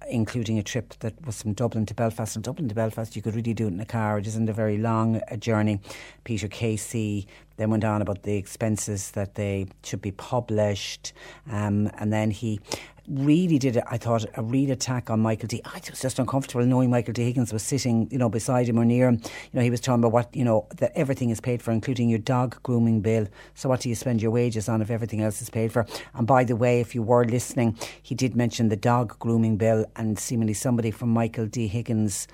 [0.09, 2.34] Including a trip that was from Dublin to Belfast.
[2.34, 4.19] From Dublin to Belfast, you could really do it in a car.
[4.19, 5.80] It isn't a very long uh, journey.
[6.23, 7.27] Peter Casey
[7.57, 11.14] then went on about the expenses that they should be published,
[11.49, 12.60] um, and then he
[13.07, 15.61] really did, I thought, a real attack on Michael D.
[15.64, 17.23] I was just uncomfortable knowing Michael D.
[17.23, 19.22] Higgins was sitting, you know, beside him or near him.
[19.22, 22.10] You know, he was talking about what, you know, that everything is paid for, including
[22.10, 23.27] your dog grooming bill.
[23.53, 25.86] So what do you spend your wages on if everything else is paid for?
[26.15, 29.86] And by the way, if you were listening, he did mention the dog grooming bill,
[29.95, 31.68] and seemingly somebody from Michael D.
[31.68, 32.27] Higgins.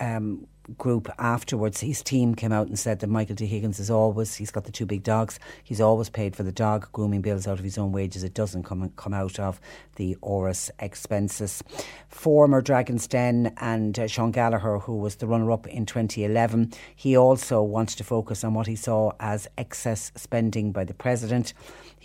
[0.00, 0.48] Um,
[0.78, 3.46] group afterwards, his team came out and said that Michael D.
[3.46, 6.88] Higgins is always, he's got the two big dogs, he's always paid for the dog
[6.92, 8.24] grooming bills out of his own wages.
[8.24, 9.60] It doesn't come, come out of
[9.96, 11.62] the Áras expenses.
[12.08, 17.16] Former Dragon's Den and uh, Sean Gallagher, who was the runner up in 2011, he
[17.16, 21.54] also wanted to focus on what he saw as excess spending by the President.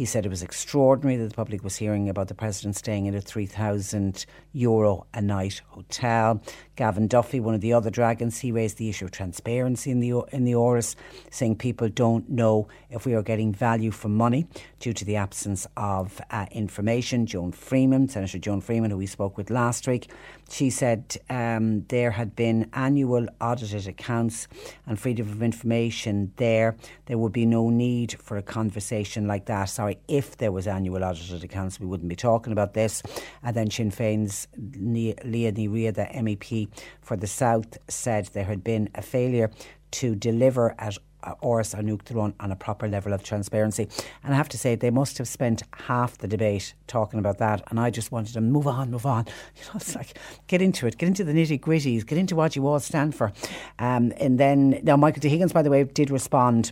[0.01, 3.13] He said it was extraordinary that the public was hearing about the President staying in
[3.13, 6.41] a 3,000 euro a night hotel.
[6.75, 10.23] Gavin Duffy, one of the other dragons, he raised the issue of transparency in the
[10.31, 10.95] in the Áras,
[11.29, 14.47] saying people don't know if we are getting value for money
[14.81, 17.25] due to the absence of uh, information.
[17.25, 20.09] Joan Freeman, Senator Joan Freeman, who we spoke with last week,
[20.49, 24.47] she said um, there had been annual audited accounts
[24.85, 26.75] and freedom of information there.
[27.05, 29.65] There would be no need for a conversation like that.
[29.65, 33.03] Sorry, if there was annual audited accounts, we wouldn't be talking about this.
[33.43, 36.67] And then Sinn Féin's Liadh Ní Riada, the MEP
[37.01, 39.51] for the South, said there had been a failure
[39.91, 43.87] to deliver at Áras an Uachtaráin on a proper level of transparency.
[44.23, 47.63] And I have to say, they must have spent half the debate talking about that.
[47.69, 49.25] And I just wanted to move on, move on.
[49.55, 50.17] You know, it's like,
[50.47, 53.31] get into it, get into the nitty gritties, get into what you all stand for.
[53.77, 55.29] Um, and then, now, Michael D.
[55.29, 56.71] Higgins, by the way, did respond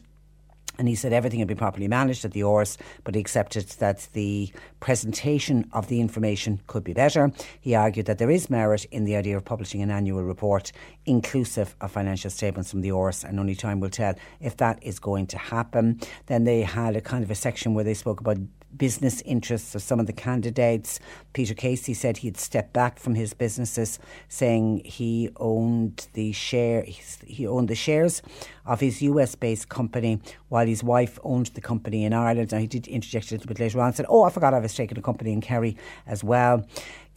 [0.79, 4.07] and he said everything had been properly managed at the Áras, but he accepted that
[4.13, 7.31] the presentation of the information could be better.
[7.59, 10.71] He argued that there is merit in the idea of publishing an annual report
[11.05, 14.99] inclusive of financial statements from the Áras, and only time will tell if that is
[14.99, 15.99] going to happen.
[16.27, 18.37] Then they had a kind of a section where they spoke about
[18.75, 20.99] business interests of some of the candidates.
[21.33, 26.85] Peter Casey said he'd stepped back from his businesses, saying he owned the share
[27.25, 28.21] he owned the shares
[28.69, 32.51] of his US based company while his wife owned the company in Ireland.
[32.51, 34.59] Now he did interject a little bit later on and said, Oh, I forgot I
[34.59, 35.75] was taking a company in Kerry
[36.05, 36.65] as well.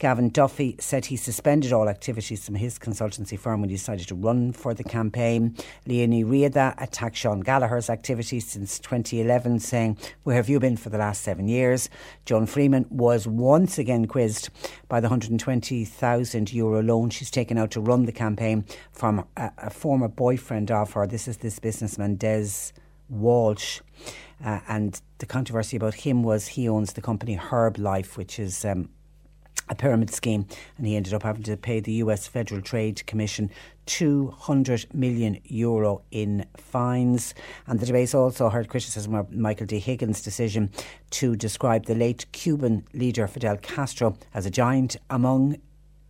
[0.03, 4.15] Gavin Duffy said he suspended all activities from his consultancy firm when he decided to
[4.15, 5.55] run for the campaign.
[5.87, 10.89] Liadh Ní Riada attacked Sean Gallagher's activities since 2011, saying, Where have you been for
[10.89, 11.89] the last seven years?
[12.25, 14.49] Joan Freeman was once again quizzed
[14.89, 19.69] by the 120,000 euro loan she's taken out to run the campaign from a, a
[19.69, 21.07] former boyfriend of her.
[21.07, 22.71] This is this businessman, Des
[23.09, 23.81] Walsh.
[24.43, 28.89] Uh, and the controversy about him was he owns the company Herbalife, which is um,
[29.69, 30.47] a pyramid scheme,
[30.77, 33.51] and he ended up having to pay the US Federal Trade Commission
[33.85, 37.33] 200 million euro in fines.
[37.67, 39.79] And the debate also heard criticism of Michael D.
[39.79, 40.71] Higgins' decision
[41.11, 45.57] to describe the late Cuban leader Fidel Castro as a giant among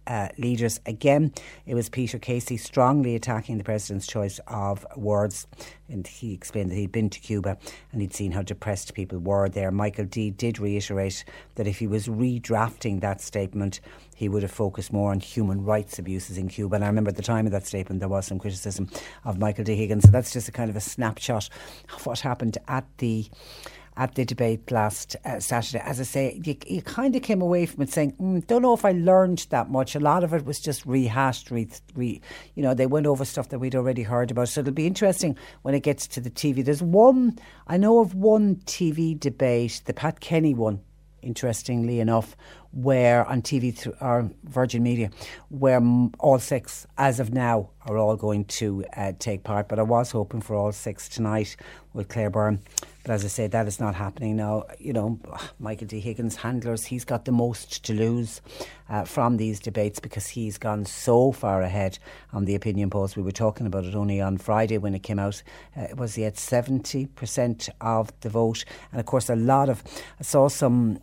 [0.08, 0.80] uh, leaders.
[0.86, 1.34] Again,
[1.66, 5.48] it was Peter Casey strongly attacking the president's choice of words.
[5.90, 7.58] And he explained that he'd been to Cuba
[7.92, 9.72] and he'd seen how depressed people were there.
[9.72, 11.24] Michael D did reiterate
[11.56, 13.80] that if he was redrafting that statement,
[14.16, 16.76] he would have focused more on human rights abuses in Cuba.
[16.76, 18.90] And I remember at the time of that statement, there was some criticism
[19.24, 19.76] of Michael D.
[19.76, 20.04] Higgins.
[20.04, 21.50] So that's just a kind of a snapshot
[21.94, 23.28] of what happened at the
[23.96, 25.80] at the debate last uh, Saturday.
[25.80, 28.74] As I say, you, you kind of came away from it saying, mm, don't know
[28.74, 29.96] if I learned that much.
[29.96, 31.52] A lot of it was just rehashed.
[31.52, 32.22] Re, re,
[32.56, 34.50] you know, they went over stuff that we'd already heard about.
[34.50, 36.64] So it'll be interesting when it gets to the TV.
[36.64, 37.38] There's one,
[37.68, 40.82] I know of one TV debate, the Pat Kenny one,
[41.22, 42.36] interestingly enough,
[42.72, 45.12] where on TV th- or Virgin Media,
[45.50, 45.82] where
[46.20, 49.70] all six, as of now, are all going to uh, take part.
[49.70, 51.56] But I was hoping for all six tonight
[51.94, 52.60] with Claire Byrne.
[53.04, 54.64] But as I say, that is not happening now.
[54.80, 55.20] You know,
[55.60, 56.00] Michael D.
[56.00, 58.42] Higgins, handlers, he's got the most to lose
[58.90, 62.00] uh, from these debates because he's gone so far ahead
[62.32, 63.16] on the opinion polls.
[63.18, 65.44] We were talking about it only on Friday when it came out.
[65.76, 68.64] Uh, it was he at 70% of the vote.
[68.92, 69.84] And of course, a lot of,
[70.20, 71.00] I saw some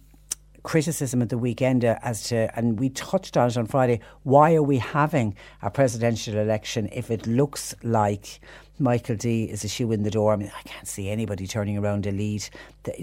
[0.63, 4.55] criticism at the weekend uh, as to, and we touched on it on Friday, why
[4.55, 8.41] are we having a presidential election if it looks like
[8.81, 10.33] Michael D is a shoe in the door?
[10.33, 12.49] I mean, I can't see anybody turning around a lead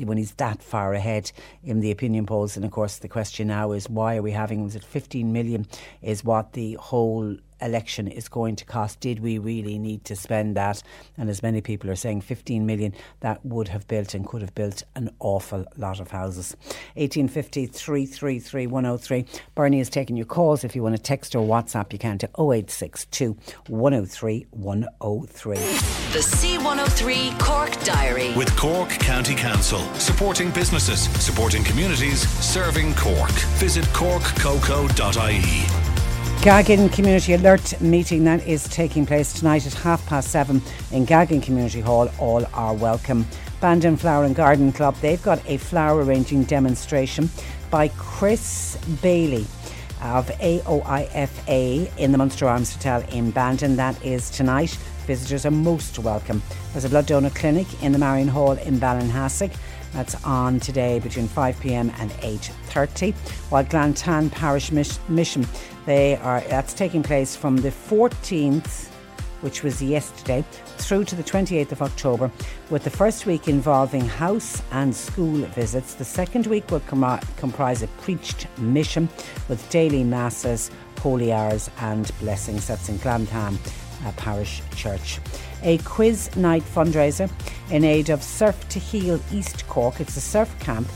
[0.04, 1.32] when he's that far ahead
[1.64, 2.56] in the opinion polls.
[2.56, 5.68] And of course, the question now is why are we having, was it 15 million
[6.02, 9.00] is what the whole election is going to cost.
[9.00, 10.84] Did we really need to spend that?
[11.18, 14.56] And as many people are saying, 15 million that would have built and could have
[14.56, 16.56] built an awful lot of houses.
[16.96, 19.26] 1850 333 103.
[19.56, 20.64] Bernie is taking your calls.
[20.64, 25.56] If you want to text or WhatsApp, you can to 0862 103 103.
[25.56, 28.34] The C103 Cork Diary.
[28.36, 33.32] With Cork County Council, supporting businesses, supporting communities, serving Cork.
[33.60, 35.97] Visit corkcoco.ie.
[36.42, 40.62] Gaggin Community Alert meeting that is taking place tonight at half past seven
[40.92, 42.10] in Gaggin Community Hall.
[42.20, 43.28] All are welcome.
[43.60, 47.30] Bandon Flower and Garden Club, they've got a flower arranging demonstration
[47.70, 49.46] by Chris Bailey
[50.02, 53.76] of AOIFA in the Munster Arms Hotel in Bandon.
[53.76, 54.78] That is tonight.
[55.06, 56.42] Visitors are most welcome.
[56.72, 59.54] There's a blood donor clinic in the Marion Hall in Ballinhassig.
[59.94, 63.16] That's on today between 5pm and 8.30.
[63.50, 65.48] While Glantan Parish Mission,
[65.88, 68.92] they are that's taking place from the 14th
[69.42, 70.44] which was yesterday,
[70.78, 72.32] through to the 28th of October,
[72.70, 75.94] with the first week involving house and school visits.
[75.94, 79.08] The second week will com- comprise a preached mission
[79.48, 82.68] with daily masses, holy hours, and blessings.
[82.68, 83.58] That's in Glantan
[84.06, 85.20] uh, Parish Church.
[85.64, 87.30] A quiz night fundraiser
[87.72, 90.00] in aid of Surf to Heal East Cork.
[90.00, 90.88] It's a surf camp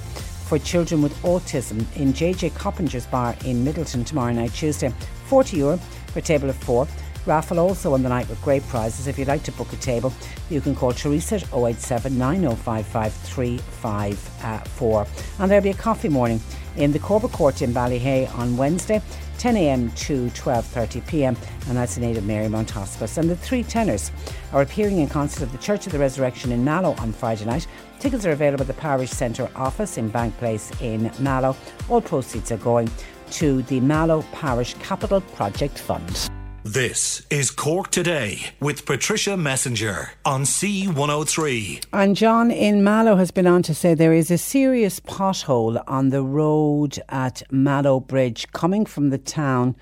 [0.52, 4.94] for children with autism in JJ Coppinger's Bar in Midleton tomorrow night, Tuesday.
[5.28, 6.90] 40 euro for a table of four.
[7.26, 9.07] Raffle also on the night with great prizes.
[9.07, 10.11] If you'd like to book a table,
[10.49, 15.02] you can call Teresa at 087 9055 354.
[15.02, 15.06] Uh,
[15.40, 16.41] and there'll be a coffee morning
[16.76, 19.02] in the Corbett Court in Ballyhay on Wednesday.
[19.38, 21.36] 10am to 12.30pm
[21.68, 23.18] and that's in aid of Marymount Hospice.
[23.18, 24.11] And the three tenors
[24.52, 27.65] are appearing in concert at the Church of the Resurrection in Mallow on Friday night.
[28.02, 31.56] Tickets are available at the Parish Centre office in Bank Place in Mallow.
[31.88, 32.90] All proceeds are going
[33.30, 36.28] to the Mallow Parish Capital Project Fund.
[36.64, 41.86] This is Cork Today with Patricia Messenger on C103.
[41.94, 46.10] And John in Mallow has been on to say there is a serious pothole on
[46.10, 49.76] the road at Mallow Bridge coming from the town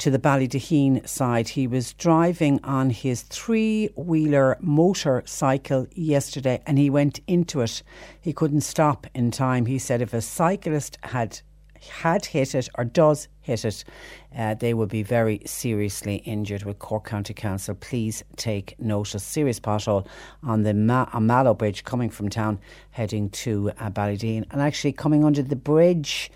[0.00, 1.50] to the Ballydeheen side.
[1.50, 7.82] He was driving on his three wheeler motorcycle yesterday and he went into it.
[8.18, 9.66] He couldn't stop in time.
[9.66, 11.40] He said if a cyclist had
[11.98, 13.84] had hit it or does hit it,
[14.36, 16.62] uh, they will be very seriously injured.
[16.62, 19.22] With Cork County Council, please take notice.
[19.22, 20.06] Serious pothole
[20.42, 22.60] on the Ma- Mallow Bridge coming from town,
[22.90, 26.30] heading to uh, and actually coming under the bridge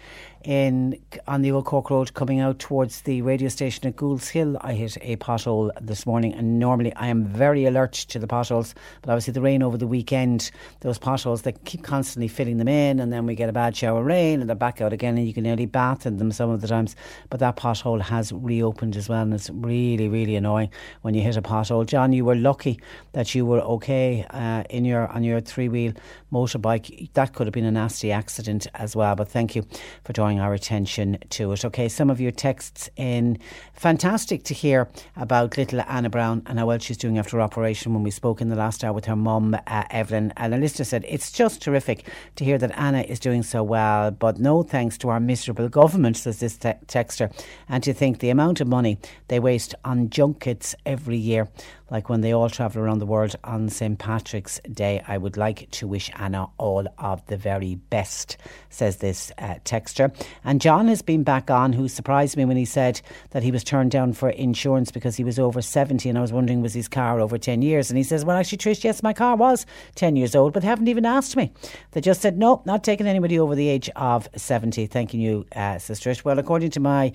[0.45, 4.57] in on the old Cork Road coming out towards the radio station at Gould's Hill.
[4.61, 8.75] I hit a pothole this morning, and normally I am very alert to the potholes,
[9.03, 10.51] but obviously the rain over the weekend,
[10.81, 14.01] those potholes they keep constantly filling them in, and then we get a bad shower
[14.01, 16.51] of rain, and they're back out again, and you can nearly bath in them some
[16.51, 16.95] of the times.
[17.31, 20.71] But that pothole has reopened as well, and it's really, really annoying
[21.03, 21.87] when you hit a pothole.
[21.87, 22.81] John, you were lucky
[23.13, 25.93] that you were okay uh, in your on your three wheel
[26.35, 27.13] motorbike.
[27.15, 29.15] That could have been a nasty accident as well.
[29.15, 29.65] But thank you
[30.05, 31.65] for drawing our attention to it.
[31.65, 33.39] Okay, some of your texts in.
[33.75, 37.95] Fantastic to hear about little Anna Brown and how well she's doing after her operation
[37.95, 40.33] when we spoke in the last hour with her mum, uh, Evelyn.
[40.37, 42.07] And a listener said, It's just terrific
[42.37, 46.17] to hear that Anna is doing so well, but no thanks to our miserable government,
[46.17, 47.33] says this te- texter.
[47.69, 48.99] And to think the amount of money
[49.29, 51.49] they waste on junkets every year
[51.91, 53.99] like when they all travel around the world on St.
[53.99, 55.03] Patrick's Day.
[55.07, 58.37] I would like to wish Anna all of the very best,
[58.71, 60.15] says this uh, texter.
[60.45, 63.01] And John has been back on, who surprised me when he said
[63.31, 66.09] that he was turned down for insurance because he was over 70.
[66.09, 67.91] And I was wondering, was his car over 10 years?
[67.91, 70.69] And he says, Well, actually, Trish, yes, my car was 10 years old, but they
[70.69, 71.53] haven't even asked me.
[71.93, 74.87] They just said, No, not taking anybody over the age of 70.
[74.87, 76.25] Thanking you, uh, says Trish.
[76.25, 77.13] Well, according to my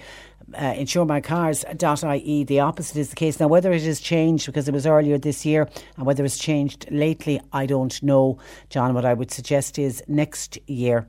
[0.55, 3.39] uh, insuremycars.ie, the opposite is the case.
[3.39, 6.87] Now, whether it has changed because it was earlier this year and whether it's changed
[6.91, 8.39] lately, I don't know.
[8.69, 11.07] John, what I would suggest is next year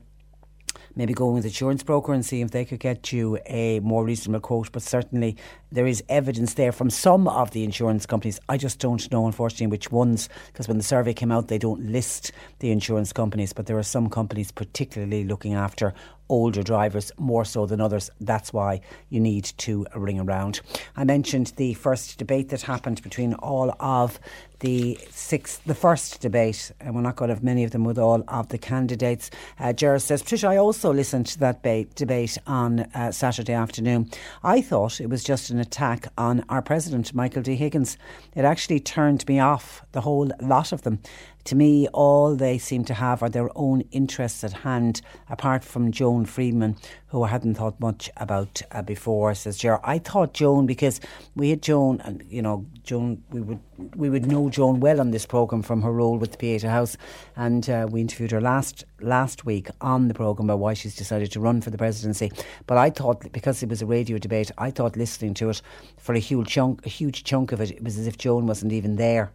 [0.95, 4.03] maybe going with the insurance broker and see if they could get you a more
[4.03, 4.71] reasonable quote.
[4.71, 5.37] But certainly
[5.71, 8.39] there is evidence there from some of the insurance companies.
[8.49, 11.85] I just don't know, unfortunately, which ones, because when the survey came out, they don't
[11.85, 13.53] list the insurance companies.
[13.53, 15.93] But there are some companies particularly looking after
[16.31, 18.09] older drivers more so than others.
[18.21, 18.79] That's why
[19.09, 20.61] you need to ring around.
[20.95, 24.17] I mentioned the first debate that happened between all of
[24.61, 27.97] the six, the first debate, and we're not going to have many of them with
[27.97, 29.29] all of the candidates.
[29.59, 34.09] Uh, Gerard says, Patricia, I also listened to that ba- debate on uh, Saturday afternoon.
[34.43, 37.55] I thought it was just an attack on our president, Michael D.
[37.55, 37.97] Higgins.
[38.35, 40.99] It actually turned me off, the whole lot of them.
[41.45, 45.91] To me, all they seem to have are their own interests at hand, apart from
[45.91, 46.77] Joan Freeman,
[47.07, 49.79] who I hadn't thought much about uh, before, says Ger.
[49.83, 51.01] I thought Joan, because
[51.35, 53.59] we had Joan, and you know, Joan, we would
[53.95, 56.95] we would know Joan well on this programme from her role with the Pieta House,
[57.35, 61.31] and uh, we interviewed her last last week on the programme about why she's decided
[61.31, 62.31] to run for the presidency.
[62.67, 65.61] But I thought, because it was a radio debate, I thought listening to it
[65.97, 68.73] for a huge chunk, a huge chunk of it, it was as if Joan wasn't
[68.73, 69.31] even there.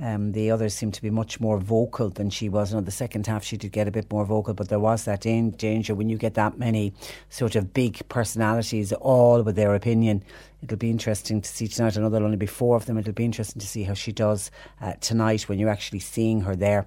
[0.00, 2.72] Um, the others seemed to be much more vocal than she was.
[2.72, 5.20] And the second half, she did get a bit more vocal, but there was that
[5.20, 6.94] dan- danger when you get that many
[7.28, 10.22] sort of big personalities, all with their opinion.
[10.62, 11.96] It'll be interesting to see tonight.
[11.96, 12.96] I know there'll only be four of them.
[12.96, 14.50] It'll be interesting to see how she does
[14.80, 16.86] uh, tonight when you're actually seeing her there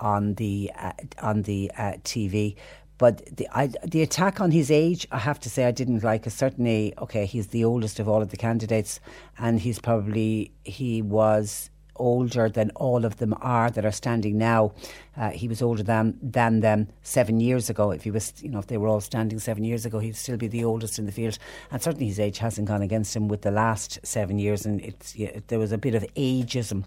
[0.00, 2.56] on the uh, on the uh, TV.
[2.98, 6.26] But the I, the attack on his age, I have to say, I didn't like.
[6.26, 6.30] It.
[6.30, 9.00] Certainly, okay, he's the oldest of all of the candidates,
[9.38, 11.70] and he's probably he was
[12.00, 14.72] older than all of them are that are standing now.
[15.16, 17.90] Uh, he was older than than them seven years ago.
[17.90, 20.36] If he was, you know, if they were all standing seven years ago, he'd still
[20.36, 21.38] be the oldest in the field.
[21.70, 24.64] And certainly his age hasn't gone against him with the last seven years.
[24.64, 26.84] And it's yeah, there was a bit of ageism.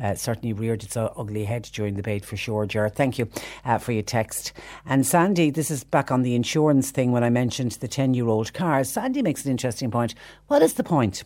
[0.00, 2.66] Uh, certainly reared its ugly head during the debate for sure.
[2.66, 3.28] Jared, thank you
[3.64, 4.52] uh, for your text.
[4.84, 8.90] And Sandy, this is back on the insurance thing when I mentioned the ten-year-old cars.
[8.90, 10.14] Sandy makes an interesting point.
[10.46, 11.24] What is the point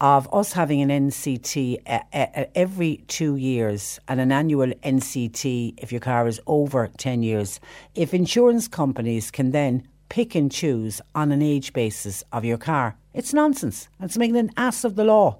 [0.00, 5.90] of us having an NCT uh, uh, every two years and an annual NCT if
[5.96, 7.58] your car is over 10 years,
[7.94, 12.96] if insurance companies can then pick and choose on an age basis of your car,
[13.14, 13.88] it's nonsense.
[13.98, 15.38] It's making an ass of the law.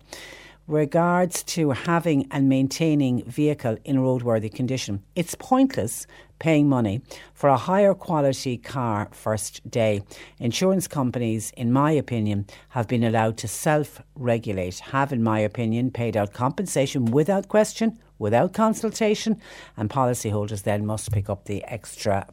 [0.66, 6.06] Regards to having and maintaining vehicle in roadworthy condition, it's pointless
[6.38, 7.00] paying money
[7.34, 10.02] for a higher quality car first day.
[10.38, 15.90] Insurance companies, in my opinion, have been allowed to self regulate, have, in my opinion,
[15.90, 19.40] paid out compensation without question, without consultation,
[19.76, 22.26] and policyholders then must pick up the extra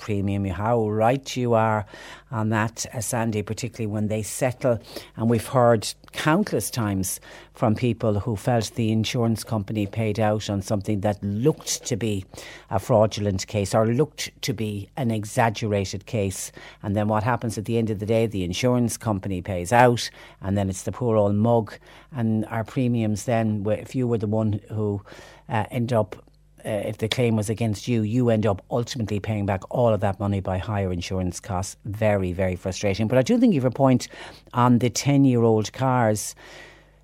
[0.00, 0.44] premium.
[0.46, 1.84] How right you are
[2.32, 4.80] on that, uh, Sandy, particularly when they settle.
[5.16, 7.20] And we've heard countless times
[7.52, 12.24] from people who felt the insurance company paid out on something that looked to be
[12.70, 16.50] a fraudulent case or looked to be an exaggerated case.
[16.82, 18.26] And then what happens at the end of the day?
[18.26, 20.08] The insurance company pays out,
[20.40, 21.74] and then it's the poor old mug.
[22.10, 25.02] And our premiums then, if you were the one who
[25.48, 26.16] uh, end up
[26.64, 30.00] uh, if the claim was against you, you end up ultimately paying back all of
[30.00, 31.76] that money by higher insurance costs.
[31.84, 33.08] Very, very frustrating.
[33.08, 34.08] But I do think you have a point
[34.52, 36.34] on the 10 year old cars.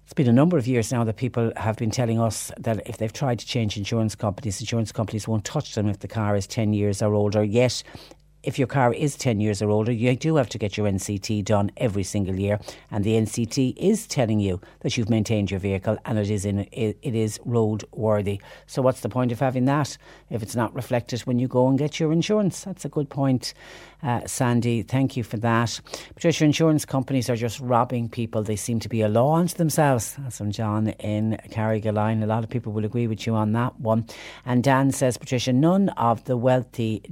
[0.05, 2.97] It's been a number of years now that people have been telling us that if
[2.99, 6.47] they've tried to change insurance companies, insurance companies won't touch them if the car is
[6.47, 7.43] 10 years or older.
[7.43, 7.83] Yet,
[8.47, 11.45] if your car is 10 years or older, you do have to get your NCT
[11.45, 12.61] done every single year.
[12.93, 16.61] And the NCT is telling you that you've maintained your vehicle and it is in
[16.71, 18.41] it, it is road worthy.
[18.67, 19.99] So what's the point of having that
[20.31, 22.63] if it's not reflected when you go and get your insurance?
[22.63, 23.53] That's a good point.
[24.07, 24.83] Uh, Sandy.
[24.83, 25.81] Thank you for that.
[26.15, 28.43] Patricia, insurance companies are just robbing people.
[28.43, 30.15] They seem to be a law unto themselves.
[30.21, 32.23] That's from John in Carrigaline.
[32.23, 34.07] A lot of people will agree with you on that one.
[34.45, 37.03] And Dan says, Patricia, none of the wealthy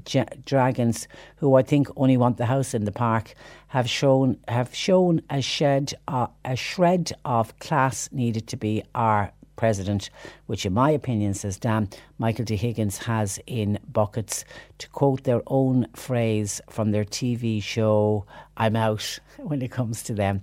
[0.47, 3.35] dragons who I think only want the house in the park
[3.75, 9.33] have shown have shown a shed uh, a shred of class needed to be our
[9.57, 10.11] president,
[10.47, 12.57] which in my opinion, says Dan, Michael D.
[12.57, 14.45] Higgins has in buckets.
[14.79, 18.27] To quote their own phrase from their TV show,
[18.57, 20.43] I'm out when it comes to them,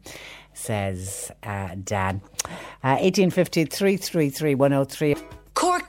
[0.53, 2.21] says uh, Dan.
[2.83, 5.40] Uh, 1850 333 103.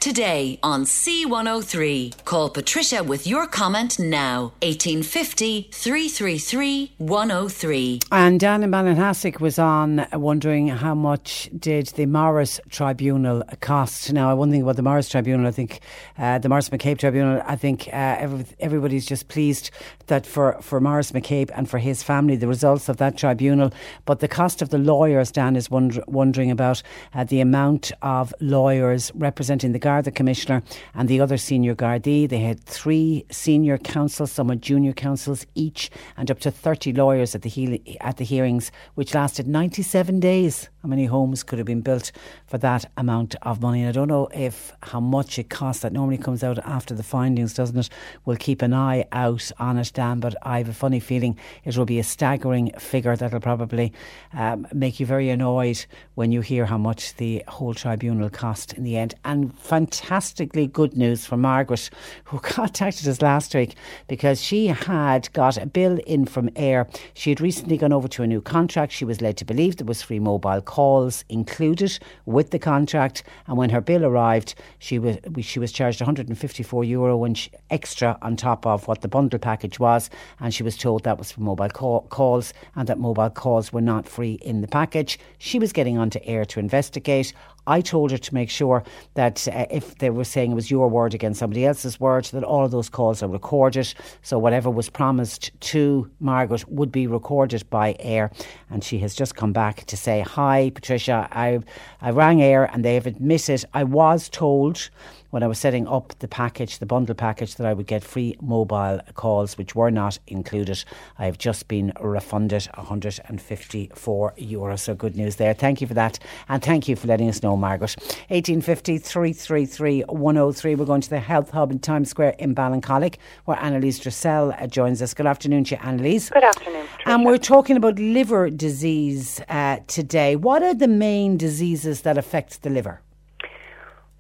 [0.03, 2.24] Today on C103.
[2.24, 4.53] Call Patricia with your comment now.
[4.62, 8.01] 1850 333 103.
[8.11, 14.12] And Dan in Ballinhassig was on wondering how much did the Morris Tribunal cost.
[14.12, 15.79] Now, one thing about the Morris Tribunal, I think
[16.19, 19.70] uh, the Maurice McCabe Tribunal, I think uh, every, everybody's just pleased
[20.09, 23.73] that for, for Maurice McCabe and for his family, the results of that tribunal.
[24.05, 26.83] But the cost of the lawyers, Dan is wonder, wondering about
[27.15, 30.62] uh, the amount of lawyers representing the Garda Commissioner
[30.94, 32.27] and the other senior Gardaí.
[32.27, 37.43] They had three senior counsels, some junior counsels each, and up to 30 lawyers at
[37.43, 40.70] the, he- at the hearings, which lasted 97 days.
[40.83, 42.11] How many homes could have been built
[42.45, 43.83] for that amount of money?
[43.83, 45.83] And I don't know if how much it costs.
[45.83, 47.89] That normally comes out after the findings, doesn't it?
[48.25, 50.19] We'll keep an eye out on it, Dan.
[50.19, 53.93] But I have a funny feeling it will be a staggering figure that'll probably
[54.33, 55.87] um, make you very annoyed
[56.17, 59.15] when you hear how much the whole tribunal cost in the end.
[59.25, 61.91] And fantastically good news from Margaret,
[62.25, 63.77] who contacted us last week
[64.09, 66.93] because she had got a bill in from Eir.
[67.15, 68.93] She had recently gone over to a new contract.
[68.93, 73.23] She was led to believe there was free mobile calls included with the contract.
[73.47, 78.36] And when her bill arrived, she was she was charged 154 euro she, extra on
[78.36, 80.09] top of what the bundle package was,
[80.40, 83.82] and she was told that was for mobile call, calls and that mobile calls were
[83.82, 85.19] not free in the package.
[85.36, 87.35] She was getting onto Eir to investigate.
[87.66, 88.82] I told her to make sure
[89.14, 92.44] that uh, if they were saying it was your word against somebody else's word, that
[92.44, 93.93] all of those calls are recorded.
[94.22, 98.32] So whatever was promised to Margaret would be recorded by Eir.
[98.70, 101.28] And she has just come back to say, Hi, Patricia.
[101.30, 101.60] I,
[102.01, 104.90] I rang Eir and they have admitted I was told
[105.33, 108.37] when I was setting up the package, the bundle package, that I would get free
[108.43, 110.85] mobile calls, which were not included.
[111.19, 114.81] I have just been refunded 154 euros.
[114.81, 115.55] So good news there.
[115.55, 116.19] Thank you for that.
[116.51, 117.97] And thank you for letting us know, Margaret.
[118.29, 120.75] 1850 333 103.
[120.75, 124.67] We're going to the Health Hub in Times Square in Ballincollig, where Annalise Dressel uh,
[124.67, 125.15] joins us.
[125.15, 126.29] Good afternoon to you, Annalise.
[126.29, 126.87] Good afternoon.
[127.07, 130.37] And we're talking about liver disease uh, today.
[130.37, 133.01] What are the main diseases that affect the liver?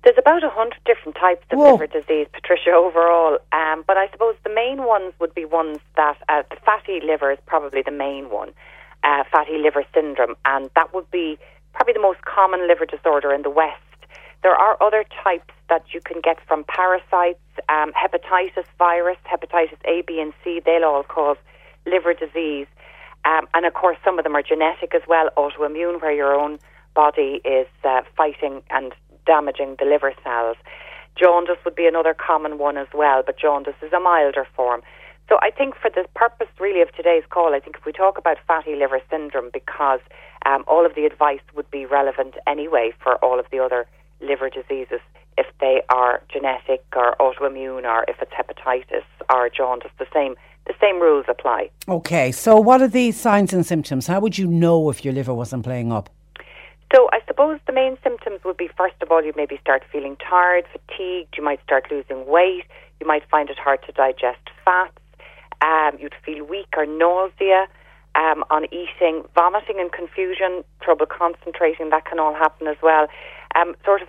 [0.04, 1.72] There's about a hundred different types of Whoa.
[1.72, 3.38] liver disease, Patricia, overall.
[3.52, 7.30] Um, but I suppose the main ones would be ones that uh, the fatty liver
[7.30, 8.50] is probably the main one,
[9.04, 11.38] uh, fatty liver syndrome, and that would be
[11.72, 13.78] probably the most common liver disorder in the West.
[14.42, 17.38] There are other types that you can get from parasites,
[17.68, 20.60] um, hepatitis virus, hepatitis A, B, and C.
[20.64, 21.36] They'll all cause
[21.86, 22.66] liver disease.
[23.24, 26.58] Um, and of course, some of them are genetic as well, autoimmune, where your own
[26.92, 28.92] body is uh, fighting and
[29.26, 30.56] damaging the liver cells.
[31.16, 34.82] Jaundice would be another common one as well, but jaundice is a milder form.
[35.28, 38.18] So I think for the purpose really of today's call, I think if we talk
[38.18, 40.00] about fatty liver syndrome, because
[40.44, 43.86] um, all of the advice would be relevant anyway for all of the other
[44.20, 45.00] liver diseases,
[45.38, 50.34] if they are genetic or autoimmune, or if it's hepatitis or jaundice, the same
[50.66, 51.70] the same rules apply.
[51.88, 54.06] Okay, so what are the signs and symptoms?
[54.06, 56.08] How would you know if your liver wasn't playing up?
[56.92, 60.16] So I suppose the main symptoms would be first of all you maybe start feeling
[60.16, 62.64] tired, fatigued, you might start losing weight,
[63.00, 64.98] you might find it hard to digest fats,
[65.62, 67.66] um, you'd feel weak or nausea
[68.14, 73.06] um, on eating, vomiting and confusion, trouble concentrating, that can all happen as well.
[73.54, 74.08] Um, sort of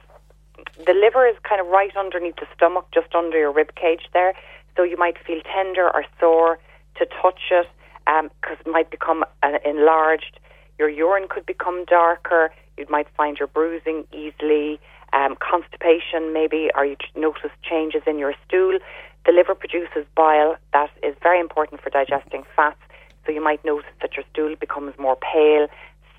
[0.85, 4.33] the liver is kind of right underneath the stomach, just under your rib cage there.
[4.75, 6.59] So you might feel tender or sore
[6.97, 7.67] to touch it
[8.05, 10.39] because it might become uh, enlarged.
[10.77, 12.51] Your urine could become darker.
[12.77, 14.79] You might find you're bruising easily.
[15.13, 18.79] Um, constipation, maybe, or you notice changes in your stool.
[19.25, 22.79] The liver produces bile that is very important for digesting fats.
[23.25, 25.67] So you might notice that your stool becomes more pale,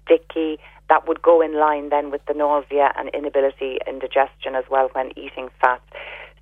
[0.04, 0.58] sticky.
[0.88, 4.90] That would go in line then with the nausea and inability in digestion as well
[4.92, 5.82] when eating fats.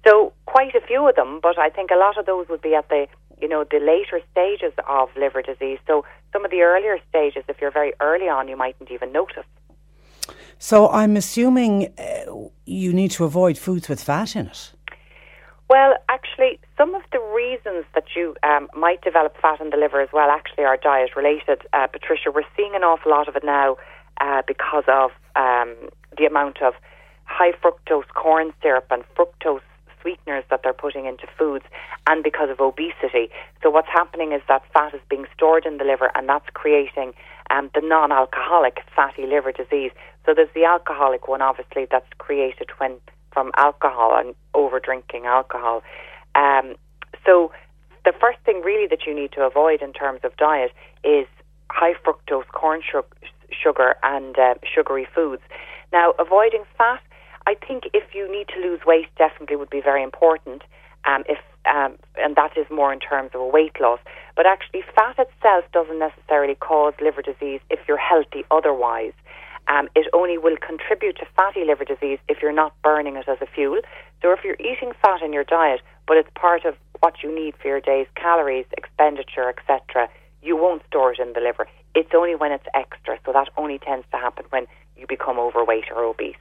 [0.06, 2.74] So quite a few of them, but I think a lot of those would be
[2.74, 3.06] at the
[3.40, 5.78] you know the later stages of liver disease.
[5.86, 9.46] So some of the earlier stages, if you're very early on, you mightn't even notice.
[10.58, 14.72] So I'm assuming uh, you need to avoid foods with fat in it.
[15.68, 20.00] Well, actually, some of the reasons that you um, might develop fat in the liver
[20.02, 21.62] as well actually are diet related.
[21.72, 23.76] Uh, Patricia, we're seeing an awful lot of it now
[24.20, 25.74] uh, because of um,
[26.18, 26.74] the amount of
[27.24, 29.62] high fructose corn syrup and fructose
[30.02, 31.64] sweeteners that they're putting into foods
[32.06, 33.30] and because of obesity.
[33.62, 37.14] So what's happening is that fat is being stored in the liver and that's creating
[37.50, 39.92] um, the non-alcoholic fatty liver disease.
[40.24, 42.98] So there's the alcoholic one obviously that's created when
[43.32, 45.82] from alcohol and over drinking alcohol.
[46.34, 46.74] Um,
[47.24, 47.50] so
[48.04, 50.72] the first thing really that you need to avoid in terms of diet
[51.02, 51.26] is
[51.70, 53.02] high fructose corn su-
[53.50, 55.42] sugar and uh, sugary foods.
[55.92, 57.00] Now, avoiding fat,
[57.46, 60.62] I think if you need to lose weight, definitely would be very important.
[61.04, 64.00] Um, if um, and that is more in terms of a weight loss.
[64.34, 69.12] But actually, fat itself doesn't necessarily cause liver disease if you're healthy otherwise.
[69.72, 73.38] Um, it only will contribute to fatty liver disease if you're not burning it as
[73.40, 73.80] a fuel.
[74.20, 77.54] So if you're eating fat in your diet, but it's part of what you need
[77.56, 80.08] for your day's calories, expenditure, etc.,
[80.42, 81.66] you won't store it in the liver.
[81.94, 83.18] It's only when it's extra.
[83.24, 84.66] So that only tends to happen when
[84.96, 86.36] you become overweight or obese.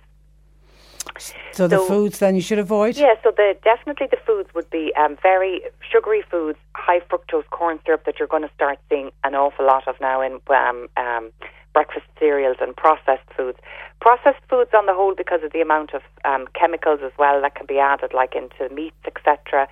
[1.51, 2.95] So the So- foods then you should avoid?
[2.97, 7.79] Yeah, so the definitely the foods would be um, very sugary foods, high fructose corn
[7.85, 11.31] syrup that you're going to start seeing an awful lot of now in um, um,
[11.73, 13.57] breakfast cereals and processed foods.
[13.99, 17.55] Processed foods, on the whole, because of the amount of um, chemicals as well that
[17.55, 19.67] can be added, like into meats, etc.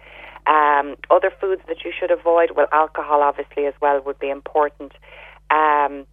[0.48, 4.94] Um, other foods that you should avoid, well, alcohol obviously as well would be important.
[5.52, 6.06] Um,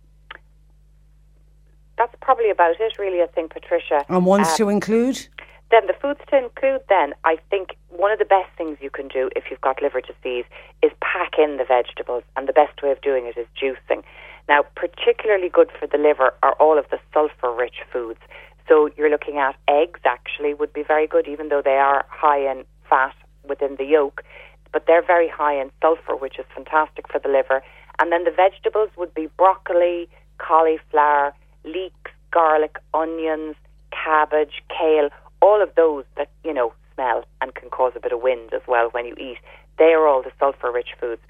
[1.97, 3.23] that's probably about it, really.
[3.23, 4.05] I think, Patricia.
[4.09, 5.29] And ones Um, to include?
[5.71, 9.09] then the foods to include then I think one of the best things you can
[9.09, 10.45] do if you've got liver disease
[10.83, 14.03] is pack in the vegetables and the best way of doing it is juicing.
[14.48, 18.20] Now particularly good for the liver are all of the sulfur rich foods.
[18.68, 22.51] So you're looking at eggs actually would be very good even though they are high
[22.51, 23.14] in fat
[23.48, 24.23] within the yolk
[24.73, 27.62] but they're very high in sulfur which is fantastic for the liver.
[27.98, 30.06] And then the vegetables would be broccoli,
[30.36, 31.32] cauliflower,
[31.64, 33.56] leeks, garlic, onions,
[33.90, 35.09] cabbage, kale,
[35.40, 38.62] all of those that, you know, smell and can cause a bit of wind as
[38.68, 39.39] well when you eat.
[39.78, 41.23] They are all the sulfur rich foods.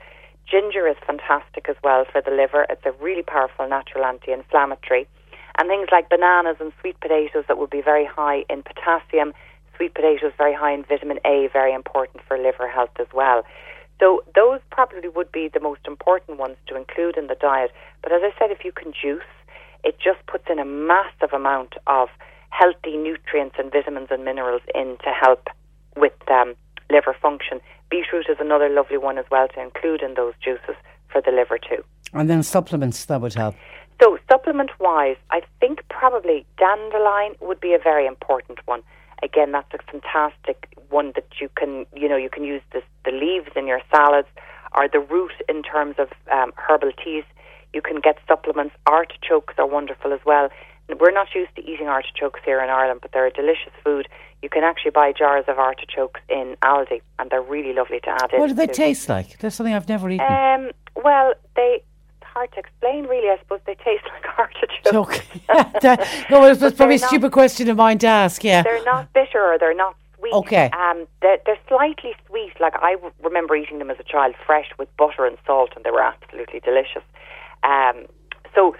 [0.47, 2.67] Ginger is fantastic as well for the liver.
[2.71, 5.09] It's a really powerful natural anti inflammatory.
[5.59, 9.33] And things like bananas and sweet potatoes that will be very high in potassium.
[9.77, 13.45] Sweet potatoes very high in vitamin A, very important for liver health as well.
[13.99, 17.73] So those probably would be the most important ones to include in the diet.
[18.03, 19.23] But as I said, if you can juice,
[19.83, 22.09] it just puts in a massive amount of
[22.51, 25.49] healthy nutrients and vitamins and minerals in to help
[25.97, 26.55] with um,
[26.91, 27.61] liver function.
[27.91, 30.77] Beetroot is another lovely one as well to include in those juices
[31.09, 31.85] for the liver too.
[32.13, 33.55] And then supplements, that would help.
[34.03, 38.83] So supplement wise, I think probably dandelion would be a very important one.
[39.23, 43.13] Again, that's a fantastic one that you can, you know, you can use the, the
[43.13, 44.29] leaves in your salads
[44.77, 47.25] or the root in terms of um, herbal teas.
[47.73, 48.75] You can get supplements.
[48.87, 50.51] Artichokes are wonderful as well.
[51.01, 54.07] We're not used to eating artichokes here in Ireland, but they're a delicious food.
[54.43, 58.33] You can actually buy jars of artichokes in Aldi, and they're really lovely to add
[58.33, 58.41] in.
[58.41, 59.39] What do they taste like?
[59.39, 60.25] That's something I've never eaten.
[60.27, 60.71] Um,
[61.03, 61.83] well, they
[62.21, 63.29] it's hard to explain really.
[63.29, 64.95] I suppose they taste like artichokes.
[64.95, 65.23] Okay.
[65.83, 68.63] That- no, it's But probably a they're not- stupid question of mine to ask, yeah.
[68.63, 70.33] They're not bitter or they're not sweet.
[70.33, 70.71] Okay.
[70.73, 72.53] Um, they're, they're slightly sweet.
[72.61, 75.85] Like I w- remember eating them as a child, fresh with butter and salt, and
[75.85, 77.03] they were absolutely delicious.
[77.65, 78.07] Um,
[78.55, 78.75] so,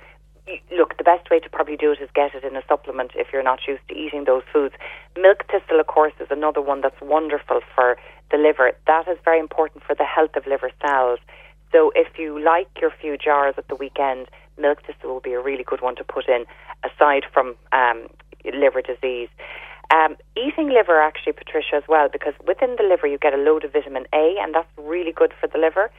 [0.77, 3.29] look, the best way to probably do it is get it in a supplement if
[3.33, 4.75] you're not used to eating those foods.
[5.17, 7.97] Milk thistle, of course, is another one that's wonderful for
[8.31, 8.73] the liver.
[8.87, 11.19] That is very important for the health of liver cells.
[11.73, 14.29] So, if you like your few jars at the weekend,
[14.59, 16.45] milk thistle will be a really good one to put in,
[16.85, 18.09] aside from um,
[18.45, 19.29] liver disease.
[19.91, 23.65] Um, eating liver, actually, Patricia, as well, because within the liver you get a load
[23.65, 25.91] of vitamin A, and that's really good for the liver.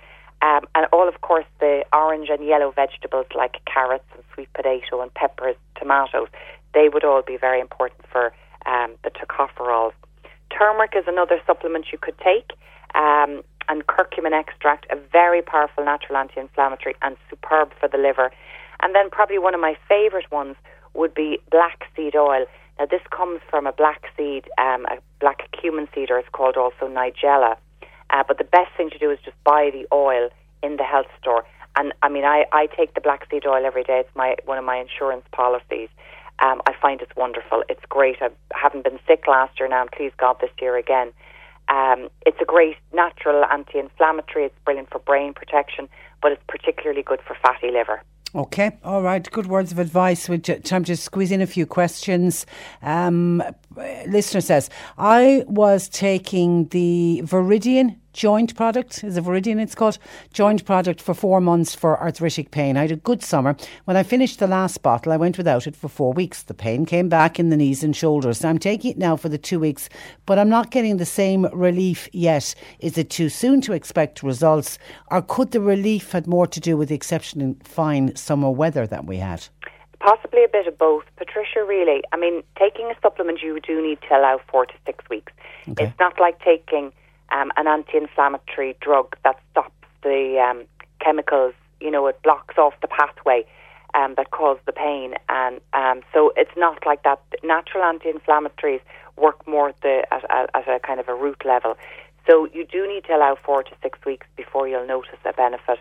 [0.41, 5.01] Um, and all, of course, the orange and yellow vegetables like carrots and sweet potato
[5.01, 6.27] and peppers, tomatoes,
[6.73, 8.33] they would all be very important for
[8.65, 9.93] um, the tocopherols.
[10.55, 12.51] Turmeric is another supplement you could take,
[12.93, 18.31] um, and curcumin extract, a very powerful natural anti-inflammatory and superb for the liver.
[18.81, 20.55] And then probably one of my favourite ones
[20.93, 22.45] would be black seed oil.
[22.79, 26.57] Now this comes from a black seed, um, a black cumin seed, or it's called
[26.57, 27.57] also nigella.
[28.09, 30.29] Uh, but the best thing to do is just buy the oil
[30.63, 31.45] in the health store.
[31.75, 33.99] And I mean, I, I take the black seed oil every day.
[33.99, 35.89] It's my one of my insurance policies.
[36.39, 37.63] Um, I find it's wonderful.
[37.69, 38.17] It's great.
[38.21, 41.11] I haven't been sick last year now, and please God, this year again.
[41.69, 44.45] Um, it's a great natural anti-inflammatory.
[44.45, 45.89] It's brilliant for brain protection,
[46.21, 48.01] but it's particularly good for fatty liver.
[48.35, 49.29] Okay, all right.
[49.31, 50.29] Good words of advice.
[50.29, 52.45] With time to squeeze in a few questions.
[52.81, 53.41] Um,
[54.07, 59.99] listener says, I was taking the Viridian joint product, is it Viridian it's called?
[60.33, 62.75] Joint product for four months for arthritic pain.
[62.75, 63.55] I had a good summer.
[63.85, 66.41] When I finished the last bottle, I went without it for four weeks.
[66.41, 68.43] The pain came back in the knees and shoulders.
[68.43, 69.87] I'm taking it now for the two weeks,
[70.25, 72.55] but I'm not getting the same relief yet.
[72.79, 74.79] Is it too soon to expect results,
[75.11, 79.05] or could the relief had more to do with the exceptionally fine summer weather that
[79.05, 79.47] we had?
[79.99, 81.03] Possibly a bit of both.
[81.17, 85.03] Patricia, really, I mean, taking a supplement, you do need to allow four to six
[85.09, 85.33] weeks.
[85.65, 86.93] It's not like taking
[87.31, 90.65] um, an anti inflammatory drug that stops the um,
[90.99, 93.45] chemicals, you know, it blocks off the pathway
[93.93, 95.15] um, that cause the pain.
[95.29, 97.21] And um, so it's not like that.
[97.43, 98.81] Natural anti inflammatories
[99.17, 101.75] work more at, the, at, at, at a kind of a root level.
[102.27, 105.79] So you do need to allow four to six weeks before you'll notice a benefit.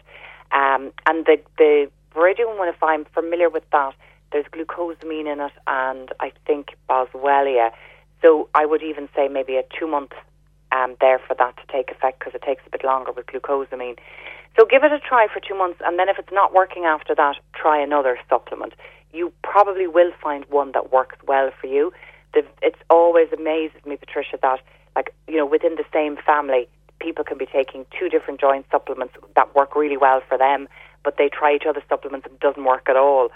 [0.53, 3.95] Um, and the, the One, if I'm familiar with that,
[4.33, 7.71] there's glucosamine in it and I think boswellia.
[8.23, 10.13] So I would even say maybe a two month
[10.73, 13.97] um, there for that to take effect because it takes a bit longer with glucosamine.
[14.59, 17.15] So give it a try for two months, and then if it's not working after
[17.15, 18.73] that, try another supplement.
[19.13, 21.93] You probably will find one that works well for you.
[22.35, 24.61] It's always amazes me, Patricia, that
[24.95, 26.69] like you know within the same family,
[26.99, 30.69] people can be taking two different joint supplements that work really well for them,
[31.07, 33.29] but they try each other's supplements and it doesn't work at all.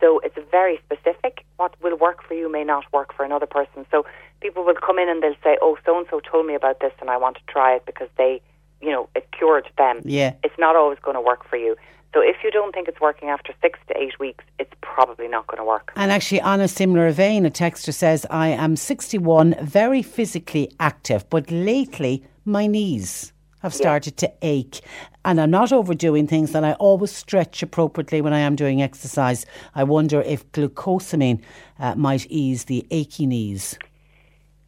[0.00, 1.44] So it's very specific.
[1.58, 3.84] What will work for you may not work for another person.
[3.90, 4.06] So
[4.40, 6.94] people will come in and they'll say, "Oh, so and so told me about this,
[7.00, 8.40] and I want to try it because they,
[8.80, 10.32] you know, it cured them." Yeah.
[10.42, 11.76] It's not always going to work for you.
[12.14, 15.46] So if you don't think it's working after six to eight weeks, it's probably not
[15.48, 15.92] going to work.
[15.96, 21.28] And actually, on a similar vein, a texter says, I am 61, very physically active,
[21.28, 24.80] but lately my knees have started to ache.
[25.24, 29.46] And I'm not overdoing things, and I always stretch appropriately when I am doing exercise.
[29.74, 31.42] I wonder if glucosamine
[31.78, 33.78] uh, might ease the achy knees.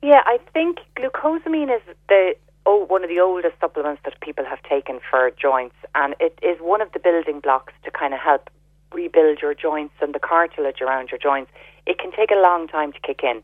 [0.03, 2.35] Yeah, I think glucosamine is the
[2.67, 6.59] oh, one of the oldest supplements that people have taken for joints, and it is
[6.61, 8.51] one of the building blocks to kind of help
[8.93, 11.51] rebuild your joints and the cartilage around your joints.
[11.87, 13.43] It can take a long time to kick in.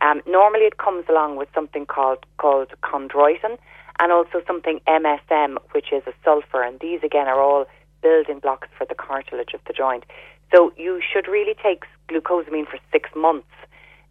[0.00, 3.58] Um, normally, it comes along with something called called chondroitin,
[3.98, 7.66] and also something MSM, which is a sulfur, and these again are all
[8.02, 10.04] building blocks for the cartilage of the joint.
[10.54, 13.48] So you should really take glucosamine for six months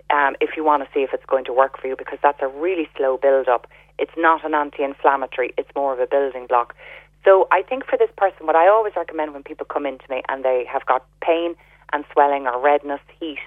[0.10, 2.42] um, if you want to see if it's going to work for you, because that's
[2.42, 3.68] a really slow build up.
[4.00, 6.76] It's not an anti inflammatory, it's more of a building block.
[7.24, 10.22] So I think for this person, what I always recommend when people come into me
[10.28, 11.56] and they have got pain
[11.94, 13.40] and swelling or redness, heat,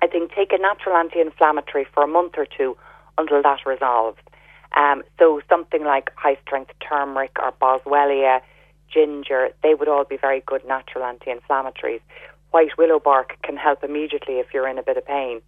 [0.00, 2.76] I think take a natural anti inflammatory for a month or two
[3.18, 4.18] until that resolves.
[4.76, 8.40] Um, so something like high strength turmeric or boswellia,
[8.92, 12.00] ginger, they would all be very good natural anti inflammatories.
[12.50, 15.40] White willow bark can help immediately if you're in a bit of pain.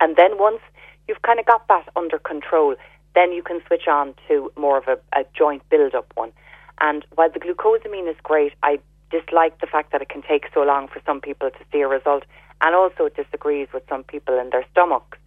[0.00, 0.60] And then once
[1.06, 2.76] you've kind of got that under control,
[3.14, 6.32] then you can switch on to more of a, a joint build up one.
[6.80, 8.78] And while the glucosamine is great, I
[9.10, 11.88] dislike the fact that it can take so long for some people to see a
[11.88, 12.24] result,
[12.60, 15.18] and also it disagrees with some people in their stomachs.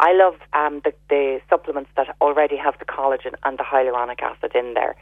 [0.00, 4.52] I love um, the, the supplements that already have the collagen and the hyaluronic acid
[4.54, 4.94] in there.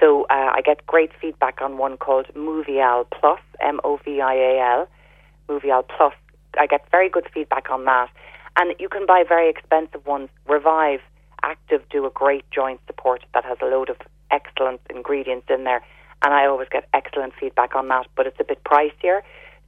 [0.00, 4.34] So uh, I get great feedback on one called Movial Plus, M O V I
[4.34, 4.88] A L,
[5.48, 6.14] Movial Plus.
[6.58, 8.08] I get very good feedback on that.
[8.56, 10.28] And you can buy very expensive ones.
[10.46, 11.00] Revive
[11.42, 13.96] Active do a great joint support that has a load of
[14.30, 15.82] excellent ingredients in there.
[16.22, 19.20] And I always get excellent feedback on that, but it's a bit pricier.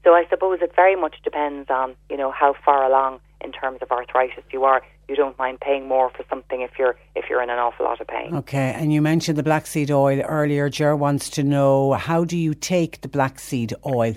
[0.05, 3.79] So I suppose it very much depends on, you know, how far along in terms
[3.83, 4.83] of arthritis you are.
[5.09, 8.01] You don't mind paying more for something if you're if you're in an awful lot
[8.01, 8.35] of pain.
[8.35, 10.69] Okay, and you mentioned the black seed oil earlier.
[10.69, 14.15] Jer wants to know how do you take the black seed oil?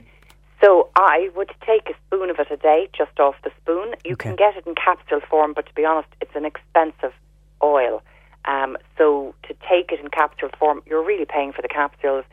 [0.63, 3.95] So I would take a spoon of it a day, just off the spoon.
[4.05, 7.11] You can get it in capsule form, but to be honest, it's an expensive
[7.61, 8.01] oil.
[8.45, 12.23] Um, so to take it in capsule form, you're really paying for the capsules.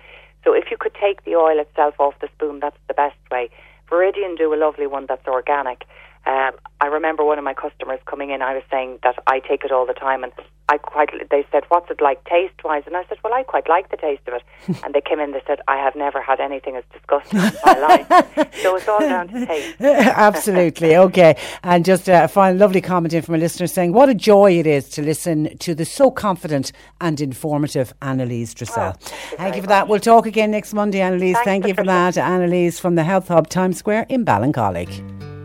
[0.45, 3.51] So if you could take the oil itself off the spoon, that's the best way.
[3.91, 5.85] Viridian do a lovely one that's organic.
[6.27, 8.43] Um, I remember one of my customers coming in.
[8.43, 10.33] I was saying that I take it all the time, and
[10.69, 11.11] I quite.
[11.31, 13.97] They said, "What's it like taste wise?" And I said, "Well, I quite like the
[13.97, 14.43] taste of it."
[14.85, 15.33] and they came in.
[15.33, 19.01] They said, "I have never had anything as disgusting in my life." So it's all
[19.01, 19.81] down to taste.
[19.81, 20.97] Absolutely.
[20.97, 21.37] Okay.
[21.63, 24.67] And just a final lovely comment in from a listener saying, What a joy it
[24.67, 28.93] is to listen to the so confident and informative Annalise Dressel.
[29.37, 29.89] thank you for that.
[29.89, 31.35] We'll talk again next Monday, Annalise.
[31.37, 32.19] Thanks, Thank you for that.
[32.19, 35.40] Annalise from the Health Hub Times Square in Ballincollig.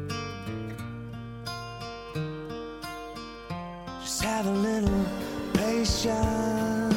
[4.35, 5.05] Have a little
[5.53, 6.93] patience.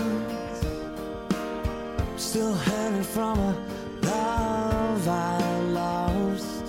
[2.16, 3.52] Still hanging from a
[4.02, 6.65] love I lost.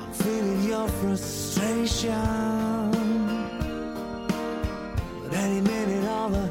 [0.00, 2.10] I'm feeling your frustration.
[5.22, 6.50] But any minute, all the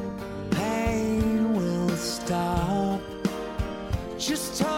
[0.52, 3.02] pain will stop.
[4.16, 4.75] Just hold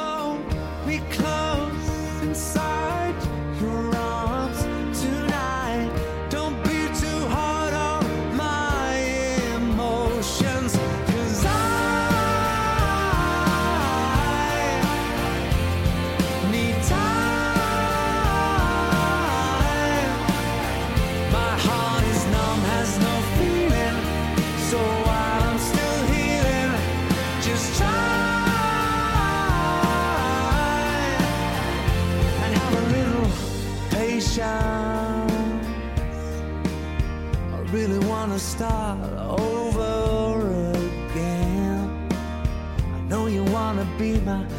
[43.99, 44.58] be my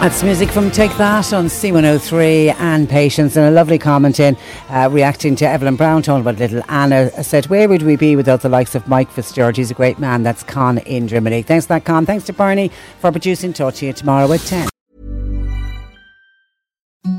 [0.00, 3.34] That's music from Take That on C103 and Patience.
[3.34, 4.36] And a lovely comment in
[4.68, 8.42] uh, reacting to Evelyn Brown talking about little Anna said, Where would we be without
[8.42, 9.56] the likes of Mike Fitzgerald?
[9.56, 10.22] He's a great man.
[10.22, 11.42] That's Con in Germany.
[11.42, 12.06] Thanks for that, Con.
[12.06, 12.70] Thanks to Bernie
[13.00, 13.52] for producing.
[13.52, 14.68] Talk to you tomorrow at 10.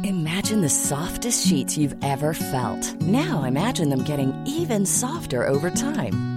[0.03, 2.93] Imagine the softest sheets you've ever felt.
[3.01, 6.36] Now imagine them getting even softer over time.